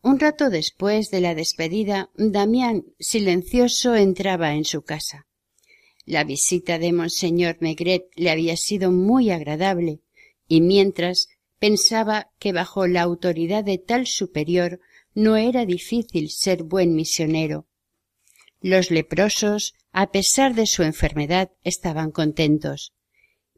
Un 0.00 0.20
rato 0.20 0.48
después 0.48 1.10
de 1.10 1.20
la 1.20 1.34
despedida, 1.34 2.08
Damián, 2.14 2.84
silencioso, 3.00 3.96
entraba 3.96 4.54
en 4.54 4.64
su 4.64 4.82
casa. 4.82 5.26
La 6.04 6.22
visita 6.22 6.78
de 6.78 6.92
Monseñor 6.92 7.56
Megret 7.58 8.04
le 8.14 8.30
había 8.30 8.56
sido 8.56 8.92
muy 8.92 9.32
agradable, 9.32 10.02
y 10.46 10.60
mientras 10.60 11.28
Pensaba 11.58 12.30
que 12.38 12.52
bajo 12.52 12.86
la 12.86 13.02
autoridad 13.02 13.64
de 13.64 13.78
tal 13.78 14.06
superior 14.06 14.80
no 15.14 15.36
era 15.36 15.66
difícil 15.66 16.30
ser 16.30 16.62
buen 16.62 16.94
misionero. 16.94 17.66
Los 18.60 18.90
leprosos, 18.90 19.74
a 19.92 20.10
pesar 20.10 20.54
de 20.54 20.66
su 20.66 20.82
enfermedad, 20.82 21.50
estaban 21.62 22.10
contentos. 22.10 22.92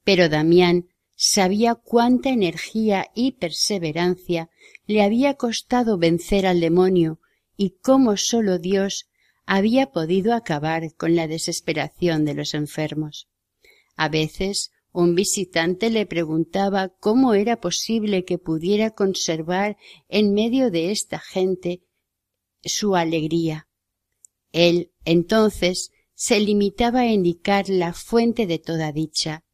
Pero 0.04 0.28
Damián 0.28 0.88
sabía 1.16 1.74
cuánta 1.74 2.30
energía 2.30 3.10
y 3.14 3.32
perseverancia 3.32 4.48
le 4.86 5.02
había 5.02 5.34
costado 5.34 5.98
vencer 5.98 6.46
al 6.46 6.60
demonio 6.60 7.20
y 7.56 7.76
cómo 7.82 8.16
sólo 8.16 8.58
Dios 8.58 9.10
había 9.44 9.90
podido 9.90 10.32
acabar 10.34 10.94
con 10.94 11.16
la 11.16 11.26
desesperación 11.26 12.24
de 12.24 12.34
los 12.34 12.54
enfermos. 12.54 13.28
A 13.96 14.08
veces 14.08 14.70
un 14.92 15.14
visitante 15.14 15.90
le 15.90 16.06
preguntaba 16.06 16.88
cómo 16.88 17.34
era 17.34 17.60
posible 17.60 18.24
que 18.24 18.38
pudiera 18.38 18.90
conservar 18.90 19.76
en 20.08 20.34
medio 20.34 20.70
de 20.70 20.90
esta 20.90 21.18
gente 21.18 21.82
su 22.62 22.96
alegría. 22.96 23.68
Él, 24.52 24.90
entonces, 25.04 25.92
se 26.14 26.40
limitaba 26.40 27.00
a 27.00 27.06
indicar 27.06 27.68
la 27.68 27.92
fuente 27.92 28.46
de 28.46 28.58
toda 28.58 28.92
dicha. 28.92 29.44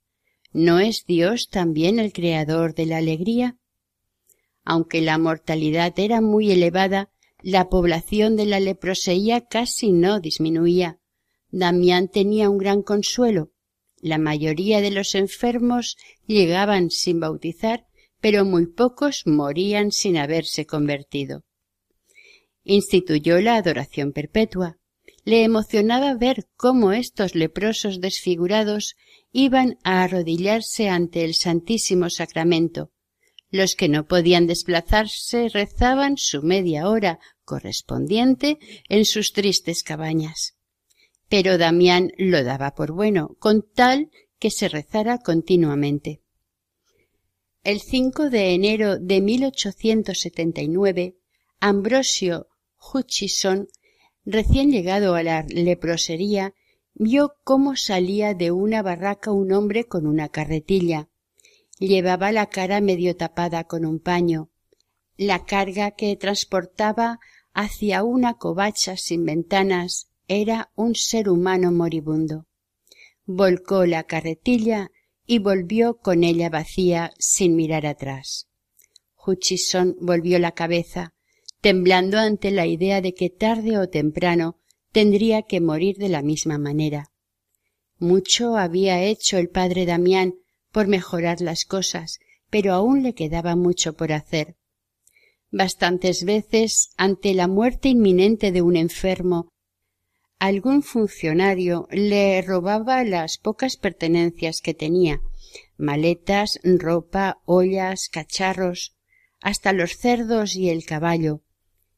¿No 0.53 0.81
es 0.81 1.05
Dios 1.05 1.49
también 1.51 1.99
el 1.99 2.13
creador 2.13 2.75
de 2.75 2.87
la 2.87 2.97
alegría? 2.97 3.59
Aunque 4.65 5.03
la 5.03 5.19
mortalidad 5.19 5.93
era 5.99 6.21
muy 6.21 6.51
elevada, 6.51 7.11
la 7.43 7.69
población 7.69 8.37
de 8.37 8.47
la 8.47 8.59
leproseía 8.59 9.43
casi 9.43 9.93
no 9.93 10.19
disminuía. 10.19 10.99
Damián 11.51 12.09
tenía 12.09 12.49
un 12.49 12.59
gran 12.59 12.83
consuelo 12.83 13.53
la 14.07 14.19
mayoría 14.19 14.81
de 14.81 14.93
los 14.93 15.17
enfermos 15.17 15.97
llegaban 16.27 16.91
sin 16.91 17.19
bautizar, 17.19 17.87
pero 18.21 18.45
muy 18.45 18.67
pocos 18.67 19.23
morían 19.27 19.91
sin 19.91 20.17
haberse 20.17 20.65
convertido. 20.65 21.45
Instituyó 22.63 23.41
la 23.41 23.57
adoración 23.57 24.13
perpetua. 24.13 24.79
Le 25.25 25.43
emocionaba 25.43 26.15
ver 26.15 26.47
cómo 26.57 26.93
estos 26.93 27.35
leprosos 27.35 28.01
desfigurados 28.01 28.95
iban 29.33 29.77
a 29.83 30.05
arrodillarse 30.05 30.89
ante 30.89 31.25
el 31.25 31.35
Santísimo 31.35 32.09
Sacramento. 32.09 32.93
Los 33.51 33.75
que 33.75 33.89
no 33.89 34.07
podían 34.07 34.47
desplazarse 34.47 35.49
rezaban 35.49 36.17
su 36.17 36.43
media 36.43 36.89
hora 36.89 37.19
correspondiente 37.45 38.59
en 38.89 39.05
sus 39.05 39.33
tristes 39.33 39.83
cabañas 39.83 40.57
pero 41.29 41.59
Damián 41.59 42.13
lo 42.19 42.43
daba 42.45 42.75
por 42.75 42.93
bueno, 42.93 43.37
con 43.39 43.65
tal 43.75 44.11
que 44.39 44.51
se 44.51 44.69
rezara 44.69 45.19
continuamente. 45.19 46.21
El 47.65 47.81
5 47.81 48.31
de 48.31 48.55
enero 48.55 48.99
de 48.99 49.21
1879, 49.21 51.17
Ambrosio 51.59 52.49
Hutchison, 52.93 53.67
recién 54.25 54.71
llegado 54.71 55.17
a 55.17 55.23
la 55.25 55.43
leprosería, 55.49 56.55
vio 56.95 57.35
cómo 57.43 57.75
salía 57.77 58.35
de 58.35 58.53
una 58.53 58.83
barraca 58.83 59.33
un 59.33 59.53
hombre 59.53 59.85
con 59.87 60.07
una 60.07 60.29
carretilla. 60.29 61.09
Llevaba 61.79 62.31
la 62.31 62.47
cara 62.47 62.81
medio 62.81 63.17
tapada 63.17 63.65
con 63.65 63.85
un 63.85 63.99
paño. 63.99 64.51
La 65.17 65.45
carga 65.45 65.91
que 65.91 66.15
transportaba 66.17 67.19
hacia 67.53 68.05
una 68.05 68.35
covacha 68.35 68.97
sin 68.97 69.25
ventanas 69.25 70.09
era 70.29 70.71
un 70.75 70.95
ser 70.95 71.29
humano 71.29 71.71
moribundo. 71.73 72.47
volcó 73.25 73.87
la 73.87 74.05
carretilla 74.05 74.91
y 75.27 75.39
volvió 75.41 75.99
con 75.99 76.23
ella 76.23 76.49
vacía 76.49 77.13
sin 77.19 77.57
mirar 77.57 77.87
atrás. 77.87 78.49
Hutchison 79.25 79.97
volvió 80.01 80.39
la 80.39 80.53
cabeza, 80.53 81.15
temblando 81.61 82.19
ante 82.19 82.53
la 82.53 82.67
idea 82.67 83.01
de 83.01 83.15
que 83.15 83.31
tarde 83.31 83.79
o 83.79 83.89
temprano 83.89 84.59
tendría 84.93 85.43
que 85.43 85.61
morir 85.61 85.97
de 85.97 86.09
la 86.09 86.23
misma 86.23 86.59
manera. 86.59 87.11
Mucho 87.99 88.57
había 88.57 89.03
hecho 89.03 89.39
el 89.39 89.49
padre 89.49 89.87
Damián 89.87 90.35
por 90.71 90.87
mejorar 90.87 91.41
las 91.41 91.65
cosas, 91.65 92.21
pero 92.51 92.73
aún 92.73 93.03
le 93.03 93.15
quedaba 93.15 93.57
mucho 93.57 93.95
por 93.95 94.13
hacer. 94.13 94.57
Bastantes 95.51 96.25
veces, 96.25 96.91
ante 96.97 97.35
la 97.35 97.49
muerte 97.49 97.89
inminente 97.89 98.53
de 98.53 98.63
un 98.63 98.77
enfermo, 98.77 99.49
algún 100.39 100.83
funcionario 100.83 101.89
le 101.91 102.41
robaba 102.43 103.05
las 103.05 103.39
pocas 103.39 103.77
pertenencias 103.77 104.61
que 104.61 104.75
tenía 104.75 105.21
maletas, 105.79 106.59
ropa, 106.63 107.39
ollas, 107.45 108.09
cacharros, 108.09 108.97
hasta 109.41 109.73
los 109.73 109.97
cerdos 109.97 110.57
y 110.57 110.71
el 110.71 110.85
caballo, 110.85 111.43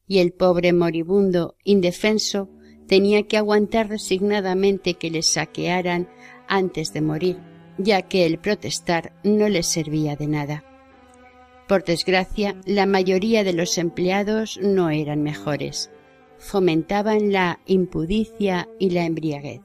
y 0.07 0.19
el 0.19 0.33
pobre 0.33 0.73
moribundo, 0.73 1.57
indefenso, 1.65 2.51
tenía 2.87 3.25
que 3.25 3.37
aguantar 3.37 3.89
resignadamente 3.89 4.95
que 4.95 5.11
le 5.11 5.23
saquearan 5.23 6.09
antes 6.49 6.93
de 6.93 7.03
morir, 7.03 7.39
ya 7.77 8.03
que 8.03 8.27
el 8.27 8.39
protestar 8.39 9.13
no 9.23 9.49
le 9.49 9.63
servía 9.63 10.17
de 10.17 10.27
nada. 10.27 10.65
Por 11.69 11.85
desgracia, 11.85 12.57
la 12.65 12.87
mayoría 12.87 13.45
de 13.45 13.53
los 13.53 13.77
empleados 13.77 14.59
no 14.63 14.89
eran 14.91 15.23
mejores. 15.23 15.91
Fomentaban 16.39 17.33
la 17.33 17.61
impudicia 17.67 18.69
y 18.79 18.91
la 18.91 19.05
embriaguez. 19.05 19.61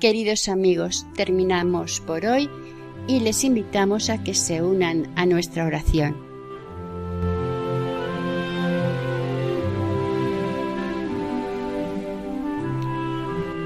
Queridos 0.00 0.48
amigos, 0.48 1.06
terminamos 1.16 2.00
por 2.00 2.24
hoy 2.24 2.48
y 3.08 3.18
les 3.18 3.42
invitamos 3.42 4.10
a 4.10 4.22
que 4.22 4.32
se 4.32 4.62
unan 4.62 5.12
a 5.16 5.26
nuestra 5.26 5.66
oración. 5.66 6.27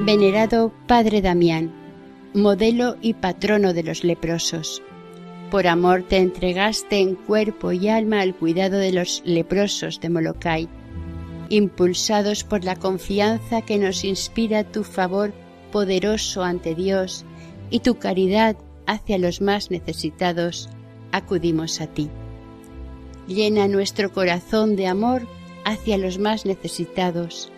Venerado 0.04 0.72
Padre 0.88 1.22
Damián, 1.22 1.72
modelo 2.34 2.96
y 3.00 3.14
patrono 3.14 3.72
de 3.72 3.84
los 3.84 4.02
leprosos, 4.02 4.82
por 5.48 5.68
amor 5.68 6.02
te 6.02 6.16
entregaste 6.16 6.98
en 6.98 7.14
cuerpo 7.14 7.70
y 7.70 7.88
alma 7.88 8.20
al 8.20 8.34
cuidado 8.34 8.78
de 8.78 8.90
los 8.90 9.22
leprosos 9.24 10.00
de 10.00 10.10
Molokai, 10.10 10.68
impulsados 11.50 12.42
por 12.42 12.64
la 12.64 12.74
confianza 12.74 13.62
que 13.62 13.78
nos 13.78 14.02
inspira 14.02 14.64
tu 14.64 14.82
favor 14.82 15.32
poderoso 15.70 16.42
ante 16.42 16.74
Dios 16.74 17.24
y 17.70 17.78
tu 17.78 18.00
caridad 18.00 18.56
hacia 18.88 19.18
los 19.18 19.40
más 19.40 19.70
necesitados, 19.70 20.68
acudimos 21.12 21.80
a 21.80 21.86
ti. 21.86 22.10
Llena 23.28 23.68
nuestro 23.68 24.12
corazón 24.12 24.74
de 24.74 24.88
amor 24.88 25.28
hacia 25.64 25.96
los 25.96 26.18
más 26.18 26.44
necesitados. 26.44 27.51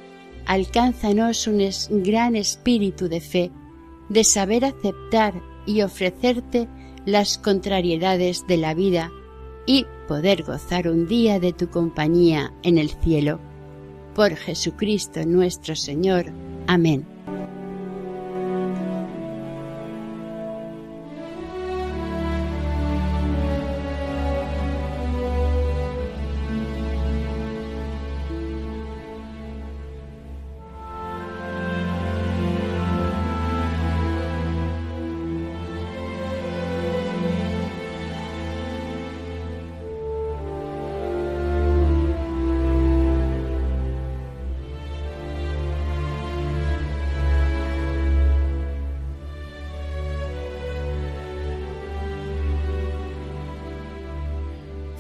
Alcánzanos 0.47 1.47
un 1.47 2.03
gran 2.03 2.37
espíritu 2.37 3.09
de 3.09 3.21
fe, 3.21 3.51
de 4.09 4.25
saber 4.25 4.65
aceptar 4.65 5.35
y 5.67 5.83
ofrecerte 5.83 6.69
las 7.07 7.39
contrariedades 7.39 8.47
de 8.47 8.57
la 8.57 8.75
vida 8.75 9.11
y 9.67 9.87
poder 10.07 10.43
gozar 10.43 10.89
un 10.89 11.07
día 11.07 11.41
de 11.41 11.53
tu 11.53 11.69
compañía 11.69 12.53
en 12.63 12.79
el 12.79 12.91
cielo. 12.91 13.41
Por 14.15 14.37
Jesucristo 14.37 15.25
nuestro 15.25 15.75
Señor. 15.75 16.27
Amén. 16.67 17.14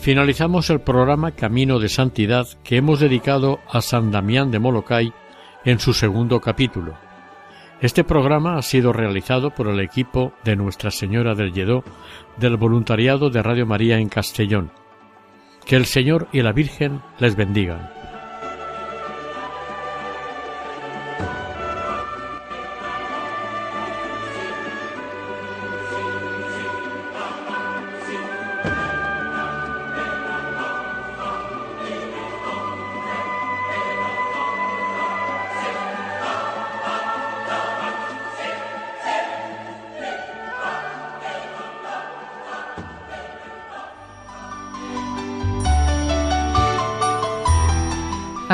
Finalizamos 0.04 0.68
el 0.68 0.82
programa 0.82 1.30
Camino 1.30 1.78
de 1.78 1.88
Santidad 1.88 2.46
que 2.62 2.76
hemos 2.76 3.00
dedicado 3.00 3.60
a 3.66 3.80
San 3.80 4.10
Damián 4.10 4.50
de 4.50 4.58
Molokai 4.58 5.14
en 5.64 5.78
su 5.78 5.94
segundo 5.94 6.42
capítulo. 6.42 6.98
Este 7.80 8.04
programa 8.04 8.58
ha 8.58 8.60
sido 8.60 8.92
realizado 8.92 9.52
por 9.52 9.66
el 9.66 9.80
equipo 9.80 10.34
de 10.44 10.56
Nuestra 10.56 10.90
Señora 10.90 11.34
del 11.34 11.54
Lledó 11.54 11.84
del 12.36 12.58
voluntariado 12.58 13.30
de 13.30 13.42
Radio 13.42 13.64
María 13.64 13.96
en 13.96 14.10
Castellón. 14.10 14.72
Que 15.64 15.76
el 15.76 15.86
Señor 15.86 16.28
y 16.32 16.42
la 16.42 16.52
Virgen 16.52 17.00
les 17.18 17.34
bendigan. 17.34 18.03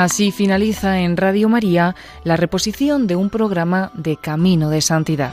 Así 0.01 0.31
finaliza 0.31 1.01
en 1.01 1.15
Radio 1.15 1.47
María 1.47 1.95
la 2.23 2.35
reposición 2.35 3.05
de 3.05 3.15
un 3.15 3.29
programa 3.29 3.91
de 3.93 4.17
Camino 4.17 4.71
de 4.71 4.81
Santidad. 4.81 5.31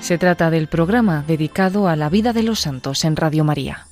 Se 0.00 0.18
trata 0.18 0.50
del 0.50 0.68
programa 0.68 1.24
dedicado 1.26 1.88
a 1.88 1.96
la 1.96 2.08
vida 2.08 2.32
de 2.32 2.44
los 2.44 2.60
santos 2.60 3.04
en 3.04 3.16
Radio 3.16 3.42
María. 3.42 3.89